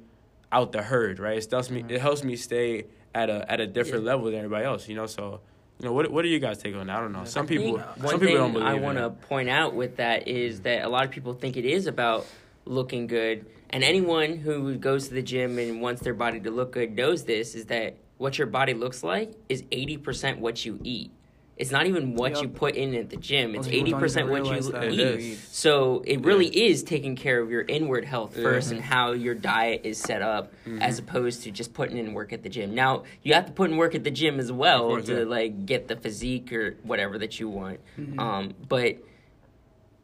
out 0.52 0.72
the 0.72 0.82
herd, 0.82 1.20
right? 1.20 1.38
It 1.38 1.52
helps 1.52 1.70
me. 1.70 1.82
Mm-hmm. 1.82 1.92
It 1.92 2.02
helps 2.02 2.24
me 2.24 2.36
stay 2.36 2.86
at 3.14 3.30
a 3.30 3.50
at 3.52 3.60
a 3.60 3.68
different 3.68 4.04
Yeah. 4.04 4.12
level 4.12 4.26
than 4.26 4.36
everybody 4.36 4.66
else. 4.66 4.88
You 4.88 4.96
know, 4.96 5.08
so. 5.08 5.42
You 5.80 5.86
know 5.86 5.94
what? 5.94 6.10
What 6.12 6.24
do 6.24 6.28
you 6.30 6.40
guys 6.40 6.58
take 6.58 6.76
on 6.76 6.88
that? 6.88 6.98
I 6.98 7.00
don't 7.00 7.12
know. 7.12 7.24
Some 7.26 7.46
I 7.46 7.50
people, 7.50 7.74
one 7.74 7.84
some 7.98 8.10
thing 8.10 8.20
people 8.20 8.38
don't 8.38 8.54
believe 8.54 8.68
I 8.68 8.74
want 8.80 8.98
to 8.98 9.12
point 9.12 9.48
out 9.48 9.76
with 9.76 9.98
that 9.98 10.28
is 10.28 10.56
mm-hmm. 10.56 10.64
that 10.64 10.86
a 10.86 10.90
lot 10.90 11.06
of 11.06 11.12
people 11.12 11.34
think 11.34 11.56
it 11.56 11.66
is 11.66 11.86
about 11.86 12.26
looking 12.66 13.06
good, 13.06 13.46
and 13.70 13.84
anyone 13.84 14.38
who 14.38 14.76
goes 14.78 15.10
to 15.10 15.14
the 15.14 15.22
gym 15.22 15.60
and 15.60 15.80
wants 15.80 16.02
their 16.02 16.16
body 16.16 16.40
to 16.40 16.50
look 16.50 16.72
good 16.72 16.96
knows 16.96 17.26
this 17.26 17.54
is 17.54 17.68
that 17.68 17.96
what 18.18 18.40
your 18.40 18.48
body 18.48 18.74
looks 18.74 19.04
like 19.04 19.36
is 19.50 19.64
eighty 19.72 19.98
percent 19.98 20.40
what 20.40 20.66
you 20.66 20.80
eat. 20.84 21.12
It's 21.58 21.72
not 21.72 21.88
even 21.88 22.14
what 22.16 22.34
Yep. 22.34 22.42
you 22.44 22.50
put 22.50 22.76
in 22.76 22.94
at 22.96 23.10
the 23.10 23.18
gym. 23.18 23.56
It's 23.56 23.68
eighty 23.68 23.92
percent 23.94 24.30
what 24.30 24.46
you 24.46 24.62
that. 24.72 24.92
Eat. 24.92 25.00
is. 25.00 25.40
So 25.52 26.04
it 26.06 26.24
really 26.24 26.48
is 26.48 26.84
taking 26.84 27.16
care 27.16 27.40
of 27.42 27.50
your 27.50 27.64
inward 27.64 28.06
health 28.06 28.36
Yeah. 28.38 28.44
first 28.44 28.72
and 28.72 28.80
how 28.82 29.14
your 29.14 29.34
diet 29.34 29.82
is 29.84 29.98
set 29.98 30.22
up, 30.22 30.54
as 30.80 31.00
opposed 31.00 31.44
to 31.44 31.52
just 31.52 31.74
putting 31.74 31.98
in 31.98 32.14
work 32.14 32.32
at 32.32 32.44
the 32.44 32.50
gym. 32.50 32.76
Now 32.76 33.04
you 33.24 33.34
have 33.34 33.46
to 33.48 33.52
put 33.52 33.72
in 33.72 33.78
work 33.78 33.96
at 33.96 34.04
the 34.04 34.12
gym 34.12 34.40
as 34.40 34.52
well 34.52 34.88
course, 34.90 35.06
to 35.08 35.20
yeah. 35.20 35.24
like 35.26 35.66
get 35.66 35.88
the 35.88 35.96
physique 35.96 36.54
or 36.54 36.76
whatever 36.84 37.18
that 37.18 37.40
you 37.40 37.50
want. 37.50 37.80
Mhm. 38.00 38.20
Um, 38.20 38.54
but 38.70 38.98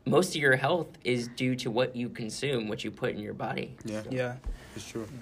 most 0.05 0.35
of 0.35 0.41
your 0.41 0.55
health 0.55 0.87
is 1.03 1.27
due 1.29 1.55
to 1.57 1.71
what 1.71 1.95
you 1.95 2.09
consume, 2.09 2.67
what 2.67 2.83
you 2.83 2.91
put 2.91 3.11
in 3.11 3.19
your 3.19 3.33
body. 3.33 3.75
Yeah, 3.85 4.01
Yeah. 4.09 4.35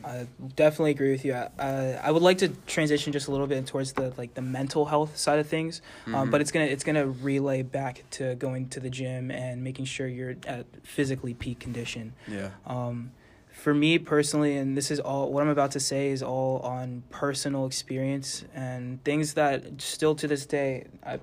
I 0.05 0.27
definitely 0.55 0.91
agree 0.91 1.11
with 1.11 1.25
you. 1.25 1.33
I, 1.33 1.99
I 2.03 2.11
would 2.11 2.21
like 2.21 2.37
to 2.39 2.49
transition 2.67 3.11
just 3.13 3.27
a 3.27 3.31
little 3.31 3.47
bit 3.47 3.65
towards 3.67 3.93
the 3.93 4.13
like 4.17 4.33
the 4.33 4.41
mental 4.41 4.85
health 4.85 5.17
side 5.17 5.39
of 5.39 5.47
things, 5.47 5.81
um, 6.07 6.13
Mhm. 6.13 6.31
but 6.31 6.41
it's 6.41 6.51
gonna 6.51 6.65
it's 6.65 6.83
gonna 6.83 7.05
relay 7.07 7.61
back 7.61 8.03
to 8.11 8.35
going 8.35 8.69
to 8.69 8.79
the 8.79 8.89
gym 8.89 9.29
and 9.31 9.63
making 9.63 9.85
sure 9.85 10.07
you're 10.07 10.35
at 10.47 10.65
physically 10.83 11.33
peak 11.33 11.59
condition. 11.59 12.13
Yeah. 12.27 12.49
Um, 12.65 13.11
for 13.51 13.73
me 13.73 13.99
personally, 13.99 14.57
and 14.57 14.75
this 14.77 14.89
is 14.89 14.99
all 14.99 15.31
what 15.31 15.43
I'm 15.43 15.49
about 15.49 15.71
to 15.71 15.79
say 15.79 16.09
is 16.09 16.23
all 16.23 16.59
on 16.59 17.03
personal 17.09 17.65
experience 17.65 18.43
and 18.55 19.03
things 19.03 19.33
that 19.35 19.81
still 19.81 20.15
to 20.15 20.27
this 20.27 20.45
day 20.45 20.85
I 21.05 21.19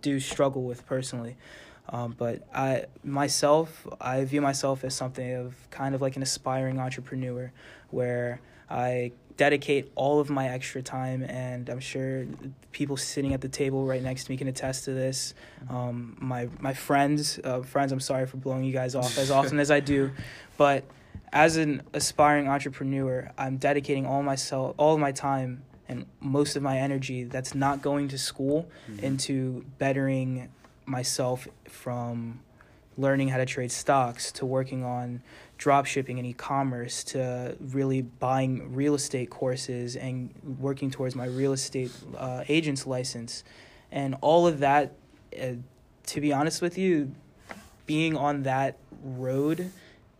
do 0.00 0.18
struggle 0.20 0.62
with 0.62 0.86
personally. 0.86 1.36
Um, 1.88 2.14
but 2.16 2.46
I 2.54 2.86
myself, 3.04 3.86
I 4.00 4.24
view 4.24 4.40
myself 4.40 4.84
as 4.84 4.94
something 4.94 5.34
of 5.34 5.54
kind 5.70 5.94
of 5.94 6.00
like 6.00 6.16
an 6.16 6.22
aspiring 6.22 6.78
entrepreneur, 6.78 7.52
where 7.90 8.40
I 8.70 9.12
dedicate 9.36 9.90
all 9.94 10.20
of 10.20 10.30
my 10.30 10.48
extra 10.48 10.82
time, 10.82 11.22
and 11.22 11.68
I'm 11.68 11.80
sure 11.80 12.26
people 12.70 12.96
sitting 12.96 13.34
at 13.34 13.40
the 13.40 13.48
table 13.48 13.84
right 13.84 14.02
next 14.02 14.24
to 14.24 14.30
me 14.30 14.36
can 14.36 14.48
attest 14.48 14.84
to 14.84 14.92
this. 14.92 15.34
Um, 15.68 16.16
my 16.20 16.48
my 16.60 16.72
friends, 16.72 17.40
uh, 17.42 17.62
friends, 17.62 17.92
I'm 17.92 18.00
sorry 18.00 18.26
for 18.26 18.36
blowing 18.36 18.64
you 18.64 18.72
guys 18.72 18.94
off 18.94 19.18
as 19.18 19.30
often 19.30 19.58
as 19.58 19.70
I 19.70 19.80
do, 19.80 20.12
but 20.56 20.84
as 21.32 21.56
an 21.56 21.82
aspiring 21.94 22.48
entrepreneur, 22.48 23.30
I'm 23.38 23.56
dedicating 23.56 24.06
all 24.06 24.22
myself, 24.22 24.74
all 24.76 24.94
of 24.94 25.00
my 25.00 25.12
time, 25.12 25.62
and 25.88 26.06
most 26.20 26.56
of 26.56 26.62
my 26.62 26.78
energy 26.78 27.24
that's 27.24 27.54
not 27.54 27.82
going 27.82 28.08
to 28.08 28.18
school 28.18 28.68
into 29.02 29.64
bettering 29.78 30.48
myself 30.92 31.48
from 31.68 32.40
learning 32.96 33.28
how 33.28 33.38
to 33.38 33.46
trade 33.46 33.72
stocks 33.72 34.30
to 34.30 34.46
working 34.46 34.84
on 34.84 35.22
drop 35.58 35.86
shipping 35.86 36.18
and 36.18 36.26
e-commerce 36.26 37.02
to 37.02 37.56
really 37.60 38.02
buying 38.02 38.74
real 38.74 38.94
estate 38.94 39.30
courses 39.30 39.96
and 39.96 40.30
working 40.60 40.90
towards 40.90 41.16
my 41.16 41.24
real 41.24 41.52
estate 41.52 41.90
uh, 42.18 42.44
agent's 42.48 42.86
license 42.86 43.42
and 43.90 44.14
all 44.20 44.46
of 44.46 44.58
that 44.58 44.92
uh, 45.40 45.52
to 46.04 46.20
be 46.20 46.32
honest 46.32 46.60
with 46.60 46.76
you 46.76 47.10
being 47.86 48.16
on 48.16 48.42
that 48.42 48.76
road 49.02 49.72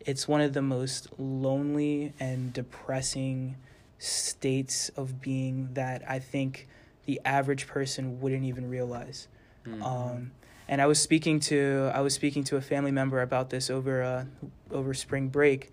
it's 0.06 0.26
one 0.26 0.40
of 0.40 0.52
the 0.52 0.62
most 0.62 1.08
lonely 1.18 2.12
and 2.18 2.52
depressing 2.52 3.56
states 3.98 4.88
of 4.90 5.20
being 5.20 5.68
that 5.74 6.02
I 6.08 6.18
think 6.18 6.68
the 7.04 7.20
average 7.24 7.66
person 7.66 8.20
wouldn't 8.20 8.44
even 8.44 8.68
realize. 8.68 9.28
Mm-hmm. 9.66 9.82
Um, 9.82 10.32
and 10.68 10.80
I 10.80 10.86
was 10.86 11.00
speaking 11.00 11.40
to 11.40 11.90
I 11.94 12.00
was 12.00 12.14
speaking 12.14 12.44
to 12.44 12.56
a 12.56 12.60
family 12.60 12.90
member 12.90 13.20
about 13.22 13.50
this 13.50 13.70
over 13.70 14.02
uh, 14.02 14.24
over 14.70 14.94
spring 14.94 15.28
break. 15.28 15.70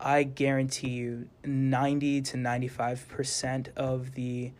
I 0.00 0.22
guarantee 0.24 0.90
you, 0.90 1.28
ninety 1.44 2.20
to 2.22 2.36
ninety 2.36 2.68
five 2.68 3.06
percent 3.08 3.70
of 3.76 4.14
the 4.14 4.52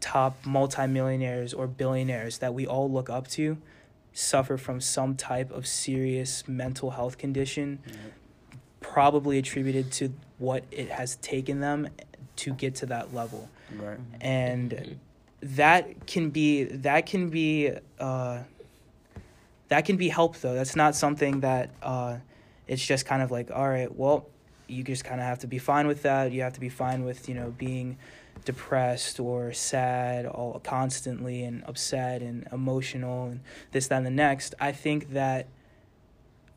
top 0.00 0.44
multimillionaires 0.44 1.54
or 1.54 1.66
billionaires 1.66 2.38
that 2.38 2.52
we 2.54 2.66
all 2.66 2.90
look 2.90 3.08
up 3.08 3.26
to 3.28 3.56
suffer 4.12 4.56
from 4.56 4.80
some 4.80 5.16
type 5.16 5.50
of 5.50 5.66
serious 5.66 6.46
mental 6.46 6.90
health 6.90 7.16
condition 7.18 7.80
probably 8.80 9.38
attributed 9.38 9.90
to 9.90 10.12
what 10.38 10.62
it 10.70 10.90
has 10.90 11.16
taken 11.16 11.60
them 11.60 11.88
to 12.36 12.52
get 12.52 12.74
to 12.76 12.86
that 12.86 13.14
level 13.14 13.48
Right. 13.74 13.98
and 14.20 14.98
that 15.40 16.06
can 16.06 16.30
be 16.30 16.64
that 16.64 17.06
can 17.06 17.30
be 17.30 17.72
uh, 17.98 18.40
that 19.68 19.84
can 19.84 19.96
be 19.96 20.08
help 20.08 20.36
though. 20.38 20.54
That's 20.54 20.76
not 20.76 20.94
something 20.94 21.40
that 21.40 21.70
uh, 21.82 22.18
it's 22.66 22.84
just 22.84 23.06
kind 23.06 23.22
of 23.22 23.30
like 23.30 23.50
all 23.50 23.68
right 23.68 23.94
well 23.94 24.26
you 24.66 24.82
just 24.82 25.04
kind 25.04 25.20
of 25.20 25.26
have 25.26 25.40
to 25.40 25.46
be 25.46 25.58
fine 25.58 25.86
with 25.86 26.02
that. 26.02 26.32
You 26.32 26.42
have 26.42 26.54
to 26.54 26.60
be 26.60 26.68
fine 26.68 27.04
with 27.04 27.28
you 27.28 27.34
know 27.34 27.54
being 27.56 27.98
depressed 28.44 29.20
or 29.20 29.52
sad 29.52 30.26
all 30.26 30.60
constantly 30.62 31.44
and 31.44 31.62
upset 31.64 32.22
and 32.22 32.46
emotional 32.52 33.26
and 33.26 33.40
this 33.72 33.88
that 33.88 33.96
and 33.96 34.06
the 34.06 34.10
next. 34.10 34.54
I 34.60 34.72
think 34.72 35.12
that 35.12 35.46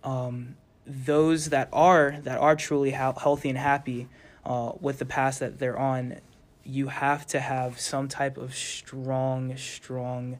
um, 0.04 0.56
those 0.86 1.50
that 1.50 1.70
are 1.74 2.18
that 2.24 2.40
are 2.40 2.56
truly 2.56 2.92
ha- 2.92 3.14
healthy 3.14 3.50
and 3.50 3.58
happy 3.58 4.08
uh, 4.46 4.72
with 4.80 5.00
the 5.00 5.06
path 5.06 5.40
that 5.40 5.60
they're 5.60 5.78
on 5.78 6.20
you 6.64 6.88
have 6.88 7.26
to 7.26 7.40
have 7.40 7.80
some 7.80 8.08
type 8.10 8.38
of 8.38 8.54
strong 8.54 9.56
strong 9.58 10.38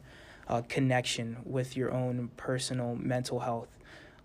uh, 0.48 0.62
connection 0.68 1.36
with 1.44 1.76
your 1.76 1.92
own 1.92 2.30
personal 2.36 2.94
mental 2.96 3.40
health. 3.40 3.68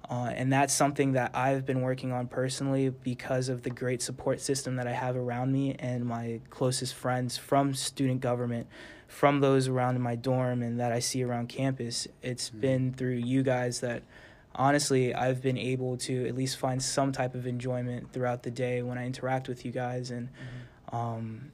Uh, 0.09 0.31
and 0.35 0.51
that's 0.51 0.73
something 0.73 1.13
that 1.13 1.31
I've 1.33 1.65
been 1.65 1.81
working 1.81 2.11
on 2.11 2.27
personally 2.27 2.89
because 2.89 3.47
of 3.47 3.63
the 3.63 3.69
great 3.69 4.01
support 4.01 4.41
system 4.41 4.75
that 4.75 4.87
I 4.87 4.91
have 4.91 5.15
around 5.15 5.51
me 5.51 5.75
and 5.79 6.05
my 6.05 6.41
closest 6.49 6.93
friends 6.93 7.37
from 7.37 7.73
student 7.73 8.19
government, 8.19 8.67
from 9.07 9.39
those 9.39 9.67
around 9.69 9.95
in 9.95 10.01
my 10.01 10.15
dorm 10.15 10.61
and 10.61 10.79
that 10.79 10.91
I 10.91 10.99
see 10.99 11.23
around 11.23 11.47
campus. 11.47 12.07
It's 12.21 12.49
been 12.49 12.93
through 12.93 13.15
you 13.15 13.43
guys 13.43 13.79
that 13.79 14.03
honestly 14.55 15.15
I've 15.15 15.41
been 15.41 15.57
able 15.57 15.97
to 15.97 16.27
at 16.27 16.35
least 16.35 16.57
find 16.57 16.83
some 16.83 17.13
type 17.13 17.33
of 17.33 17.47
enjoyment 17.47 18.11
throughout 18.11 18.43
the 18.43 18.51
day 18.51 18.81
when 18.81 18.97
I 18.97 19.05
interact 19.05 19.47
with 19.47 19.65
you 19.65 19.71
guys 19.71 20.11
and 20.11 20.29
um, 20.91 21.51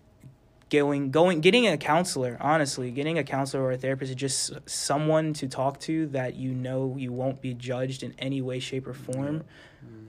going 0.70 1.09
going 1.11 1.41
getting 1.41 1.65
a 1.67 1.78
counselor 1.78 2.38
honestly 2.39 2.91
getting 2.91 3.17
a 3.17 3.24
counselor 3.24 3.63
or 3.63 3.72
a 3.72 3.78
therapist 3.78 4.09
is 4.11 4.15
just 4.15 4.53
someone 4.70 5.34
to 5.34 5.47
talk 5.47 5.80
to 5.80 6.07
that 6.07 6.36
you 6.36 6.53
know 6.53 6.95
you 6.97 7.11
won't 7.11 7.41
be 7.41 7.53
judged 7.53 8.03
in 8.03 8.13
any 8.20 8.41
way 8.41 8.59
shape 8.59 8.86
or 8.88 8.93
form 8.93 9.43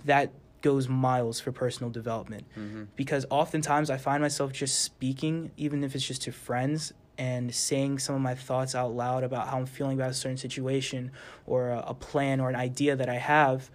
that 0.04 0.32
goes 0.62 0.88
miles 0.88 1.40
for 1.40 1.52
personal 1.52 1.90
development 1.90 2.44
Mm-hmm. 2.58 2.84
because 2.96 3.24
oftentimes 3.30 3.88
I 3.90 3.96
find 3.96 4.20
myself 4.20 4.52
just 4.52 4.80
speaking, 4.82 5.50
even 5.56 5.82
if 5.84 5.94
it's 5.94 6.06
just 6.06 6.22
to 6.22 6.32
friends, 6.32 6.92
and 7.16 7.54
saying 7.54 7.98
some 7.98 8.14
of 8.14 8.20
my 8.20 8.34
thoughts 8.34 8.74
out 8.74 8.92
loud 8.92 9.24
about 9.24 9.48
how 9.48 9.58
I'm 9.58 9.66
feeling 9.66 9.98
about 9.98 10.10
a 10.10 10.14
certain 10.14 10.38
situation 10.38 11.12
or 11.46 11.68
a, 11.68 11.84
a 11.88 11.94
plan 11.94 12.40
or 12.40 12.48
an 12.48 12.56
idea 12.56 12.96
that 12.96 13.08
I 13.08 13.16
have. 13.16 13.70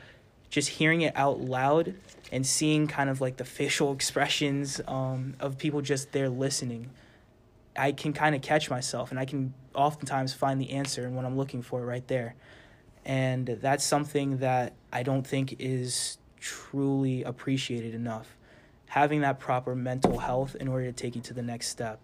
Just 0.49 0.69
hearing 0.69 1.01
it 1.01 1.13
out 1.15 1.39
loud 1.39 1.95
and 2.31 2.45
seeing 2.45 2.87
kind 2.87 3.09
of 3.09 3.21
like 3.21 3.37
the 3.37 3.45
facial 3.45 3.91
expressions 3.99 4.81
um, 4.87 5.35
of 5.39 5.57
people 5.57 5.81
just 5.81 6.11
there 6.11 6.29
listening, 6.29 6.89
I 7.77 7.91
can 7.91 8.13
kind 8.13 8.35
of 8.35 8.41
catch 8.41 8.69
myself 8.69 9.11
and 9.11 9.19
I 9.19 9.25
can 9.25 9.53
oftentimes 9.73 10.33
find 10.33 10.59
the 10.59 10.71
answer 10.71 11.05
and 11.05 11.15
what 11.15 11.25
I'm 11.25 11.37
looking 11.37 11.61
for 11.61 11.81
right 11.85 12.07
there. 12.07 12.35
And 13.03 13.45
that's 13.47 13.83
something 13.83 14.37
that 14.37 14.73
I 14.91 15.03
don't 15.03 15.25
think 15.25 15.57
is 15.59 16.17
truly 16.39 17.23
appreciated 17.23 17.93
enough. 17.93 18.35
Having 18.87 19.21
that 19.21 19.39
proper 19.39 19.75
mental 19.75 20.19
health 20.19 20.55
in 20.59 20.67
order 20.67 20.85
to 20.85 20.93
take 20.93 21.15
you 21.15 21.21
to 21.23 21.33
the 21.33 21.41
next 21.41 21.67
step. 21.67 21.99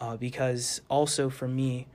Uh, 0.00 0.16
because 0.16 0.80
also 0.88 1.30
for 1.30 1.46
me, 1.46 1.86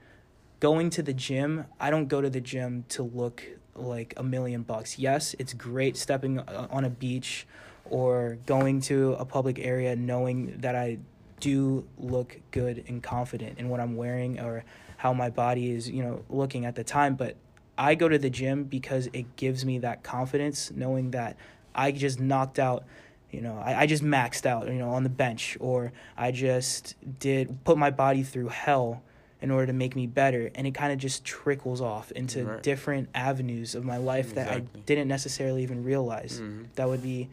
going 0.58 0.90
to 0.90 1.02
the 1.02 1.12
gym, 1.12 1.66
I 1.78 1.90
don't 1.90 2.08
go 2.08 2.20
to 2.20 2.30
the 2.30 2.40
gym 2.40 2.84
to 2.90 3.02
look 3.02 3.42
like 3.80 4.14
a 4.16 4.22
million 4.22 4.62
bucks. 4.62 4.98
Yes, 4.98 5.34
it's 5.38 5.52
great 5.52 5.96
stepping 5.96 6.38
uh, 6.38 6.68
on 6.70 6.84
a 6.84 6.90
beach 6.90 7.46
or 7.88 8.38
going 8.46 8.80
to 8.80 9.14
a 9.14 9.24
public 9.24 9.58
area 9.58 9.96
knowing 9.96 10.58
that 10.58 10.76
I 10.76 10.98
do 11.40 11.84
look 11.98 12.38
good 12.50 12.84
and 12.86 13.02
confident 13.02 13.58
in 13.58 13.68
what 13.68 13.80
I'm 13.80 13.96
wearing 13.96 14.38
or 14.38 14.64
how 14.98 15.12
my 15.12 15.30
body 15.30 15.70
is, 15.70 15.88
you 15.88 16.02
know, 16.02 16.22
looking 16.28 16.66
at 16.66 16.76
the 16.76 16.84
time. 16.84 17.14
But 17.14 17.36
I 17.76 17.94
go 17.94 18.08
to 18.08 18.18
the 18.18 18.30
gym 18.30 18.64
because 18.64 19.08
it 19.12 19.36
gives 19.36 19.64
me 19.64 19.78
that 19.78 20.02
confidence, 20.02 20.70
knowing 20.70 21.12
that 21.12 21.36
I 21.74 21.92
just 21.92 22.20
knocked 22.20 22.58
out, 22.58 22.84
you 23.30 23.40
know, 23.40 23.58
I, 23.64 23.82
I 23.82 23.86
just 23.86 24.02
maxed 24.02 24.44
out, 24.44 24.66
you 24.66 24.74
know, 24.74 24.90
on 24.90 25.02
the 25.02 25.08
bench, 25.08 25.56
or 25.60 25.92
I 26.16 26.30
just 26.30 26.96
did 27.18 27.64
put 27.64 27.78
my 27.78 27.90
body 27.90 28.22
through 28.22 28.48
hell 28.48 29.02
in 29.42 29.50
order 29.50 29.66
to 29.66 29.72
make 29.72 29.96
me 29.96 30.06
better. 30.06 30.50
And 30.54 30.66
it 30.66 30.72
kind 30.72 30.92
of 30.92 30.98
just 30.98 31.24
trickles 31.24 31.80
off 31.80 32.10
into 32.12 32.44
Right. 32.44 32.62
different 32.62 33.08
avenues 33.14 33.74
of 33.74 33.84
my 33.84 33.96
life 33.96 34.34
that 34.34 34.48
I 34.48 34.60
didn't 34.86 35.08
necessarily 35.08 35.62
even 35.62 35.82
realize 35.84 36.40
Mhm. 36.40 36.66
that 36.74 36.88
would 36.88 37.02
be 37.02 37.28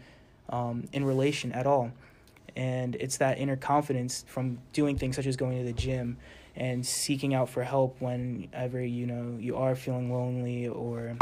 um, 0.50 0.88
in 0.94 1.04
relation 1.04 1.52
at 1.52 1.68
all. 1.68 1.92
And 2.56 2.96
it's 2.96 3.18
that 3.18 3.38
inner 3.38 3.58
confidence 3.58 4.24
from 4.28 4.60
doing 4.72 4.98
things 4.98 5.16
such 5.18 5.28
as 5.28 5.36
going 5.36 5.58
to 5.60 5.66
the 5.66 5.74
gym 5.74 6.18
and 6.56 6.86
seeking 6.86 7.34
out 7.34 7.50
for 7.50 7.64
help 7.64 8.00
whenever 8.02 8.82
you 8.82 9.06
know 9.06 9.38
you 9.40 9.58
are 9.58 9.76
feeling 9.76 10.12
lonely 10.12 10.68
or 10.68 11.18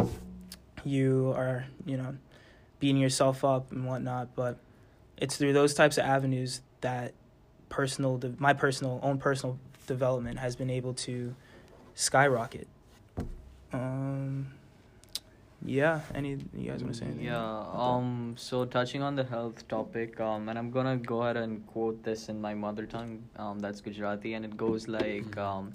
you 0.85 1.33
are 1.35 1.65
you 1.85 1.97
know 1.97 2.15
beating 2.79 3.01
yourself 3.01 3.43
up 3.43 3.71
and 3.71 3.85
whatnot. 3.85 4.35
But 4.35 4.59
it's 5.17 5.35
through 5.37 5.53
those 5.53 5.73
types 5.73 5.97
of 5.97 6.05
avenues 6.05 6.61
that 6.81 7.13
personal 7.69 8.21
my 8.37 8.53
personal 8.53 8.99
own 9.01 9.17
personal 9.17 9.57
development 9.85 10.39
has 10.39 10.55
been 10.55 10.69
able 10.69 10.93
to 10.93 11.35
skyrocket. 11.93 12.67
Um, 13.73 14.47
yeah. 15.65 16.01
Any 16.13 16.37
you 16.55 16.69
guys 16.71 16.83
want 16.83 16.93
to 16.93 16.99
say 16.99 17.05
anything? 17.05 17.25
Yeah. 17.25 17.65
Um. 17.73 18.35
So 18.37 18.65
touching 18.65 19.01
on 19.01 19.15
the 19.15 19.23
health 19.23 19.67
topic, 19.67 20.19
um, 20.19 20.49
and 20.49 20.57
I'm 20.59 20.71
gonna 20.71 20.97
go 20.97 21.23
ahead 21.23 21.37
and 21.37 21.65
quote 21.67 22.03
this 22.03 22.29
in 22.29 22.39
my 22.39 22.53
mother 22.53 22.85
tongue. 22.85 23.23
Um, 23.37 23.59
that's 23.59 23.81
Gujarati, 23.81 24.33
and 24.33 24.45
it 24.45 24.55
goes 24.57 24.87
like, 24.87 25.37
um, 25.37 25.73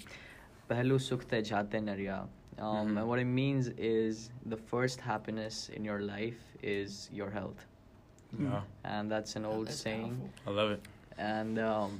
"Pehlu 0.69 0.99
sukh 1.09 1.27
te 1.27 1.41
jate 1.41 1.79
narya." 1.89 2.27
Um, 2.59 2.89
Mhm. 2.89 2.97
and 2.99 3.07
what 3.07 3.19
it 3.19 3.25
means 3.25 3.67
is 3.77 4.29
the 4.45 4.57
first 4.57 5.01
happiness 5.01 5.69
in 5.69 5.83
your 5.83 5.99
life 6.01 6.41
is 6.61 7.09
your 7.11 7.29
health, 7.31 7.65
Wow. 8.39 8.63
and 8.83 9.09
that's 9.11 9.35
an 9.35 9.45
old 9.45 9.69
saying. 9.69 10.17
I 10.45 10.51
love 10.51 10.71
it. 10.71 10.81
And 11.17 11.57
um, 11.59 11.99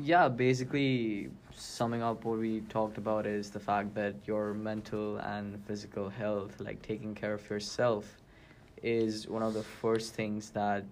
yeah, 0.00 0.28
basically 0.28 1.28
summing 1.54 2.02
up 2.02 2.24
what 2.24 2.38
we 2.38 2.60
talked 2.62 2.98
about 2.98 3.26
is 3.26 3.50
the 3.50 3.60
fact 3.60 3.94
that 3.94 4.14
your 4.26 4.54
mental 4.54 5.16
and 5.18 5.62
physical 5.66 6.08
health, 6.08 6.60
like 6.60 6.80
taking 6.82 7.14
care 7.14 7.34
of 7.34 7.48
yourself, 7.50 8.06
is 8.82 9.28
one 9.28 9.42
of 9.42 9.54
the 9.54 9.62
first 9.62 10.14
things 10.14 10.50
that 10.50 10.84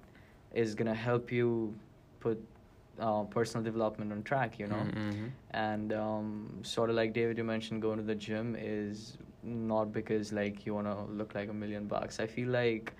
is 0.54 0.74
gonna 0.74 0.94
help 0.94 1.30
you 1.30 1.74
put 2.20 2.42
uh, 2.98 3.22
personal 3.24 3.62
development 3.62 4.10
on 4.12 4.22
track. 4.22 4.58
You 4.58 4.66
know, 4.66 4.86
Mhm. 4.92 5.30
and 5.52 5.92
um, 5.92 6.60
sort 6.62 6.90
of 6.90 6.96
like 6.96 7.12
David, 7.12 7.38
you 7.38 7.44
mentioned 7.44 7.82
going 7.82 7.98
to 7.98 8.04
the 8.04 8.14
gym 8.14 8.56
is 8.58 9.18
not 9.42 9.92
because 9.92 10.32
like 10.32 10.66
you 10.66 10.74
want 10.74 10.86
to 10.86 11.02
look 11.12 11.34
like 11.34 11.48
a 11.48 11.52
million 11.52 11.86
bucks. 11.86 12.18
I 12.18 12.26
feel 12.26 12.48
like, 12.48 12.92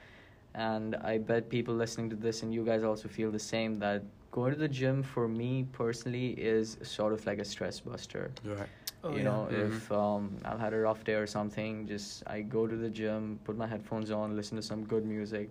and 0.54 0.94
I 0.96 1.18
bet 1.18 1.48
people 1.48 1.74
listening 1.74 2.10
to 2.10 2.16
this 2.16 2.42
and 2.42 2.54
you 2.54 2.64
guys 2.64 2.84
also 2.84 3.08
feel 3.08 3.30
the 3.32 3.38
same 3.40 3.78
that 3.80 4.02
going 4.36 4.52
to 4.52 4.58
the 4.58 4.68
gym 4.68 5.02
for 5.02 5.26
me 5.26 5.64
personally 5.72 6.28
is 6.32 6.76
sort 6.82 7.12
of 7.14 7.24
like 7.26 7.38
a 7.38 7.44
stress 7.44 7.80
buster. 7.80 8.30
You're 8.44 8.56
right. 8.56 8.68
Oh, 9.02 9.10
you 9.10 9.18
yeah. 9.18 9.22
know, 9.28 9.48
Mhm. 9.50 9.66
if 9.66 9.92
um, 9.92 10.22
I've 10.44 10.60
had 10.60 10.74
a 10.74 10.80
rough 10.88 11.04
day 11.04 11.14
or 11.14 11.26
something, 11.26 11.86
just 11.86 12.22
I 12.26 12.42
go 12.42 12.66
to 12.66 12.76
the 12.76 12.90
gym, 12.90 13.40
put 13.44 13.56
my 13.56 13.66
headphones 13.66 14.10
on, 14.10 14.36
listen 14.36 14.56
to 14.56 14.62
some 14.62 14.84
good 14.84 15.06
music, 15.06 15.48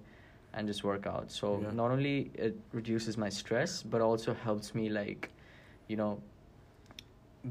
and 0.54 0.68
just 0.68 0.84
work 0.84 1.08
out. 1.08 1.32
So 1.32 1.48
Yeah. 1.64 1.72
not 1.82 1.90
only 1.96 2.30
it 2.36 2.56
reduces 2.74 3.18
my 3.18 3.30
stress, 3.30 3.82
but 3.82 4.02
also 4.02 4.36
helps 4.36 4.76
me 4.76 4.90
like, 4.90 5.32
you 5.88 5.98
know, 5.98 6.22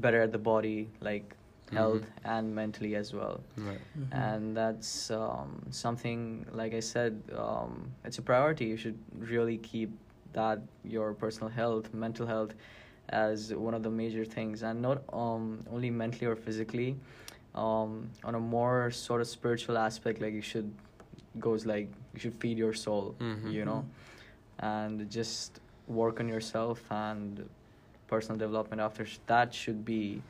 better 0.05 0.21
at 0.21 0.31
the 0.31 0.43
body, 0.53 0.87
like 1.01 1.35
health 1.73 2.03
Mhm. 2.03 2.31
and 2.35 2.55
mentally 2.55 2.95
as 2.95 3.13
well. 3.13 3.43
Right. 3.57 3.83
Mhm. 3.99 4.07
And 4.23 4.55
that's 4.55 5.11
um, 5.11 5.51
something, 5.69 6.45
like 6.53 6.73
I 6.73 6.81
said, 6.93 7.21
um, 7.35 7.91
it's 8.05 8.19
a 8.19 8.21
priority. 8.31 8.65
You 8.73 8.77
should 8.77 8.99
really 9.35 9.57
keep 9.57 9.91
that 10.35 10.59
your 10.83 11.13
personal 11.13 11.49
health, 11.49 11.93
mental 11.93 12.27
health, 12.27 12.53
as 13.09 13.53
one 13.53 13.73
of 13.73 13.83
the 13.83 13.89
major 13.89 14.25
things, 14.25 14.63
and 14.63 14.81
not 14.81 15.01
um, 15.13 15.59
only 15.71 15.89
mentally 15.89 16.27
or 16.27 16.35
physically. 16.35 16.95
Um, 17.55 18.09
on 18.23 18.35
a 18.35 18.39
more 18.39 18.91
sort 18.91 19.21
of 19.21 19.27
spiritual 19.27 19.77
aspect, 19.77 20.21
like 20.21 20.33
you 20.33 20.41
should 20.41 20.71
goes 21.39 21.65
like 21.65 21.87
you 22.13 22.19
should 22.19 22.35
feed 22.35 22.57
your 22.57 22.73
soul, 22.73 23.15
Mhm. 23.19 23.51
you 23.51 23.65
know, 23.65 23.85
and 24.59 25.09
just 25.09 25.59
work 25.87 26.19
on 26.19 26.27
yourself 26.27 26.79
and 26.91 27.47
personal 28.07 28.37
development. 28.37 28.81
After 28.81 29.05
that 29.27 29.53
should 29.53 29.83
be 29.85 30.21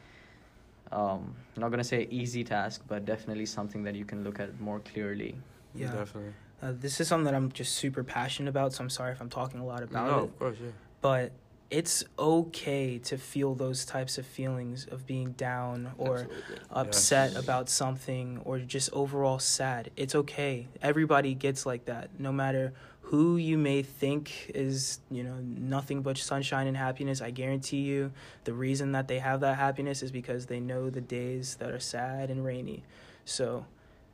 um, 0.92 1.34
I'm 1.56 1.62
not 1.62 1.72
gonna 1.72 1.84
say 1.84 2.08
easy 2.12 2.44
task, 2.44 2.84
but 2.88 3.06
definitely 3.06 3.48
something 3.48 3.84
that 3.84 3.96
you 3.96 4.06
can 4.06 4.24
look 4.24 4.40
at 4.40 4.60
more 4.62 4.80
clearly. 4.80 5.36
Yeah. 5.74 5.92
Definitely. 5.92 6.34
Uh, 6.62 6.72
this 6.74 7.00
is 7.02 7.08
something 7.08 7.26
that 7.26 7.36
I'm 7.36 7.52
just 7.52 7.74
super 7.74 8.04
passionate 8.04 8.50
about, 8.50 8.74
so 8.74 8.84
I'm 8.84 8.90
sorry 8.90 9.12
if 9.12 9.22
I'm 9.22 9.30
talking 9.30 9.60
a 9.60 9.66
lot 9.66 9.84
about 9.84 10.08
no, 10.08 10.18
it. 10.20 10.24
of 10.24 10.40
course, 10.40 10.58
yeah. 10.62 10.70
But 11.02 11.32
it's 11.70 12.04
okay 12.18 13.00
to 13.00 13.18
feel 13.18 13.56
those 13.56 13.86
types 13.86 14.18
of 14.18 14.26
feelings 14.26 14.86
of 14.86 15.06
being 15.06 15.32
down 15.32 15.92
or 15.98 16.20
Absolutely. 16.20 16.58
upset 16.72 17.32
Yes. 17.34 17.44
about 17.44 17.70
something 17.70 18.40
or 18.46 18.60
just 18.60 18.90
overall 18.94 19.40
sad. 19.40 19.90
It's 19.98 20.16
okay. 20.16 20.68
Everybody 20.82 21.34
gets 21.34 21.66
like 21.66 21.86
that. 21.86 22.10
No 22.20 22.32
matter 22.32 22.74
who 23.02 23.38
you 23.38 23.58
may 23.58 23.82
think 23.82 24.52
is, 24.56 25.00
you 25.12 25.24
know, 25.24 25.36
nothing 25.42 26.02
but 26.02 26.18
sunshine 26.18 26.68
and 26.68 26.78
happiness, 26.78 27.22
I 27.22 27.32
guarantee 27.32 27.82
you 27.82 28.12
the 28.46 28.54
reason 28.54 28.94
that 28.94 29.08
they 29.08 29.20
have 29.20 29.42
that 29.42 29.58
happiness 29.58 30.02
is 30.02 30.12
because 30.12 30.46
they 30.46 30.60
know 30.60 30.90
the 30.90 31.02
days 31.02 31.56
that 31.56 31.72
are 31.72 31.80
sad 31.80 32.30
and 32.30 32.46
rainy. 32.46 32.84
So 33.26 33.66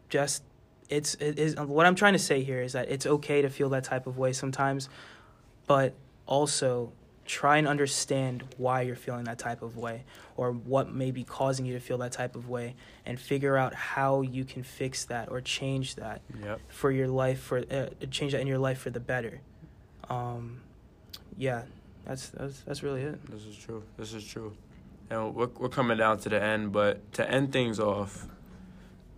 just 0.09 0.43
it's 0.91 1.15
it 1.15 1.39
is 1.39 1.55
what 1.55 1.85
I'm 1.87 1.95
trying 1.95 2.13
to 2.13 2.19
say 2.19 2.43
here 2.43 2.61
is 2.61 2.73
that 2.73 2.89
it's 2.89 3.05
okay 3.05 3.41
to 3.41 3.49
feel 3.49 3.69
that 3.69 3.83
type 3.83 4.05
of 4.05 4.17
way 4.17 4.33
sometimes, 4.33 4.89
but 5.65 5.93
also 6.27 6.91
try 7.25 7.57
and 7.57 7.67
understand 7.67 8.43
why 8.57 8.81
you're 8.81 8.95
feeling 8.95 9.23
that 9.23 9.39
type 9.39 9.61
of 9.61 9.77
way 9.77 10.03
or 10.35 10.51
what 10.51 10.91
may 10.93 11.11
be 11.11 11.23
causing 11.23 11.65
you 11.65 11.73
to 11.73 11.79
feel 11.79 11.97
that 11.99 12.11
type 12.11 12.35
of 12.35 12.49
way 12.49 12.75
and 13.05 13.19
figure 13.19 13.55
out 13.55 13.73
how 13.73 14.21
you 14.21 14.43
can 14.43 14.63
fix 14.63 15.05
that 15.05 15.29
or 15.29 15.39
change 15.39 15.95
that 15.95 16.21
Yep. 16.43 16.59
for 16.67 16.91
your 16.91 17.07
life 17.07 17.39
for 17.39 17.59
uh, 17.59 17.87
change 18.09 18.33
that 18.33 18.41
in 18.41 18.47
your 18.47 18.57
life 18.57 18.79
for 18.79 18.89
the 18.89 18.99
better 18.99 19.39
um 20.09 20.59
yeah 21.37 21.61
that's 22.05 22.29
that's 22.29 22.61
that's 22.61 22.83
really 22.83 23.03
it 23.03 23.31
This 23.31 23.45
is 23.45 23.55
true. 23.55 23.83
This 23.97 24.13
is 24.13 24.25
true. 24.25 24.53
And 25.09 25.33
we're, 25.35 25.47
we're 25.59 25.69
coming 25.69 25.97
down 25.97 26.17
to 26.19 26.29
the 26.29 26.41
end, 26.41 26.71
but 26.71 27.13
to 27.13 27.29
end 27.29 27.53
things 27.53 27.79
off, 27.79 28.27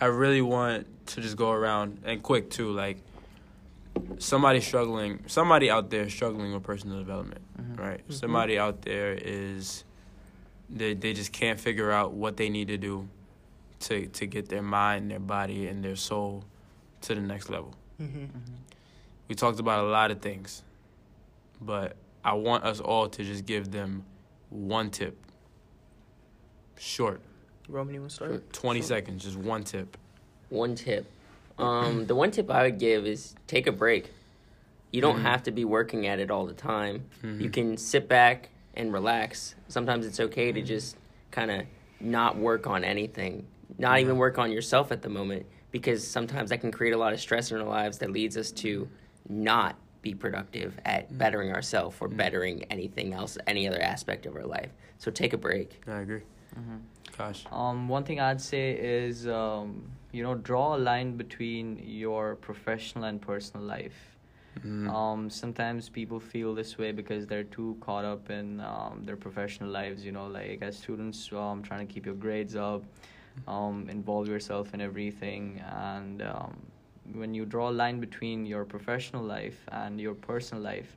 I 0.00 0.06
really 0.06 0.42
want 0.42 0.86
to 1.08 1.20
just 1.20 1.36
go 1.36 1.50
around 1.50 2.02
and 2.04 2.22
quick 2.22 2.50
too, 2.50 2.70
like 2.72 2.98
somebody 4.18 4.60
struggling, 4.60 5.22
somebody 5.26 5.70
out 5.70 5.90
there 5.90 6.08
struggling 6.10 6.52
with 6.52 6.62
personal 6.62 6.98
development, 6.98 7.40
Mhm. 7.60 7.78
right? 7.78 8.08
Mhm. 8.08 8.12
Somebody 8.12 8.58
out 8.58 8.82
there 8.82 9.12
is 9.14 9.84
they 10.68 10.94
they 10.94 11.12
just 11.12 11.32
can't 11.32 11.60
figure 11.60 11.90
out 11.92 12.12
what 12.12 12.36
they 12.36 12.48
need 12.48 12.68
to 12.68 12.76
do 12.78 13.08
to 13.80 14.06
to 14.08 14.26
get 14.26 14.48
their 14.48 14.62
mind, 14.62 15.10
their 15.10 15.20
body, 15.20 15.68
and 15.68 15.84
their 15.84 15.96
soul 15.96 16.44
to 17.02 17.14
the 17.14 17.20
next 17.20 17.48
level. 17.50 17.74
mm-hmm. 18.00 18.24
We 19.28 19.34
talked 19.34 19.60
about 19.60 19.84
a 19.84 19.88
lot 19.88 20.10
of 20.10 20.20
things, 20.20 20.62
but 21.60 21.96
I 22.24 22.32
want 22.34 22.64
us 22.64 22.80
all 22.80 23.08
to 23.08 23.22
just 23.24 23.46
give 23.46 23.70
them 23.70 24.04
one 24.50 24.90
tip. 24.90 25.16
Short, 26.78 27.20
roman 27.68 27.94
you 27.94 28.00
want 28.00 28.10
to 28.10 28.16
start 28.16 28.52
20 28.52 28.80
Sure. 28.80 28.86
seconds, 28.86 29.24
just 29.24 29.36
one 29.36 29.64
tip. 29.64 29.96
One 30.50 30.74
tip. 30.74 31.06
Um, 31.58 32.06
the 32.06 32.14
one 32.14 32.30
tip 32.30 32.50
I 32.50 32.64
would 32.64 32.78
give 32.78 33.06
is 33.06 33.34
take 33.46 33.66
a 33.66 33.72
break. 33.72 34.10
You 34.90 35.00
don't 35.00 35.18
Mhm. 35.18 35.22
have 35.22 35.42
to 35.44 35.50
be 35.50 35.64
working 35.64 36.06
at 36.06 36.18
it 36.20 36.30
all 36.30 36.46
the 36.46 36.52
time. 36.54 37.04
Mhm. 37.22 37.40
You 37.40 37.50
can 37.50 37.76
sit 37.76 38.08
back 38.08 38.48
and 38.74 38.92
relax. 38.92 39.54
Sometimes 39.68 40.06
it's 40.06 40.20
okay 40.20 40.52
to 40.52 40.62
just 40.62 40.96
kind 41.30 41.50
of 41.50 41.66
not 42.00 42.36
work 42.36 42.66
on 42.66 42.84
anything, 42.84 43.46
not 43.78 44.00
even 44.00 44.16
work 44.18 44.38
on 44.38 44.50
yourself 44.52 44.92
at 44.92 45.02
the 45.02 45.08
moment, 45.08 45.46
because 45.70 46.06
sometimes 46.06 46.50
that 46.50 46.58
can 46.60 46.70
create 46.70 46.92
a 46.92 46.98
lot 46.98 47.12
of 47.12 47.20
stress 47.20 47.50
in 47.50 47.60
our 47.60 47.66
lives 47.66 47.98
that 47.98 48.10
leads 48.10 48.36
us 48.36 48.50
to 48.52 48.88
not 49.28 49.76
be 50.02 50.14
productive 50.14 50.78
at 50.84 51.16
bettering 51.16 51.50
ourselves 51.52 51.96
or 52.00 52.08
bettering 52.08 52.64
anything 52.64 53.14
else, 53.14 53.38
any 53.46 53.66
other 53.66 53.80
aspect 53.80 54.26
of 54.26 54.36
our 54.36 54.44
life. 54.44 54.70
So 54.98 55.10
take 55.10 55.32
a 55.32 55.38
break. 55.38 55.80
I 55.86 56.00
agree. 56.00 56.20
Mhm. 56.56 56.80
Gosh. 57.16 57.44
Um, 57.52 57.88
one 57.88 58.04
thing 58.04 58.20
I'd 58.20 58.40
say 58.40 58.72
is, 58.72 59.26
um, 59.28 59.90
you 60.12 60.22
know, 60.22 60.34
draw 60.34 60.76
a 60.76 60.78
line 60.78 61.16
between 61.16 61.78
your 61.84 62.36
professional 62.36 63.04
and 63.04 63.20
personal 63.20 63.64
life. 63.66 64.16
Mhm. 64.60 64.88
Um, 64.88 65.30
sometimes 65.30 65.88
people 65.88 66.20
feel 66.20 66.54
this 66.54 66.78
way 66.78 66.92
because 66.92 67.26
they're 67.26 67.44
too 67.58 67.76
caught 67.80 68.04
up 68.04 68.30
in 68.30 68.60
um, 68.60 69.04
their 69.04 69.16
professional 69.16 69.70
lives. 69.70 70.04
You 70.04 70.12
know, 70.12 70.26
like 70.26 70.62
as 70.62 70.76
students, 70.78 71.32
um, 71.32 71.62
trying 71.62 71.86
to 71.86 71.92
keep 71.92 72.06
your 72.06 72.14
grades 72.14 72.56
up, 72.56 72.84
um, 73.48 73.88
involve 73.90 74.28
yourself 74.28 74.74
in 74.74 74.80
everything, 74.80 75.60
and 75.60 76.22
um, 76.22 76.56
when 77.12 77.34
you 77.34 77.44
draw 77.44 77.68
a 77.70 77.76
line 77.82 78.00
between 78.00 78.46
your 78.46 78.64
professional 78.64 79.22
life 79.24 79.58
and 79.72 80.00
your 80.00 80.14
personal 80.14 80.62
life, 80.62 80.96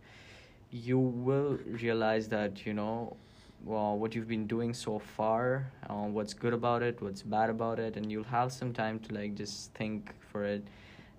you 0.71 0.99
will 0.99 1.57
realize 1.65 2.27
that 2.29 2.65
you 2.65 2.73
know 2.73 3.15
well, 3.63 3.97
what 3.97 4.15
you've 4.15 4.27
been 4.27 4.47
doing 4.47 4.73
so 4.73 4.99
far, 4.99 5.71
uh, 5.89 5.93
what's 5.93 6.33
good 6.33 6.53
about 6.53 6.83
it, 6.83 7.01
what's 7.01 7.21
bad 7.21 7.49
about 7.49 7.79
it, 7.79 7.97
and 7.97 8.11
you'll 8.11 8.23
have 8.25 8.51
some 8.51 8.73
time 8.73 8.99
to 8.99 9.13
like 9.13 9.35
just 9.35 9.73
think 9.73 10.13
for 10.31 10.43
it 10.45 10.63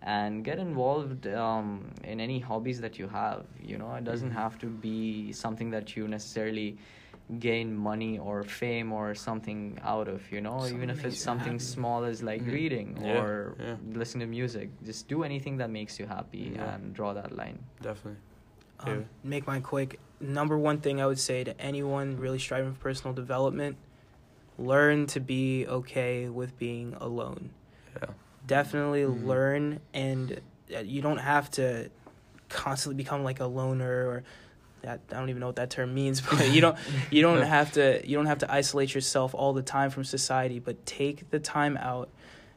and 0.03 0.45
get 0.45 0.59
involved 0.59 1.26
um, 1.26 1.91
in 2.05 2.20
any 2.20 2.39
hobbies 2.39 2.80
that 2.80 2.99
you 2.99 3.09
have. 3.09 3.45
You 3.61 3.78
know, 3.78 3.93
it 3.95 4.05
doesn't 4.05 4.28
Mm-hmm. 4.30 4.39
have 4.39 4.59
to 4.61 4.66
be 4.66 5.32
something 5.32 5.70
that 5.70 5.97
you 5.97 6.07
necessarily 6.09 6.78
gain 7.41 7.76
money 7.76 8.18
or 8.18 8.43
fame 8.43 8.91
or 8.93 9.14
something 9.14 9.78
out 9.84 10.09
of 10.09 10.32
you 10.32 10.41
know 10.41 10.61
Something 10.61 10.76
even 10.76 10.89
if 10.89 11.05
it's 11.05 11.20
something 11.20 11.53
happy. 11.59 11.64
small 11.64 12.05
as 12.05 12.22
like 12.22 12.41
Mhm. 12.43 12.53
reading 12.53 12.99
Yeah, 13.03 13.12
or 13.12 13.55
yeah. 13.61 13.76
listen 13.93 14.20
to 14.20 14.26
music 14.26 14.70
just 14.82 15.09
do 15.09 15.24
anything 15.24 15.59
that 15.59 15.68
makes 15.68 15.99
you 16.01 16.07
happy 16.07 16.53
Yeah. 16.55 16.74
and 16.76 16.95
draw 16.95 17.12
that 17.12 17.36
line 17.36 17.59
Definitely. 17.82 18.20
Um, 18.80 18.89
Yeah. 18.89 19.05
make 19.24 19.47
mine 19.47 19.61
quick. 19.61 20.01
Number 20.20 20.58
one 20.58 20.78
thing 20.80 21.00
I 21.00 21.06
would 21.06 21.18
say 21.18 21.44
to 21.44 21.58
anyone 21.60 22.16
really 22.18 22.38
striving 22.38 22.74
for 22.74 22.80
personal 22.80 23.14
development: 23.14 23.76
learn 24.58 25.06
to 25.08 25.20
be 25.20 25.66
okay 25.66 26.28
with 26.28 26.58
being 26.58 26.94
alone. 27.00 27.50
Yeah. 28.02 28.08
Definitely 28.46 29.02
Mhm. 29.02 29.24
learn, 29.26 29.80
and 29.94 30.40
uh, 30.74 30.80
you 30.80 31.02
don't 31.02 31.18
have 31.18 31.50
to 31.52 31.90
constantly 32.48 32.96
become 32.96 33.22
like 33.22 33.40
a 33.40 33.46
loner 33.46 34.06
or 34.08 34.24
that 34.82 35.00
I 35.10 35.14
don't 35.14 35.28
even 35.28 35.40
know 35.40 35.46
what 35.46 35.56
that 35.56 35.70
term 35.70 35.94
means, 35.94 36.20
but 36.30 36.50
you 36.50 36.60
don't 36.60 36.76
you 37.10 37.22
don't 37.22 37.42
have 37.56 37.72
to 37.72 38.06
you 38.08 38.16
don't 38.16 38.26
have 38.26 38.38
to 38.38 38.52
isolate 38.52 38.94
yourself 38.94 39.34
all 39.34 39.52
the 39.52 39.62
time 39.62 39.90
from 39.90 40.04
society, 40.04 40.58
but 40.58 40.84
take 40.86 41.30
the 41.30 41.38
time 41.38 41.76
out 41.76 42.08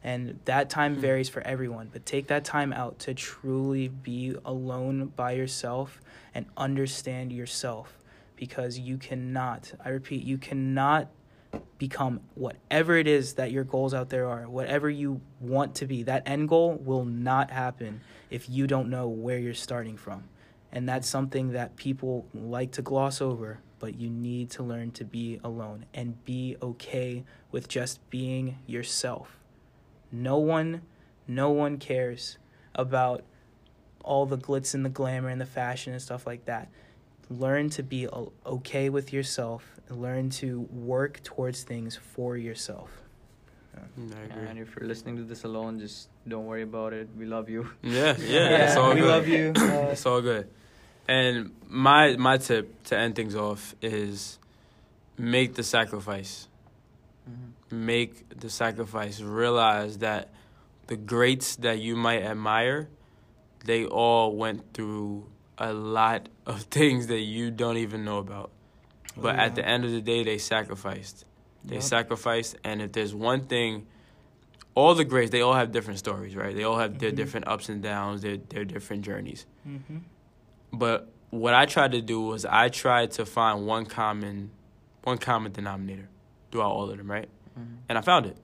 and 0.03 0.39
that 0.45 0.69
time 0.69 0.95
Mhm. 0.95 0.99
varies 0.99 1.29
for 1.29 1.41
everyone, 1.41 1.89
but 1.91 2.05
take 2.05 2.27
that 2.27 2.43
time 2.43 2.73
out 2.73 2.99
to 2.99 3.13
truly 3.13 3.87
be 3.87 4.35
alone 4.45 5.07
by 5.15 5.31
yourself 5.33 6.01
and 6.33 6.45
understand 6.57 7.31
yourself 7.31 7.97
because 8.35 8.79
you 8.79 8.97
cannot, 8.97 9.73
I 9.83 9.89
repeat, 9.89 10.23
you 10.23 10.37
cannot 10.37 11.09
become 11.77 12.21
whatever 12.35 12.95
it 12.95 13.07
is 13.07 13.33
that 13.33 13.51
your 13.51 13.63
goals 13.63 13.93
out 13.93 14.09
there 14.09 14.27
are, 14.27 14.47
whatever 14.47 14.89
you 14.89 15.21
want 15.39 15.75
to 15.75 15.85
be. 15.85 16.03
That 16.03 16.23
end 16.25 16.47
goal 16.49 16.73
will 16.75 17.05
not 17.05 17.51
happen 17.51 18.01
if 18.29 18.49
you 18.49 18.67
don't 18.67 18.89
know 18.89 19.07
where 19.07 19.37
you're 19.37 19.53
starting 19.53 19.97
from. 19.97 20.23
And 20.71 20.87
that's 20.87 21.07
something 21.07 21.51
that 21.51 21.75
people 21.75 22.25
like 22.33 22.71
to 22.73 22.81
gloss 22.81 23.21
over, 23.21 23.59
but 23.79 23.95
you 23.95 24.09
need 24.09 24.49
to 24.51 24.63
learn 24.63 24.91
to 24.91 25.03
be 25.03 25.39
alone 25.43 25.85
and 25.93 26.23
be 26.23 26.55
okay 26.61 27.25
with 27.51 27.67
just 27.67 28.09
being 28.09 28.57
yourself. 28.65 29.37
No 30.11 30.37
one 30.37 30.81
no 31.27 31.49
one 31.51 31.77
cares 31.77 32.37
about 32.75 33.23
all 34.03 34.25
the 34.25 34.37
glitz 34.37 34.73
and 34.73 34.83
the 34.83 34.89
glamour 34.89 35.29
and 35.29 35.39
the 35.39 35.45
fashion 35.45 35.93
and 35.93 36.01
stuff 36.01 36.25
like 36.27 36.45
that. 36.45 36.69
Learn 37.29 37.69
to 37.71 37.83
be 37.83 38.07
okay 38.45 38.89
with 38.89 39.13
yourself. 39.13 39.63
Learn 39.89 40.29
to 40.31 40.61
work 40.71 41.21
towards 41.23 41.63
things 41.63 41.95
for 41.97 42.35
yourself. 42.37 42.89
Mm, 43.99 44.13
I 44.15 44.23
agree. 44.25 44.47
and 44.49 44.59
if 44.59 44.75
you're 44.75 44.87
listening 44.87 45.15
to 45.17 45.23
this 45.23 45.43
alone 45.45 45.79
just 45.79 46.09
don't 46.27 46.45
worry 46.45 46.61
about 46.61 46.91
it 46.93 47.07
we 47.17 47.25
love 47.25 47.49
you 47.49 47.69
Yeah, 47.81 48.15
yeah, 48.19 48.65
it's 48.67 48.75
all 48.75 48.93
we 48.93 48.99
good. 49.01 49.07
love 49.09 49.27
you. 49.27 49.53
Uh, 49.55 49.87
It's 49.91 50.05
all 50.05 50.21
good. 50.21 50.47
And 51.07 51.51
my 51.69 52.15
my 52.17 52.37
tip 52.37 52.83
to 52.85 52.97
end 52.97 53.15
things 53.15 53.35
off 53.35 53.73
is 53.81 54.39
make 55.17 55.55
the 55.55 55.63
sacrifice. 55.63 56.47
Make 57.71 58.37
the 58.39 58.49
sacrifice. 58.49 59.21
Realize 59.21 59.99
that 59.99 60.29
the 60.87 60.97
greats 60.97 61.55
that 61.57 61.79
you 61.79 61.95
might 61.95 62.21
admire, 62.21 62.89
they 63.65 63.85
all 63.85 64.35
went 64.35 64.73
through 64.73 65.29
a 65.57 65.71
lot 65.73 66.27
of 66.45 66.61
things 66.77 67.07
that 67.07 67.19
you 67.21 67.51
don't 67.51 67.77
even 67.77 68.03
know 68.03 68.17
about. 68.17 68.51
But 69.15 69.35
Oh, 69.35 69.39
at 69.39 69.55
the 69.55 69.65
end 69.65 69.85
of 69.85 69.91
the 69.91 70.01
day, 70.01 70.23
they 70.23 70.37
sacrificed. 70.37 71.25
They 71.63 71.75
Yep. 71.75 71.83
sacrificed, 71.83 72.55
and 72.63 72.81
if 72.81 72.91
there's 72.93 73.13
one 73.13 73.41
thing, 73.45 73.85
all 74.73 74.95
the 74.95 75.05
greats, 75.05 75.31
they 75.31 75.41
all 75.41 75.53
have 75.53 75.71
different 75.71 75.99
stories, 75.99 76.35
right? 76.35 76.55
They 76.55 76.63
all 76.63 76.77
have 76.77 76.97
their 76.97 77.11
Mhm. 77.11 77.15
different 77.17 77.47
ups 77.47 77.69
and 77.69 77.81
downs, 77.83 78.21
their 78.21 78.37
their 78.37 78.65
different 78.65 79.03
journeys. 79.05 79.45
hmm 79.63 79.97
But 80.73 81.11
what 81.29 81.53
I 81.53 81.65
tried 81.65 81.91
to 81.91 82.01
do 82.01 82.21
was 82.21 82.45
I 82.45 82.69
tried 82.69 83.11
to 83.11 83.25
find 83.25 83.65
one 83.67 83.85
common, 83.85 84.51
one 85.03 85.17
common 85.17 85.51
denominator 85.51 86.07
throughout 86.51 86.71
all 86.71 86.89
of 86.89 86.97
them, 86.97 87.09
right? 87.09 87.29
And 87.89 87.97
I 87.97 88.01
found 88.01 88.25
it, 88.25 88.37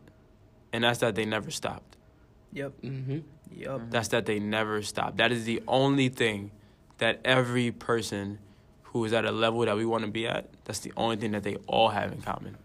and 0.73 0.83
that's 0.83 0.99
that 0.99 1.15
they 1.15 1.25
never 1.25 1.49
stopped. 1.49 1.95
Yep. 2.53 2.73
Mm-hmm. 2.83 3.19
Yep. 3.51 3.81
That's 3.89 4.09
that 4.09 4.25
they 4.25 4.39
never 4.39 4.81
stopped. 4.81 5.17
That 5.17 5.31
is 5.31 5.45
the 5.45 5.63
only 5.67 6.09
thing 6.09 6.51
that 6.97 7.21
every 7.23 7.71
person 7.71 8.39
who 8.83 9.05
is 9.05 9.13
at 9.13 9.25
a 9.25 9.31
level 9.31 9.61
that 9.61 9.75
we 9.75 9.85
want 9.85 10.03
to 10.03 10.11
be 10.11 10.27
at, 10.27 10.49
that's 10.65 10.79
the 10.79 10.93
only 10.97 11.15
thing 11.15 11.31
that 11.31 11.43
they 11.43 11.55
all 11.67 11.89
have 11.89 12.11
in 12.11 12.21
common. 12.21 12.57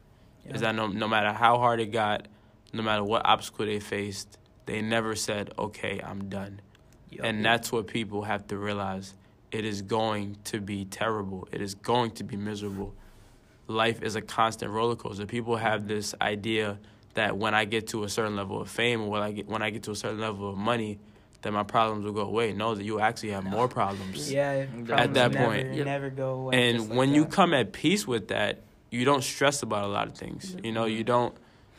Yeah. 0.45 0.55
Is 0.55 0.61
that 0.63 0.75
no, 0.75 0.89
no 0.89 1.09
matter 1.09 1.33
how 1.33 1.59
hard 1.59 1.81
it 1.81 1.93
got, 1.93 2.27
no 2.73 2.83
matter 2.83 3.05
what 3.05 3.25
obstacle 3.25 3.67
they 3.67 3.81
faced, 3.81 4.39
they 4.67 4.83
never 4.83 5.15
said, 5.15 5.53
okay, 5.59 6.01
I'm 6.05 6.29
done. 6.29 6.61
Yep. 7.11 7.21
And 7.25 7.45
that's 7.45 7.71
what 7.71 7.87
people 7.87 8.23
have 8.23 8.47
to 8.49 8.57
realize. 8.57 9.15
It 9.51 9.65
is 9.65 9.83
going 9.83 10.39
to 10.45 10.61
be 10.61 10.85
terrible. 10.87 11.47
It 11.53 11.61
is 11.61 11.75
going 11.75 12.13
to 12.13 12.25
be 12.25 12.37
miserable. 12.37 12.95
Life 13.73 14.03
is 14.03 14.17
a 14.17 14.21
constant 14.21 14.71
roller 14.71 14.97
coaster. 14.97 15.27
People 15.27 15.57
have 15.57 15.89
this 15.89 16.15
idea 16.21 16.79
that 17.15 17.37
when 17.37 17.55
I 17.55 17.65
get 17.65 17.89
to 17.89 18.05
a 18.05 18.09
certain 18.09 18.37
level 18.37 18.61
of 18.61 18.69
fame 18.71 19.03
or 19.03 19.11
when 19.11 19.23
I 19.23 19.33
get 19.33 19.49
when 19.49 19.63
I 19.63 19.71
get 19.71 19.83
to 19.85 19.91
a 19.93 19.97
certain 19.97 20.21
level 20.21 20.51
of 20.51 20.57
money, 20.57 20.99
that 21.43 21.53
my 21.53 21.63
problems 21.63 22.05
will 22.05 22.13
go 22.13 22.23
away. 22.23 22.53
No, 22.53 22.75
that 22.75 22.85
you 22.85 23.01
actually 23.01 23.31
have 23.31 23.45
more 23.45 23.69
problems. 23.69 24.31
Yeah. 24.31 24.67
At 24.91 25.15
that 25.15 25.33
never, 25.33 25.45
point. 25.47 25.75
Yep. 25.75 25.85
never 25.87 26.11
go 26.11 26.35
away. 26.35 26.69
And 26.69 26.89
like 26.89 26.99
when 26.99 27.15
you 27.15 27.25
come 27.25 27.55
at 27.55 27.73
peace 27.73 28.07
with 28.07 28.29
that, 28.29 28.61
you 28.91 29.05
don't 29.05 29.23
stress 29.25 29.63
about 29.63 29.85
a 29.85 29.89
lot 29.89 30.07
of 30.07 30.15
things. 30.15 30.55
You 30.63 30.73
know, 30.73 30.85
you 30.85 31.03
don't 31.05 31.35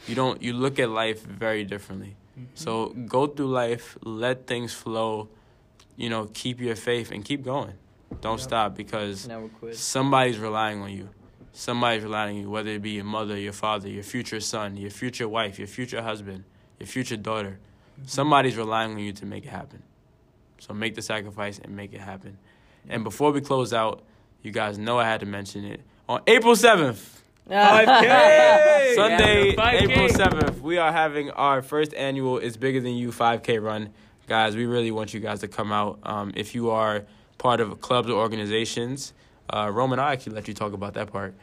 you 0.08 0.16
don't 0.16 0.42
you 0.42 0.54
look 0.54 0.80
at 0.80 0.90
life 0.90 1.24
very 1.24 1.64
differently. 1.64 2.16
Mhm. 2.38 2.46
So 2.56 2.90
go 2.90 3.28
through 3.28 3.48
life, 3.48 3.98
let 4.04 4.48
things 4.48 4.74
flow, 4.74 5.30
you 5.96 6.10
know, 6.10 6.28
keep 6.34 6.60
your 6.60 6.76
faith 6.76 7.12
and 7.12 7.24
keep 7.24 7.44
going. 7.44 7.74
Don't 8.22 8.40
Yep. 8.40 8.48
stop 8.50 8.76
because 8.76 9.28
somebody's 9.74 10.40
relying 10.40 10.82
on 10.82 10.92
you. 10.92 11.10
Somebody's 11.54 12.04
relying 12.04 12.38
on 12.38 12.42
you, 12.44 12.50
whether 12.50 12.72
it 12.72 12.82
be 12.82 12.92
your 12.92 13.04
mother, 13.06 13.38
your 13.38 13.54
father, 13.54 13.88
your 13.88 14.04
future 14.04 14.40
son, 14.40 14.76
your 14.76 14.90
future 14.90 15.28
wife, 15.30 15.60
your 15.60 15.68
future 15.68 16.02
husband, 16.02 16.44
your 16.80 16.88
future 16.88 17.16
daughter. 17.16 17.60
Somebody's 18.08 18.58
relying 18.58 18.94
on 18.94 19.00
you 19.00 19.14
to 19.14 19.26
make 19.26 19.46
it 19.46 19.50
happen. 19.50 19.84
So 20.60 20.74
make 20.74 20.96
the 20.96 21.02
sacrifice 21.04 21.60
and 21.60 21.76
make 21.76 21.94
it 21.94 22.02
happen. 22.02 22.38
And 22.90 23.04
before 23.04 23.32
we 23.32 23.40
close 23.42 23.72
out, 23.72 24.02
you 24.42 24.52
guys 24.52 24.78
know 24.80 24.98
I 24.98 25.06
had 25.06 25.20
to 25.20 25.26
mention 25.28 25.64
it. 25.64 25.82
On 26.10 26.22
April 26.26 26.56
7th, 26.56 27.20
5K! 27.50 28.96
Sunday, 28.96 29.50
Yeah, 29.52 29.56
5K. 29.56 29.82
April 29.90 30.08
7th, 30.10 30.60
we 30.62 30.78
are 30.80 30.92
having 30.92 31.30
our 31.32 31.62
first 31.62 31.94
annual 31.94 32.40
It's 32.40 32.58
Bigger 32.58 32.82
Than 32.82 32.94
You 32.96 33.10
5K 33.12 33.62
run. 33.62 33.90
Guys, 34.28 34.56
we 34.56 34.66
really 34.66 34.92
want 34.92 35.14
you 35.14 35.20
guys 35.20 35.42
to 35.42 35.48
come 35.48 35.72
out. 35.72 36.00
Um, 36.04 36.32
if 36.36 36.56
you 36.56 36.72
are 36.72 37.04
part 37.38 37.60
of 37.60 37.80
clubs 37.82 38.10
or 38.10 38.14
organizations, 38.20 39.14
uh, 39.56 39.70
Roman, 39.72 40.00
I'll 40.00 40.10
actually 40.12 40.36
let 40.36 40.48
you 40.48 40.54
talk 40.54 40.74
about 40.74 40.96
that 40.96 41.12
part. 41.12 41.36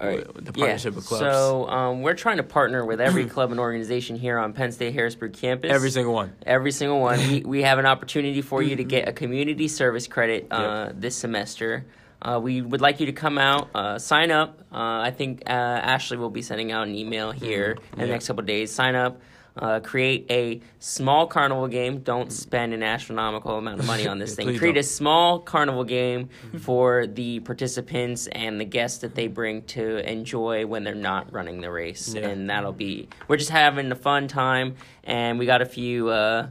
All 0.00 0.06
right. 0.06 0.24
The 0.44 0.52
partnership 0.52 0.94
with 0.94 1.06
clubs. 1.06 1.20
So 1.22 1.68
um, 1.68 2.02
we're 2.02 2.14
trying 2.14 2.36
to 2.36 2.42
partner 2.44 2.84
with 2.84 3.00
every 3.00 3.26
club 3.34 3.50
and 3.50 3.58
organization 3.58 4.14
here 4.16 4.38
on 4.38 4.52
Penn 4.52 4.70
State 4.72 4.94
Harrisburg 4.94 5.32
campus. 5.32 5.72
Every 5.72 5.90
single 5.90 6.14
one. 6.14 6.34
Every 6.46 6.70
single 6.70 7.00
one. 7.00 7.18
we, 7.18 7.40
we 7.40 7.62
have 7.62 7.78
an 7.80 7.86
opportunity 7.86 8.40
for 8.42 8.62
you 8.62 8.76
to 8.76 8.84
get 8.94 9.08
a 9.08 9.12
community 9.12 9.66
service 9.68 10.06
credit 10.06 10.46
uh, 10.52 10.90
this 10.94 11.16
semester. 11.16 11.84
Uh, 12.22 12.40
we 12.42 12.60
would 12.62 12.80
like 12.80 12.98
you 13.00 13.06
to 13.06 13.12
come 13.12 13.38
out, 13.38 13.70
uh, 13.74 13.98
sign 13.98 14.30
up. 14.32 14.58
Uh, 14.72 15.00
I 15.02 15.12
think 15.12 15.42
uh, 15.46 15.52
Ashley 15.52 16.16
will 16.16 16.30
be 16.30 16.42
sending 16.42 16.72
out 16.72 16.86
an 16.88 16.94
email 16.94 17.30
here 17.30 17.76
in 17.92 17.98
the 18.00 18.06
Yeah. 18.06 18.12
next 18.12 18.26
couple 18.26 18.40
of 18.40 18.46
days. 18.46 18.72
Sign 18.72 18.94
up. 18.96 19.20
Uh, 19.58 19.80
create 19.80 20.26
a 20.30 20.60
small 20.78 21.26
carnival 21.26 21.66
game. 21.68 22.00
Don't 22.00 22.32
spend 22.32 22.72
an 22.72 22.82
astronomical 22.82 23.58
amount 23.58 23.80
of 23.80 23.86
money 23.86 24.06
on 24.06 24.18
this 24.18 24.34
thing. 24.36 24.56
Create 24.56 24.72
a 24.76 24.82
don't. 24.82 24.84
small 24.84 25.40
carnival 25.40 25.84
game 25.84 26.28
for 26.60 27.06
the 27.06 27.40
participants 27.40 28.26
and 28.28 28.60
the 28.60 28.64
guests 28.64 28.98
that 28.98 29.14
they 29.14 29.26
bring 29.26 29.62
to 29.62 29.98
enjoy 30.10 30.66
when 30.66 30.84
they're 30.84 30.94
not 30.94 31.32
running 31.32 31.60
the 31.60 31.70
race. 31.70 32.14
Yeah. 32.14 32.28
And 32.28 32.48
that'll 32.50 32.72
be, 32.72 33.08
we're 33.26 33.36
just 33.36 33.50
having 33.50 33.90
a 33.90 33.96
fun 33.96 34.28
time. 34.28 34.76
And 35.04 35.38
we 35.38 35.46
got 35.46 35.62
a 35.62 35.66
few 35.66 36.08
uh, 36.08 36.48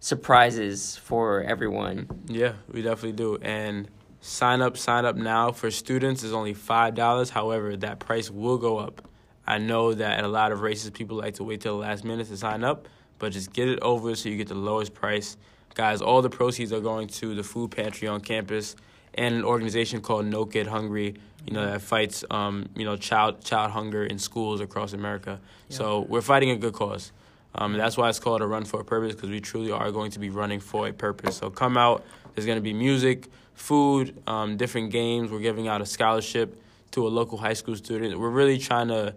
surprises 0.00 0.96
for 0.96 1.42
everyone. 1.42 2.08
Yeah, 2.26 2.54
we 2.70 2.82
definitely 2.82 3.12
do. 3.12 3.38
And 3.40 3.88
sign 4.20 4.60
up, 4.60 4.76
sign 4.76 5.04
up 5.04 5.16
now. 5.16 5.52
For 5.52 5.70
students, 5.70 6.22
is 6.22 6.32
only 6.32 6.54
$5. 6.54 7.30
However, 7.30 7.76
that 7.76 7.98
price 7.98 8.30
will 8.30 8.58
go 8.58 8.78
up. 8.78 9.02
I 9.46 9.58
know 9.58 9.94
that 9.94 10.18
at 10.18 10.24
a 10.24 10.28
lot 10.28 10.52
of 10.52 10.60
races, 10.60 10.90
people 10.90 11.16
like 11.16 11.34
to 11.34 11.44
wait 11.44 11.60
till 11.60 11.78
the 11.78 11.82
last 11.82 12.04
minute 12.04 12.28
to 12.28 12.36
sign 12.36 12.64
up, 12.64 12.88
but 13.18 13.32
just 13.32 13.52
get 13.52 13.68
it 13.68 13.80
over 13.80 14.14
so 14.14 14.28
you 14.28 14.36
get 14.36 14.48
the 14.48 14.54
lowest 14.54 14.92
price. 14.94 15.36
Guys, 15.74 16.00
all 16.00 16.22
the 16.22 16.30
proceeds 16.30 16.72
are 16.72 16.80
going 16.80 17.06
to 17.06 17.34
the 17.34 17.42
food 17.42 17.70
pantry 17.70 18.08
on 18.08 18.20
campus 18.20 18.76
and 19.14 19.34
an 19.34 19.44
organization 19.44 20.00
called 20.00 20.26
No 20.26 20.44
Kid 20.44 20.66
Hungry, 20.66 21.14
you 21.46 21.52
know, 21.52 21.64
that 21.64 21.80
fights, 21.80 22.24
um, 22.30 22.68
you 22.74 22.84
know, 22.84 22.96
child 22.96 23.42
child 23.42 23.70
hunger 23.70 24.04
in 24.04 24.18
schools 24.18 24.60
across 24.60 24.92
America. 24.92 25.40
So 25.68 26.00
we're 26.00 26.22
fighting 26.22 26.50
a 26.50 26.56
good 26.56 26.74
cause. 26.74 27.12
Um, 27.54 27.72
and 27.72 27.80
that's 27.80 27.96
why 27.96 28.08
it's 28.10 28.18
called 28.18 28.42
a 28.42 28.46
run 28.46 28.64
for 28.64 28.80
a 28.80 28.84
purpose 28.84 29.14
because 29.14 29.30
we 29.30 29.40
truly 29.40 29.70
are 29.72 29.90
going 29.90 30.10
to 30.10 30.18
be 30.18 30.28
running 30.28 30.60
for 30.60 30.86
a 30.88 30.92
purpose. 30.92 31.38
So 31.38 31.48
come 31.50 31.78
out. 31.78 32.04
There's 32.34 32.44
going 32.44 32.58
to 32.58 32.62
be 32.62 32.74
music, 32.74 33.28
food, 33.54 34.22
um, 34.26 34.58
different 34.58 34.90
games. 34.90 35.30
We're 35.30 35.40
giving 35.40 35.66
out 35.66 35.80
a 35.80 35.86
scholarship 35.86 36.60
to 36.90 37.06
a 37.06 37.08
local 37.08 37.38
high 37.38 37.54
school 37.54 37.74
student. 37.74 38.18
We're 38.18 38.28
really 38.28 38.58
trying 38.58 38.88
to 38.88 39.14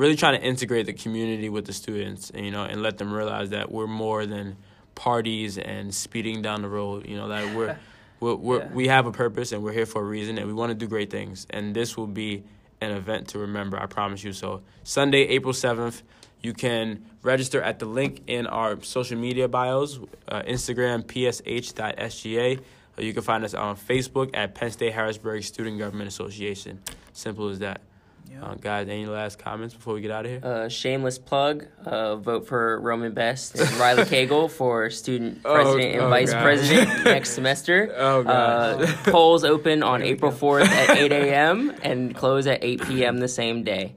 really 0.00 0.16
trying 0.16 0.40
to 0.40 0.46
integrate 0.46 0.86
the 0.86 0.94
community 0.94 1.48
with 1.50 1.66
the 1.66 1.72
students, 1.74 2.32
you 2.34 2.50
know, 2.50 2.64
and 2.64 2.82
let 2.82 2.96
them 2.96 3.12
realize 3.12 3.50
that 3.50 3.70
we're 3.70 3.86
more 3.86 4.24
than 4.24 4.56
parties 4.94 5.58
and 5.58 5.94
speeding 5.94 6.40
down 6.40 6.62
the 6.62 6.68
road. 6.68 7.06
You 7.06 7.16
know 7.16 7.28
that 7.28 7.54
we're, 7.54 7.76
we're, 8.20 8.34
we're 8.34 8.58
Yeah. 8.60 8.68
we 8.72 8.88
have 8.88 9.04
a 9.06 9.12
purpose 9.12 9.52
and 9.52 9.62
we're 9.62 9.72
here 9.74 9.86
for 9.86 10.00
a 10.00 10.04
reason 10.04 10.38
and 10.38 10.46
we 10.46 10.54
want 10.54 10.70
to 10.70 10.74
do 10.74 10.86
great 10.86 11.10
things. 11.10 11.46
And 11.50 11.74
this 11.76 11.96
will 11.98 12.06
be 12.06 12.42
an 12.80 12.92
event 12.92 13.28
to 13.28 13.38
remember. 13.40 13.78
I 13.78 13.86
promise 13.86 14.24
you. 14.24 14.32
So 14.32 14.62
Sunday, 14.84 15.22
April 15.28 15.52
seventh. 15.52 16.02
You 16.42 16.54
can 16.54 17.04
register 17.22 17.60
at 17.60 17.78
the 17.80 17.84
link 17.84 18.22
in 18.26 18.46
our 18.46 18.82
social 18.82 19.18
media 19.18 19.46
bios, 19.46 20.00
uh, 20.26 20.40
Instagram 20.48 21.04
psh.sga. 21.04 22.60
Or 22.96 23.02
you 23.04 23.12
can 23.12 23.22
find 23.22 23.44
us 23.44 23.52
on 23.52 23.76
Facebook 23.76 24.30
at 24.32 24.54
Penn 24.54 24.70
State 24.70 24.94
Harrisburg 24.94 25.44
Student 25.44 25.78
Government 25.78 26.08
Association. 26.08 26.80
Simple 27.12 27.50
as 27.50 27.58
that. 27.58 27.82
Yeah. 28.30 28.44
Uh, 28.44 28.54
guys, 28.54 28.86
any 28.88 29.06
last 29.06 29.38
comments 29.40 29.74
before 29.74 29.94
we 29.94 30.00
get 30.00 30.12
out 30.12 30.24
of 30.24 30.30
here? 30.30 30.40
Uh, 30.42 30.68
shameless 30.68 31.18
plug. 31.18 31.66
Uh, 31.84 32.14
vote 32.16 32.46
for 32.46 32.80
Roman 32.80 33.12
Best 33.12 33.58
and 33.58 33.68
Riley 33.72 34.04
Cagle 34.04 34.48
for 34.58 34.88
student 34.90 35.40
Oh, 35.44 35.54
president 35.54 35.94
and 35.94 36.02
oh, 36.04 36.08
vice 36.10 36.32
God. 36.32 36.42
president 36.42 37.04
next 37.04 37.30
semester. 37.30 37.92
Oh, 37.96 38.22
Uh, 38.22 38.86
polls 39.10 39.42
open 39.44 39.82
on 39.82 40.02
April 40.02 40.30
4th 40.30 40.66
at 40.66 40.96
8 40.96 41.10
a.m. 41.12 41.74
and 41.82 42.14
close 42.14 42.46
at 42.46 42.62
8 42.62 42.82
p.m. 42.86 43.18
the 43.18 43.28
same 43.28 43.64
day. 43.64 43.94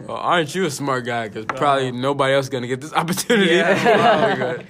Well, 0.00 0.16
aren't 0.16 0.54
you 0.54 0.64
a 0.64 0.70
smart 0.70 1.04
guy? 1.04 1.28
Because 1.28 1.44
probably 1.44 1.92
nobody 1.92 2.32
else 2.32 2.46
is 2.46 2.50
going 2.50 2.62
to 2.62 2.68
get 2.68 2.80
this 2.80 2.94
opportunity. 2.94 3.56
Yeah. 3.56 4.62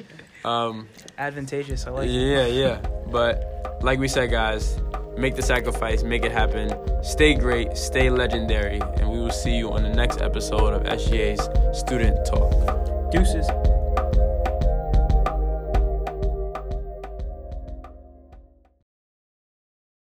Oh, 0.44 0.50
um, 0.70 0.88
Advantageous. 1.16 1.86
I 1.86 1.90
like. 1.90 2.08
it. 2.08 2.12
yeah, 2.12 2.46
yeah. 2.46 2.80
But 3.12 3.78
like 3.82 4.00
we 4.00 4.08
said, 4.08 4.30
guys, 4.32 4.80
make 5.16 5.34
the 5.34 5.42
sacrifice, 5.42 6.02
make 6.02 6.24
it 6.24 6.32
happen. 6.32 6.70
Stay 7.02 7.34
great, 7.34 7.76
stay 7.76 8.10
legendary, 8.10 8.80
and 8.98 9.10
we 9.10 9.18
will 9.18 9.30
see 9.30 9.56
you 9.56 9.72
on 9.72 9.82
the 9.82 9.90
next 9.90 10.20
episode 10.20 10.72
of 10.72 10.82
SGA's 10.84 11.48
Student 11.78 12.26
Talk. 12.26 13.10
Deuces. 13.10 13.76